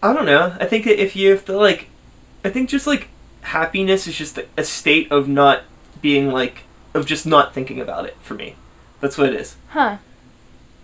I 0.00 0.12
don't 0.12 0.26
know. 0.26 0.56
I 0.60 0.66
think 0.66 0.84
that 0.84 1.02
if 1.02 1.16
you 1.16 1.30
have 1.30 1.44
to 1.46 1.56
like 1.56 1.88
I 2.44 2.50
think 2.50 2.68
just 2.70 2.86
like 2.86 3.08
happiness 3.40 4.06
is 4.06 4.16
just 4.16 4.38
a 4.56 4.62
state 4.62 5.10
of 5.10 5.26
not 5.26 5.64
being 6.00 6.30
like 6.30 6.62
of 6.94 7.06
just 7.06 7.26
not 7.26 7.54
thinking 7.54 7.80
about 7.80 8.06
it 8.06 8.16
for 8.20 8.34
me. 8.34 8.56
That's 9.00 9.16
what 9.18 9.28
it 9.28 9.34
is. 9.40 9.56
huh? 9.68 9.98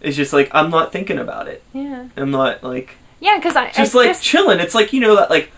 It's 0.01 0.17
just 0.17 0.33
like 0.33 0.51
I'm 0.53 0.71
not 0.71 0.93
thinking 0.93 1.19
about 1.19 1.49
it. 1.49 1.63
Yeah. 1.73 2.09
I'm 2.17 2.31
not 2.31 2.63
like 2.63 2.97
Yeah, 3.21 3.39
because 3.39 3.57
I 3.57 3.71
just 3.71 3.95
like 3.95 4.07
there's- 4.07 4.21
chilling. 4.23 4.61
It's 4.61 4.75
like 4.75 4.93
you 4.93 5.01
know 5.01 5.17
that 5.17 5.31
like 5.31 5.51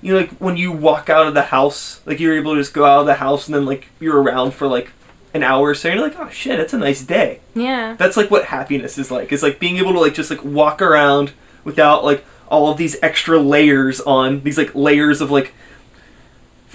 you 0.00 0.12
know 0.12 0.20
like 0.20 0.30
when 0.38 0.56
you 0.56 0.72
walk 0.72 1.08
out 1.08 1.26
of 1.28 1.34
the 1.34 1.42
house, 1.42 2.00
like 2.06 2.18
you're 2.18 2.36
able 2.36 2.54
to 2.54 2.60
just 2.60 2.74
go 2.74 2.84
out 2.84 3.00
of 3.00 3.06
the 3.06 3.14
house 3.14 3.46
and 3.46 3.54
then 3.54 3.64
like 3.64 3.88
you're 4.00 4.20
around 4.20 4.52
for 4.54 4.66
like 4.66 4.90
an 5.34 5.42
hour 5.42 5.68
or 5.70 5.74
so 5.74 5.88
and 5.88 5.98
you're 5.98 6.08
like, 6.08 6.18
oh 6.18 6.28
shit, 6.28 6.58
it's 6.60 6.72
a 6.74 6.78
nice 6.78 7.02
day. 7.04 7.40
yeah. 7.54 7.94
That's 7.98 8.16
like 8.16 8.30
what 8.30 8.46
happiness 8.46 8.98
is 8.98 9.10
like. 9.10 9.32
It's 9.32 9.42
like 9.42 9.58
being 9.60 9.76
able 9.76 9.92
to 9.92 10.00
like 10.00 10.14
just 10.14 10.30
like 10.30 10.44
walk 10.44 10.82
around 10.82 11.32
without 11.64 12.04
like 12.04 12.24
all 12.48 12.70
of 12.70 12.76
these 12.76 12.96
extra 13.02 13.38
layers 13.38 14.00
on 14.00 14.42
these 14.42 14.58
like 14.58 14.74
layers 14.74 15.20
of 15.20 15.30
like 15.30 15.54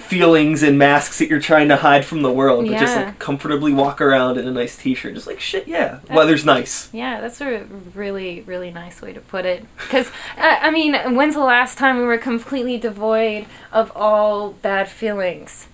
feelings 0.08 0.62
and 0.62 0.78
masks 0.78 1.18
that 1.18 1.28
you're 1.28 1.38
trying 1.40 1.68
to 1.68 1.76
hide 1.76 2.04
from 2.04 2.22
the 2.22 2.32
world, 2.32 2.66
but 2.66 2.78
just 2.78 2.96
like 2.96 3.18
comfortably 3.18 3.72
walk 3.72 4.00
around 4.00 4.38
in 4.38 4.48
a 4.48 4.50
nice 4.50 4.76
t-shirt, 4.76 5.14
just 5.14 5.26
like 5.26 5.38
shit, 5.38 5.68
yeah. 5.68 6.00
Weather's 6.10 6.44
nice. 6.44 6.88
Yeah, 6.92 7.20
that's 7.20 7.40
a 7.40 7.66
really, 7.94 8.40
really 8.42 8.70
nice 8.70 9.02
way 9.02 9.12
to 9.12 9.20
put 9.20 9.44
it. 9.44 9.66
Because, 9.76 10.10
I 10.36 10.70
mean, 10.70 10.94
when's 11.14 11.34
the 11.34 11.40
last 11.40 11.76
time 11.76 11.98
we 11.98 12.04
were 12.04 12.18
completely 12.18 12.78
devoid 12.78 13.46
of 13.70 13.92
all 13.94 14.52
bad 14.52 14.88
feelings? 14.88 15.68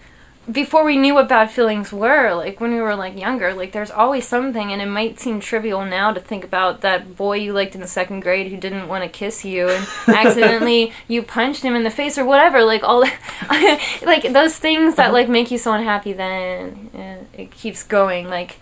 Before 0.50 0.84
we 0.84 0.98
knew 0.98 1.14
what 1.14 1.28
bad 1.28 1.50
feelings 1.50 1.90
were, 1.90 2.34
like 2.34 2.60
when 2.60 2.74
we 2.74 2.80
were 2.80 2.94
like 2.94 3.18
younger, 3.18 3.54
like 3.54 3.72
there's 3.72 3.90
always 3.90 4.28
something, 4.28 4.72
and 4.72 4.82
it 4.82 4.86
might 4.86 5.18
seem 5.18 5.40
trivial 5.40 5.84
now 5.86 6.12
to 6.12 6.20
think 6.20 6.44
about 6.44 6.82
that 6.82 7.16
boy 7.16 7.36
you 7.36 7.54
liked 7.54 7.74
in 7.74 7.80
the 7.80 7.86
second 7.86 8.20
grade 8.20 8.50
who 8.50 8.58
didn't 8.58 8.86
want 8.86 9.02
to 9.02 9.08
kiss 9.08 9.44
you, 9.44 9.70
and 9.70 9.86
accidentally 10.08 10.92
you 11.08 11.22
punched 11.22 11.62
him 11.62 11.74
in 11.74 11.82
the 11.82 11.90
face 11.90 12.18
or 12.18 12.26
whatever. 12.26 12.62
Like 12.62 12.82
all, 12.82 13.00
like 14.02 14.32
those 14.32 14.58
things 14.58 14.96
that 14.96 15.14
like 15.14 15.30
make 15.30 15.50
you 15.50 15.56
so 15.56 15.72
unhappy. 15.72 16.12
Then 16.12 16.90
uh, 16.94 17.24
it 17.32 17.50
keeps 17.50 17.82
going. 17.82 18.28
Like 18.28 18.58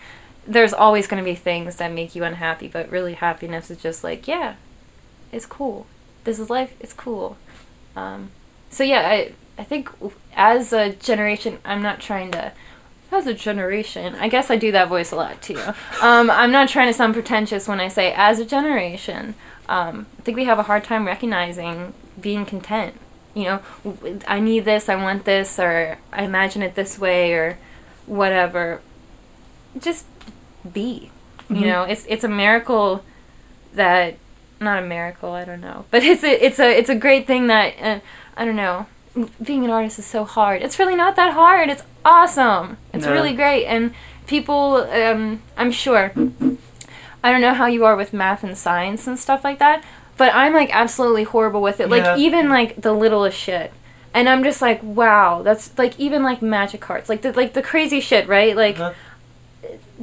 there's 0.47 0.73
always 0.73 1.07
going 1.07 1.21
to 1.21 1.29
be 1.29 1.35
things 1.35 1.75
that 1.77 1.91
make 1.91 2.15
you 2.15 2.23
unhappy, 2.23 2.69
but 2.69 2.89
really 2.89 3.13
happiness 3.13 3.69
is 3.69 3.81
just 3.81 4.03
like, 4.03 4.25
yeah, 4.27 4.55
it's 5.33 5.45
cool. 5.45 5.85
This 6.23 6.39
is 6.39 6.49
life. 6.49 6.75
It's 6.79 6.93
cool. 6.93 7.37
Um, 7.95 8.31
so 8.69 8.83
yeah, 8.83 9.01
I 9.01 9.33
I 9.57 9.63
think 9.63 9.89
as 10.35 10.73
a 10.73 10.91
generation, 10.93 11.59
I'm 11.65 11.81
not 11.81 11.99
trying 11.99 12.31
to. 12.31 12.51
As 13.11 13.27
a 13.27 13.33
generation, 13.35 14.15
I 14.15 14.27
guess 14.27 14.49
I 14.49 14.55
do 14.55 14.71
that 14.71 14.87
voice 14.87 15.11
a 15.11 15.15
lot 15.15 15.39
too. 15.39 15.61
Um, 16.01 16.31
I'm 16.31 16.51
not 16.51 16.67
trying 16.67 16.87
to 16.87 16.93
sound 16.93 17.13
pretentious 17.13 17.67
when 17.67 17.79
I 17.79 17.87
say 17.87 18.11
as 18.11 18.39
a 18.39 18.45
generation. 18.45 19.35
Um, 19.69 20.07
I 20.17 20.21
think 20.23 20.35
we 20.35 20.45
have 20.45 20.57
a 20.57 20.63
hard 20.63 20.83
time 20.83 21.05
recognizing 21.05 21.93
being 22.19 22.43
content. 22.43 22.95
You 23.35 23.43
know, 23.43 23.61
I 24.27 24.39
need 24.39 24.65
this, 24.65 24.89
I 24.89 24.95
want 24.95 25.25
this, 25.25 25.59
or 25.59 25.99
I 26.11 26.23
imagine 26.23 26.63
it 26.63 26.73
this 26.73 26.97
way, 26.97 27.33
or 27.33 27.59
whatever. 28.07 28.81
Just 29.79 30.05
be. 30.71 31.11
Mhm. 31.49 31.59
You 31.59 31.67
know, 31.67 31.83
it's 31.83 32.05
it's 32.09 32.23
a 32.23 32.29
miracle 32.29 33.03
that 33.75 34.15
not 34.59 34.81
a 34.81 34.85
miracle, 34.85 35.33
I 35.33 35.45
don't 35.45 35.61
know, 35.61 35.85
but 35.91 36.03
it's 36.03 36.23
a 36.23 36.45
it's 36.45 36.59
a 36.59 36.67
it's 36.75 36.89
a 36.89 36.95
great 36.95 37.27
thing 37.27 37.45
that 37.47 37.73
uh, 37.79 37.99
I 38.35 38.43
don't 38.45 38.55
know. 38.55 38.87
Being 39.41 39.63
an 39.63 39.69
artist 39.69 39.99
is 39.99 40.05
so 40.05 40.23
hard. 40.25 40.61
It's 40.63 40.79
really 40.79 40.95
not 40.95 41.15
that 41.17 41.33
hard. 41.33 41.69
It's 41.69 41.83
awesome. 42.03 42.77
It's 42.93 43.05
No. 43.05 43.11
really 43.11 43.33
great, 43.33 43.65
and 43.65 43.93
people. 44.27 44.87
Um, 44.91 45.41
I'm 45.57 45.71
sure. 45.71 46.11
I 47.23 47.31
don't 47.31 47.41
know 47.41 47.53
how 47.53 47.67
you 47.67 47.85
are 47.85 47.95
with 47.95 48.11
math 48.11 48.43
and 48.43 48.57
science 48.57 49.07
and 49.07 49.17
stuff 49.17 49.43
like 49.43 49.59
that, 49.59 49.83
but 50.17 50.33
I'm 50.33 50.53
like 50.53 50.75
absolutely 50.75 51.23
horrible 51.23 51.61
with 51.61 51.79
it. 51.79 51.89
Like 51.89 52.03
Yeah. 52.03 52.17
even 52.17 52.49
like 52.49 52.81
the 52.81 52.91
littlest 52.93 53.37
shit. 53.37 53.71
And 54.15 54.27
I'm 54.27 54.43
just 54.43 54.61
like, 54.61 54.81
wow, 54.83 55.41
that's 55.41 55.71
like 55.77 55.97
even 55.99 56.21
like 56.23 56.41
magic 56.41 56.81
cards, 56.81 57.07
like 57.07 57.21
the 57.21 57.31
like 57.33 57.53
the 57.53 57.61
crazy 57.61 57.99
shit, 57.99 58.27
right? 58.27 58.55
Like 58.55 58.79
Uh-huh. 58.79 58.93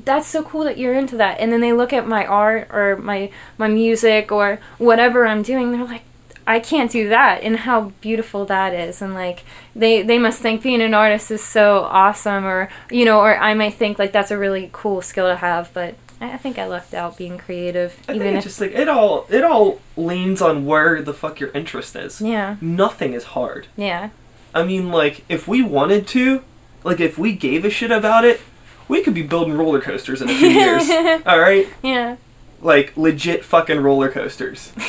that's 0.05 0.27
so 0.27 0.43
cool 0.43 0.65
that 0.65 0.79
you're 0.79 0.95
into 0.95 1.17
that. 1.19 1.39
And 1.41 1.53
then 1.53 1.61
they 1.61 1.73
look 1.73 1.93
at 1.93 2.07
my 2.09 2.25
art 2.25 2.69
or 2.73 2.97
my 2.97 3.31
my 3.59 3.69
music 3.69 4.33
or 4.33 4.59
whatever 4.79 5.27
I'm 5.27 5.43
doing, 5.43 5.73
they're 5.73 5.85
like, 5.85 6.03
I 6.51 6.59
can't 6.61 6.91
do 6.91 7.09
that 7.11 7.43
and 7.43 7.57
how 7.59 7.93
beautiful 8.01 8.45
that 8.47 8.75
is 8.75 9.01
and 9.01 9.15
like 9.15 9.45
they 9.77 10.03
they 10.03 10.19
must 10.19 10.41
think 10.41 10.63
being 10.63 10.83
an 10.83 10.95
artist 10.95 11.31
is 11.31 11.43
so 11.43 11.83
awesome 11.91 12.45
or 12.45 12.69
you 12.91 13.05
know, 13.05 13.21
or 13.21 13.37
I 13.39 13.55
might 13.55 13.75
think 13.75 13.99
like 13.99 14.13
that's 14.13 14.31
a 14.31 14.39
really 14.39 14.69
cool 14.73 15.01
skill 15.01 15.29
to 15.29 15.37
have, 15.37 15.71
but 15.73 15.95
I, 16.21 16.33
I 16.33 16.37
think 16.39 16.59
I 16.59 16.67
lucked 16.67 16.93
out 16.93 17.17
being 17.17 17.39
creative. 17.39 17.97
I 18.09 18.15
even 18.15 18.23
think 18.27 18.39
if 18.39 18.45
just 18.45 18.61
like 18.61 18.73
it 18.73 18.89
all 18.89 19.27
it 19.31 19.45
all 19.45 19.81
leans 19.97 20.43
on 20.43 20.67
where 20.67 21.01
the 21.03 21.15
fuck 21.15 21.39
your 21.41 21.51
interest 21.53 21.95
is. 21.97 22.21
Yeah. 22.21 22.57
Nothing 22.61 23.13
is 23.15 23.25
hard. 23.37 23.69
Yeah. 23.77 24.11
I 24.53 24.65
mean, 24.65 24.91
like 24.91 25.25
if 25.29 25.47
we 25.47 25.63
wanted 25.63 26.09
to, 26.09 26.43
like 26.83 26.99
if 26.99 27.17
we 27.17 27.33
gave 27.33 27.65
a 27.65 27.71
shit 27.71 27.93
about 27.93 28.25
it, 28.25 28.41
we 28.89 29.03
could 29.03 29.15
be 29.15 29.23
building 29.23 29.55
roller 29.57 29.81
coasters 29.81 30.21
in 30.21 30.29
a 30.29 30.35
few 30.35 30.49
years. 30.49 30.91
All 31.27 31.39
right, 31.39 31.69
Yeah. 31.81 32.17
like 32.61 32.97
legit 32.97 33.45
fucking 33.45 33.79
roller 33.81 34.11
coasters. 34.11 34.73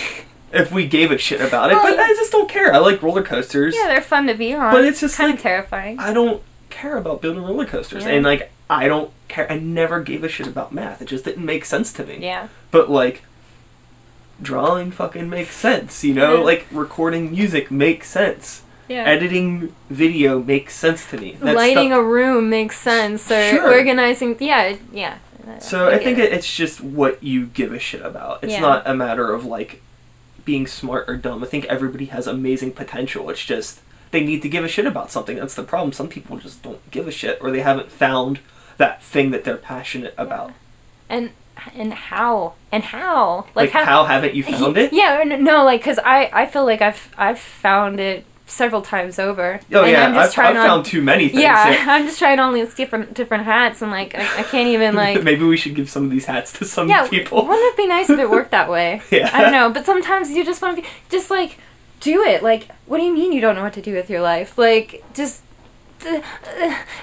if 0.53 0.71
we 0.71 0.87
gave 0.87 1.11
a 1.11 1.17
shit 1.17 1.41
about 1.41 1.71
it, 1.71 1.75
Well, 1.75 1.83
but. 1.95 1.99
I 1.99 2.09
just 2.09 2.31
don't 2.31 2.49
care. 2.49 2.73
I 2.73 2.77
like 2.77 3.01
roller 3.01 3.23
coasters. 3.23 3.75
Yeah, 3.75 3.87
they're 3.87 4.01
fun 4.01 4.27
to 4.27 4.33
be 4.33 4.53
on. 4.53 4.71
But 4.73 4.85
it's 4.85 4.99
just 5.01 5.17
kind 5.17 5.29
like- 5.29 5.37
of 5.39 5.43
terrifying. 5.43 5.99
I 5.99 6.13
don't 6.13 6.41
care 6.69 6.97
about 6.97 7.21
building 7.21 7.43
roller 7.43 7.65
coasters, 7.65 8.03
Yeah. 8.05 8.11
and 8.11 8.25
like 8.25 8.51
I 8.69 8.87
don't 8.87 9.11
care. 9.27 9.51
I 9.51 9.57
never 9.59 9.99
gave 10.01 10.23
a 10.23 10.29
shit 10.29 10.47
about 10.47 10.73
math. 10.73 11.01
It 11.01 11.05
just 11.09 11.25
didn't 11.25 11.45
make 11.45 11.65
sense 11.65 11.91
to 11.93 12.05
me. 12.05 12.19
yeah. 12.21 12.47
But 12.71 12.89
like 12.89 13.23
drawing 14.41 14.91
fucking 14.91 15.29
makes 15.29 15.55
sense, 15.55 16.03
you 16.03 16.13
know? 16.13 16.37
Yeah. 16.37 16.43
Like 16.43 16.65
recording 16.71 17.31
music 17.31 17.69
makes 17.69 18.09
sense. 18.09 18.63
Yeah. 18.87 19.03
Editing 19.03 19.73
video 19.89 20.41
makes 20.41 20.73
sense 20.75 21.09
to 21.11 21.17
me. 21.17 21.37
That 21.41 21.55
Lighting 21.55 21.89
stuff- 21.89 21.99
a 21.99 22.03
room 22.03 22.49
makes 22.49 22.77
sense 22.77 23.31
or 23.31 23.49
Sure. 23.49 23.73
organizing 23.73 24.35
yeah, 24.39 24.75
yeah. 24.91 25.15
So 25.59 25.87
I 25.87 25.91
get 25.93 26.03
think 26.03 26.17
it. 26.17 26.25
it- 26.25 26.33
it's 26.33 26.55
just 26.55 26.81
what 26.81 27.21
you 27.23 27.45
give 27.47 27.71
a 27.73 27.79
shit 27.79 28.01
about. 28.01 28.43
It's 28.43 28.53
Yeah. 28.53 28.61
not 28.61 28.83
a 28.87 28.93
matter 28.95 29.31
of 29.33 29.45
like 29.45 29.81
being 30.45 30.67
smart 30.67 31.09
or 31.09 31.15
dumb. 31.17 31.43
I 31.43 31.47
think 31.47 31.65
everybody 31.65 32.05
has 32.05 32.27
amazing 32.27 32.71
potential. 32.73 33.29
It's 33.29 33.43
just 33.45 33.81
they 34.11 34.23
need 34.23 34.41
to 34.41 34.49
give 34.49 34.63
a 34.63 34.67
shit 34.67 34.85
about 34.85 35.11
something. 35.11 35.37
That's 35.37 35.55
the 35.55 35.63
problem. 35.63 35.93
Some 35.93 36.09
people 36.09 36.37
just 36.37 36.61
don't 36.63 36.89
give 36.91 37.07
a 37.07 37.11
shit 37.11 37.37
or 37.41 37.51
they 37.51 37.61
haven't 37.61 37.91
found 37.91 38.39
that 38.77 39.01
thing 39.03 39.31
that 39.31 39.43
they're 39.43 39.57
passionate 39.57 40.13
about. 40.17 40.51
and 41.09 41.31
and 41.75 41.93
how 41.93 42.53
and 42.71 42.83
how 42.83 43.45
Like, 43.53 43.69
how, 43.71 44.05
haven't 44.05 44.33
you 44.33 44.43
found 44.43 44.77
it? 44.77 44.91
Yeah, 44.91 45.23
no, 45.23 45.63
like 45.63 45.81
because 45.81 45.99
I 45.99 46.29
I 46.33 46.45
feel 46.47 46.65
like 46.65 46.81
I've 46.81 47.13
I've 47.17 47.39
found 47.39 47.99
it 47.99 48.25
several 48.51 48.81
times 48.81 49.17
over. 49.17 49.59
Oh 49.71 49.83
and 49.83 49.91
yeah, 49.91 50.05
I'm 50.05 50.13
just 50.13 50.29
I've, 50.29 50.33
trying 50.33 50.57
I've 50.57 50.63
on, 50.63 50.67
found 50.67 50.85
too 50.85 51.01
many 51.01 51.29
things. 51.29 51.41
Yeah, 51.41 51.85
I'm 51.87 52.05
just 52.05 52.19
trying 52.19 52.39
on 52.39 52.53
these 52.53 52.73
different 52.73 53.13
different 53.13 53.45
hats 53.45 53.81
and 53.81 53.91
like 53.91 54.13
I, 54.13 54.39
I 54.39 54.43
can't 54.43 54.67
even 54.67 54.95
like. 55.03 55.23
Maybe 55.23 55.45
we 55.45 55.57
should 55.57 55.75
give 55.75 55.89
some 55.89 56.03
of 56.03 56.11
these 56.11 56.25
hats 56.25 56.51
to 56.59 56.65
some 56.65 56.89
yeah, 56.89 57.07
people. 57.07 57.47
wouldn't 57.47 57.73
it 57.73 57.77
be 57.77 57.87
nice 57.87 58.09
if 58.09 58.19
it 58.19 58.29
worked 58.29 58.51
that 58.51 58.69
way? 58.69 59.01
Yeah. 59.11 59.29
I 59.33 59.41
don't 59.41 59.51
know, 59.51 59.69
but 59.69 59.85
sometimes 59.85 60.31
you 60.31 60.45
just 60.45 60.61
want 60.61 60.77
to 60.77 60.81
be 60.81 60.87
just 61.09 61.29
like 61.29 61.57
do 61.99 62.23
it. 62.23 62.41
Like, 62.41 62.69
what 62.85 62.97
do 62.97 63.03
you 63.03 63.13
mean 63.13 63.33
you 63.33 63.41
don't 63.41 63.55
know 63.55 63.63
what 63.63 63.73
to 63.73 63.81
do 63.81 63.93
with 63.93 64.09
your 64.09 64.21
life? 64.21 64.57
Like, 64.57 65.03
just. 65.13 65.43
Uh, 66.03 66.19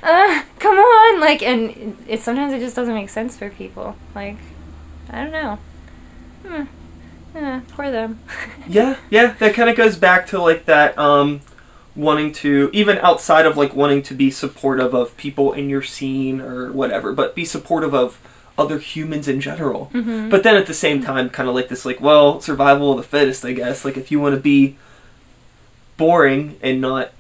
uh, 0.03 0.43
come 0.59 0.77
on 0.77 1.21
like 1.21 1.41
and 1.41 1.97
it 2.09 2.21
sometimes 2.21 2.53
it 2.53 2.59
just 2.59 2.75
doesn't 2.75 2.97
make 2.97 3.09
sense 3.09 3.37
for 3.37 3.49
people 3.49 3.95
like 4.13 4.39
i 5.11 5.23
don't 5.23 5.31
know 5.31 5.57
hmm. 6.45 6.65
Yeah, 7.41 7.61
for 7.77 7.91
them 7.91 8.19
Yeah, 8.69 8.97
yeah, 9.11 9.35
that 9.39 9.55
kind 9.55 9.71
of 9.71 9.77
goes 9.77 9.97
back 9.97 10.27
to 10.29 10.41
like 10.43 10.65
that 10.67 10.99
um 10.99 11.41
wanting 11.97 12.33
to 12.33 12.71
even 12.73 12.99
outside 12.99 13.47
of 13.47 13.57
like 13.57 13.75
wanting 13.75 14.03
to 14.05 14.15
be 14.15 14.31
supportive 14.31 14.95
of 14.95 15.17
people 15.17 15.53
in 15.53 15.69
your 15.69 15.83
scene 15.83 16.41
or 16.41 16.71
whatever, 16.73 17.13
but 17.13 17.35
be 17.35 17.45
supportive 17.45 17.93
of 17.95 18.19
other 18.57 18.79
humans 18.79 19.27
in 19.29 19.41
general. 19.41 19.91
Mhm. 19.95 20.31
But 20.31 20.43
then 20.43 20.57
at 20.57 20.67
the 20.67 20.75
same 20.75 21.03
time 21.03 21.29
kind 21.31 21.49
of 21.49 21.55
like 21.55 21.69
this 21.69 21.85
like, 21.85 22.01
well, 22.01 22.41
survival 22.41 22.91
of 22.93 22.97
the 22.99 23.03
fittest, 23.05 23.45
I 23.45 23.53
guess. 23.53 23.85
Like 23.85 23.97
if 23.97 24.11
you 24.13 24.21
want 24.21 24.35
to 24.35 24.41
be 24.41 24.77
boring 25.97 26.57
and 26.63 26.81
not 26.81 27.11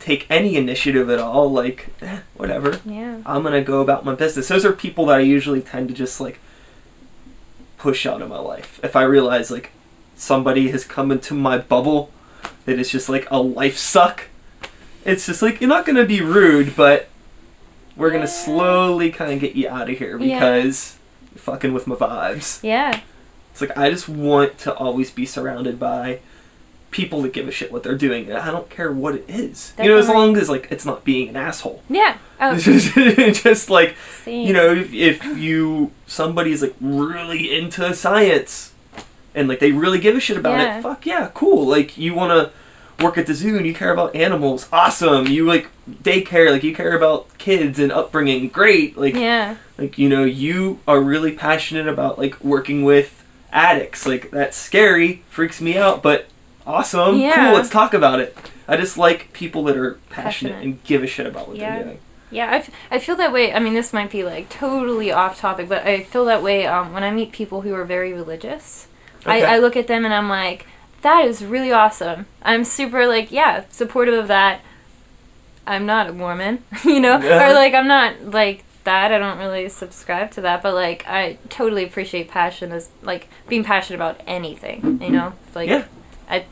take 0.00 0.26
any 0.30 0.56
initiative 0.56 1.10
at 1.10 1.18
all, 1.18 1.50
like 1.50 1.88
eh, 2.00 2.18
whatever. 2.36 2.80
yeah 2.84 3.18
I'm 3.26 3.42
gonna 3.42 3.62
go 3.62 3.80
about 3.80 4.04
my 4.04 4.14
business. 4.14 4.48
Those 4.48 4.64
are 4.64 4.72
people 4.72 5.06
that 5.06 5.18
I 5.18 5.20
usually 5.20 5.60
tend 5.60 5.88
to 5.88 5.94
just 5.94 6.20
like 6.20 6.40
push 7.78 8.06
out 8.06 8.20
of 8.22 8.28
my 8.28 8.38
life. 8.38 8.80
If 8.82 8.96
I 8.96 9.02
realize 9.02 9.50
like 9.50 9.70
somebody 10.16 10.70
has 10.70 10.84
come 10.84 11.10
into 11.12 11.34
my 11.34 11.58
bubble 11.58 12.10
that 12.64 12.78
is 12.78 12.90
just 12.90 13.08
like 13.08 13.26
a 13.30 13.40
life 13.40 13.76
suck, 13.78 14.24
it's 15.04 15.26
just 15.26 15.42
like 15.42 15.60
you're 15.60 15.68
not 15.68 15.86
gonna 15.86 16.04
be 16.04 16.20
rude, 16.20 16.74
but 16.76 17.08
we're 17.96 18.10
gonna 18.10 18.26
slowly 18.28 19.10
kind 19.10 19.32
of 19.32 19.40
get 19.40 19.54
you 19.54 19.68
out 19.68 19.88
of 19.90 19.98
here 19.98 20.18
Yeah. 20.18 20.38
because 20.38 20.96
you're 21.32 21.38
fucking 21.40 21.72
with 21.72 21.86
my 21.86 21.94
vibes. 21.96 22.62
yeah 22.62 23.00
It's 23.52 23.60
like 23.60 23.76
I 23.76 23.90
just 23.90 24.08
want 24.08 24.58
to 24.58 24.74
always 24.74 25.10
be 25.10 25.24
surrounded 25.26 25.78
by 25.80 26.20
people 26.90 27.20
that 27.22 27.32
give 27.32 27.46
a 27.46 27.50
shit 27.50 27.70
what 27.70 27.82
they're 27.82 27.94
doing. 27.96 28.32
I 28.32 28.50
don't 28.50 28.70
care 28.70 28.90
what 28.90 29.14
it 29.14 29.24
is. 29.28 29.74
You 29.78 29.90
know, 29.90 29.98
as 29.98 30.08
long 30.08 30.36
as 30.36 30.48
like 30.48 30.68
it's 30.70 30.86
not 30.86 31.04
being 31.04 31.28
an 31.28 31.36
asshole. 31.36 31.82
yeah 31.88 32.16
oh. 32.40 32.56
Just 33.32 33.70
like 33.70 33.96
see 34.24 34.44
you 34.46 34.52
know 34.52 34.72
if, 34.74 34.92
if 34.92 35.24
you 35.36 35.92
somebody's 36.06 36.62
like 36.62 36.74
really 36.80 37.54
into 37.56 37.94
science 37.94 38.72
and 39.34 39.48
like 39.48 39.60
they 39.60 39.72
really 39.72 39.98
give 39.98 40.16
a 40.16 40.20
shit 40.20 40.36
about 40.36 40.58
Yeah. 40.58 40.78
it 40.78 40.82
fuck 40.82 41.06
yeah 41.06 41.30
cool. 41.34 41.66
Like 41.66 41.96
you 41.98 42.14
want 42.14 42.30
to 42.32 43.04
work 43.04 43.16
at 43.16 43.26
the 43.26 43.34
zoo 43.34 43.56
and 43.56 43.64
you 43.66 43.72
care 43.74 43.92
about 43.92 44.14
animals 44.16 44.68
awesome. 44.72 45.26
You 45.26 45.44
like 45.46 45.68
daycare 45.88 46.50
like 46.50 46.62
you 46.64 46.74
care 46.74 46.96
about 46.96 47.36
kids 47.38 47.78
and 47.78 47.92
upbringing 47.92 48.48
great. 48.48 48.96
Like 48.96 49.14
yeah. 49.14 49.56
like 49.76 49.98
you 49.98 50.08
know 50.08 50.24
you 50.24 50.80
are 50.88 51.00
really 51.00 51.32
passionate 51.32 51.86
about 51.88 52.18
like 52.18 52.42
working 52.42 52.84
with 52.84 53.24
addicts. 53.52 54.06
Like 54.06 54.30
that's 54.30 54.56
scary 54.56 55.22
freaks 55.30 55.60
me 55.60 55.76
out 55.76 56.02
but 56.02 56.26
awesome. 56.66 57.18
Yeah. 57.18 57.34
cool 57.50 57.54
let's 57.56 57.70
talk 57.70 57.94
about 57.94 58.20
it. 58.20 58.36
I 58.66 58.76
just 58.76 58.98
like 58.98 59.32
people 59.32 59.62
that 59.64 59.76
are 59.76 59.94
passionate, 60.10 60.52
Passionate. 60.52 60.62
and 60.64 60.84
give 60.84 61.02
a 61.02 61.06
shit 61.06 61.26
about 61.26 61.48
what 61.48 61.56
Yeah. 61.56 61.74
they're 61.76 61.84
doing 61.84 61.98
Yeah, 62.30 62.50
I, 62.50 62.56
f- 62.56 62.70
I 62.90 62.98
feel 62.98 63.16
that 63.16 63.32
way. 63.32 63.52
I 63.52 63.58
mean, 63.58 63.74
this 63.74 63.92
might 63.92 64.10
be 64.10 64.22
like 64.24 64.48
totally 64.50 65.10
off 65.10 65.38
topic, 65.38 65.68
but 65.68 65.86
I 65.86 66.02
feel 66.04 66.24
that 66.26 66.42
way 66.42 66.66
um, 66.66 66.92
when 66.92 67.02
I 67.02 67.10
meet 67.10 67.32
people 67.32 67.62
who 67.62 67.74
are 67.74 67.84
very 67.84 68.12
religious. 68.12 68.86
Okay. 69.20 69.44
I, 69.44 69.54
I 69.54 69.58
look 69.58 69.76
at 69.76 69.86
them 69.86 70.04
and 70.04 70.12
I'm 70.14 70.28
like, 70.28 70.66
that 71.02 71.24
is 71.24 71.44
really 71.44 71.72
awesome. 71.72 72.26
I'm 72.42 72.64
super, 72.64 73.06
like, 73.06 73.30
yeah, 73.30 73.64
supportive 73.70 74.14
of 74.14 74.28
that. 74.28 74.60
I'm 75.66 75.86
not 75.86 76.08
a 76.08 76.12
Mormon, 76.12 76.64
you 76.84 77.00
know? 77.00 77.18
Yeah. 77.18 77.50
Or, 77.50 77.54
like, 77.54 77.74
I'm 77.74 77.86
not, 77.86 78.22
like, 78.24 78.64
that. 78.84 79.12
I 79.12 79.18
don't 79.18 79.38
really 79.38 79.68
subscribe 79.68 80.30
to 80.32 80.40
that, 80.40 80.62
but, 80.62 80.74
like, 80.74 81.04
I 81.06 81.38
totally 81.50 81.84
appreciate 81.84 82.28
passion 82.28 82.72
as, 82.72 82.88
like, 83.02 83.28
being 83.48 83.64
passionate 83.64 83.96
about 83.96 84.20
anything, 84.26 85.00
you 85.02 85.10
know? 85.10 85.34
Like, 85.54 85.68
Yeah. 85.68 85.84
I, 86.28 86.44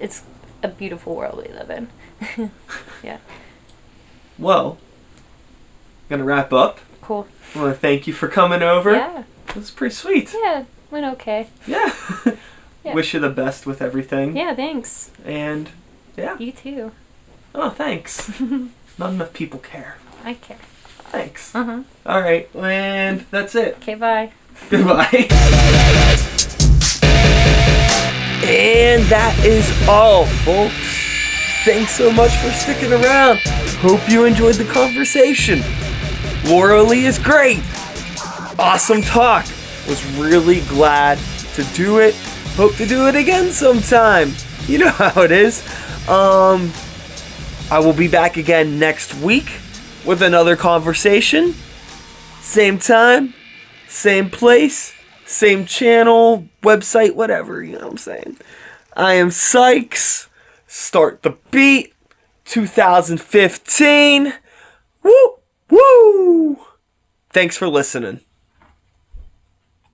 it's 0.00 0.22
a 0.62 0.68
beautiful 0.68 1.14
world 1.14 1.44
we 1.46 1.52
live 1.52 1.70
in. 1.70 2.50
yeah, 3.02 3.18
well 4.38 4.78
gonna 6.08 6.24
wrap 6.24 6.52
up 6.52 6.80
cool. 7.00 7.26
I 7.54 7.58
want 7.60 7.74
to 7.74 7.80
thank 7.80 8.06
you 8.06 8.12
for 8.12 8.28
coming 8.28 8.62
over. 8.62 8.92
Yeah. 8.92 9.24
It 9.48 9.56
was 9.56 9.70
pretty 9.70 9.94
sweet. 9.94 10.34
Yeah, 10.34 10.64
went 10.90 11.06
okay. 11.14 11.48
Yeah. 11.66 11.94
Yeah. 12.84 12.92
Wish 12.92 13.14
you 13.14 13.20
the 13.20 13.30
best 13.30 13.64
with 13.64 13.80
everything. 13.80 14.36
Yeah, 14.36 14.54
thanks. 14.54 15.10
And 15.24 15.70
yeah. 16.18 16.36
You 16.38 16.52
too. 16.52 16.92
Oh, 17.54 17.70
thanks. 17.70 18.30
Not 18.98 19.14
enough 19.14 19.32
people 19.32 19.58
care. 19.58 19.96
I 20.22 20.34
care. 20.34 20.58
Thanks. 21.08 21.54
Uh 21.54 21.64
huh. 21.64 21.82
All 22.04 22.20
right, 22.20 22.54
and 22.54 23.20
that's 23.30 23.54
it. 23.54 23.76
Okay, 23.76 23.94
bye. 23.94 24.32
Goodbye. 24.68 25.28
And 28.46 29.02
that 29.04 29.34
is 29.46 29.88
all, 29.88 30.26
folks. 30.44 30.74
Thanks 31.64 31.92
so 31.92 32.12
much 32.12 32.32
for 32.36 32.50
sticking 32.50 32.92
around. 32.92 33.38
Hope 33.80 34.06
you 34.10 34.26
enjoyed 34.26 34.56
the 34.56 34.70
conversation. 34.70 35.62
Laura 36.46 36.82
Lee 36.82 37.06
is 37.06 37.18
great. 37.18 37.60
Awesome 38.58 39.00
talk. 39.00 39.46
Was 39.88 40.04
really 40.16 40.60
glad 40.62 41.18
to 41.54 41.64
do 41.74 41.98
it. 41.98 42.14
Hope 42.56 42.74
to 42.76 42.86
do 42.86 43.08
it 43.08 43.16
again 43.16 43.50
sometime. 43.50 44.32
You 44.66 44.78
know 44.78 44.88
how 44.88 45.20
it 45.20 45.30
is. 45.30 45.62
Um, 46.08 46.72
I 47.70 47.78
will 47.80 47.92
be 47.92 48.08
back 48.08 48.38
again 48.38 48.78
next 48.78 49.12
week 49.16 49.60
with 50.06 50.22
another 50.22 50.56
conversation. 50.56 51.54
Same 52.40 52.78
time, 52.78 53.34
same 53.88 54.30
place, 54.30 54.94
same 55.26 55.66
channel, 55.66 56.48
website, 56.62 57.14
whatever, 57.14 57.62
you 57.62 57.72
know 57.72 57.80
what 57.80 57.90
I'm 57.90 57.98
saying. 57.98 58.38
I 58.96 59.14
am 59.14 59.30
Sykes. 59.30 60.30
Start 60.66 61.22
the 61.22 61.36
beat 61.50 61.92
2015. 62.46 64.32
Woo! 65.02 65.34
Woo! 65.74 66.56
Thanks 67.30 67.56
for 67.56 67.68
listening. 67.68 68.20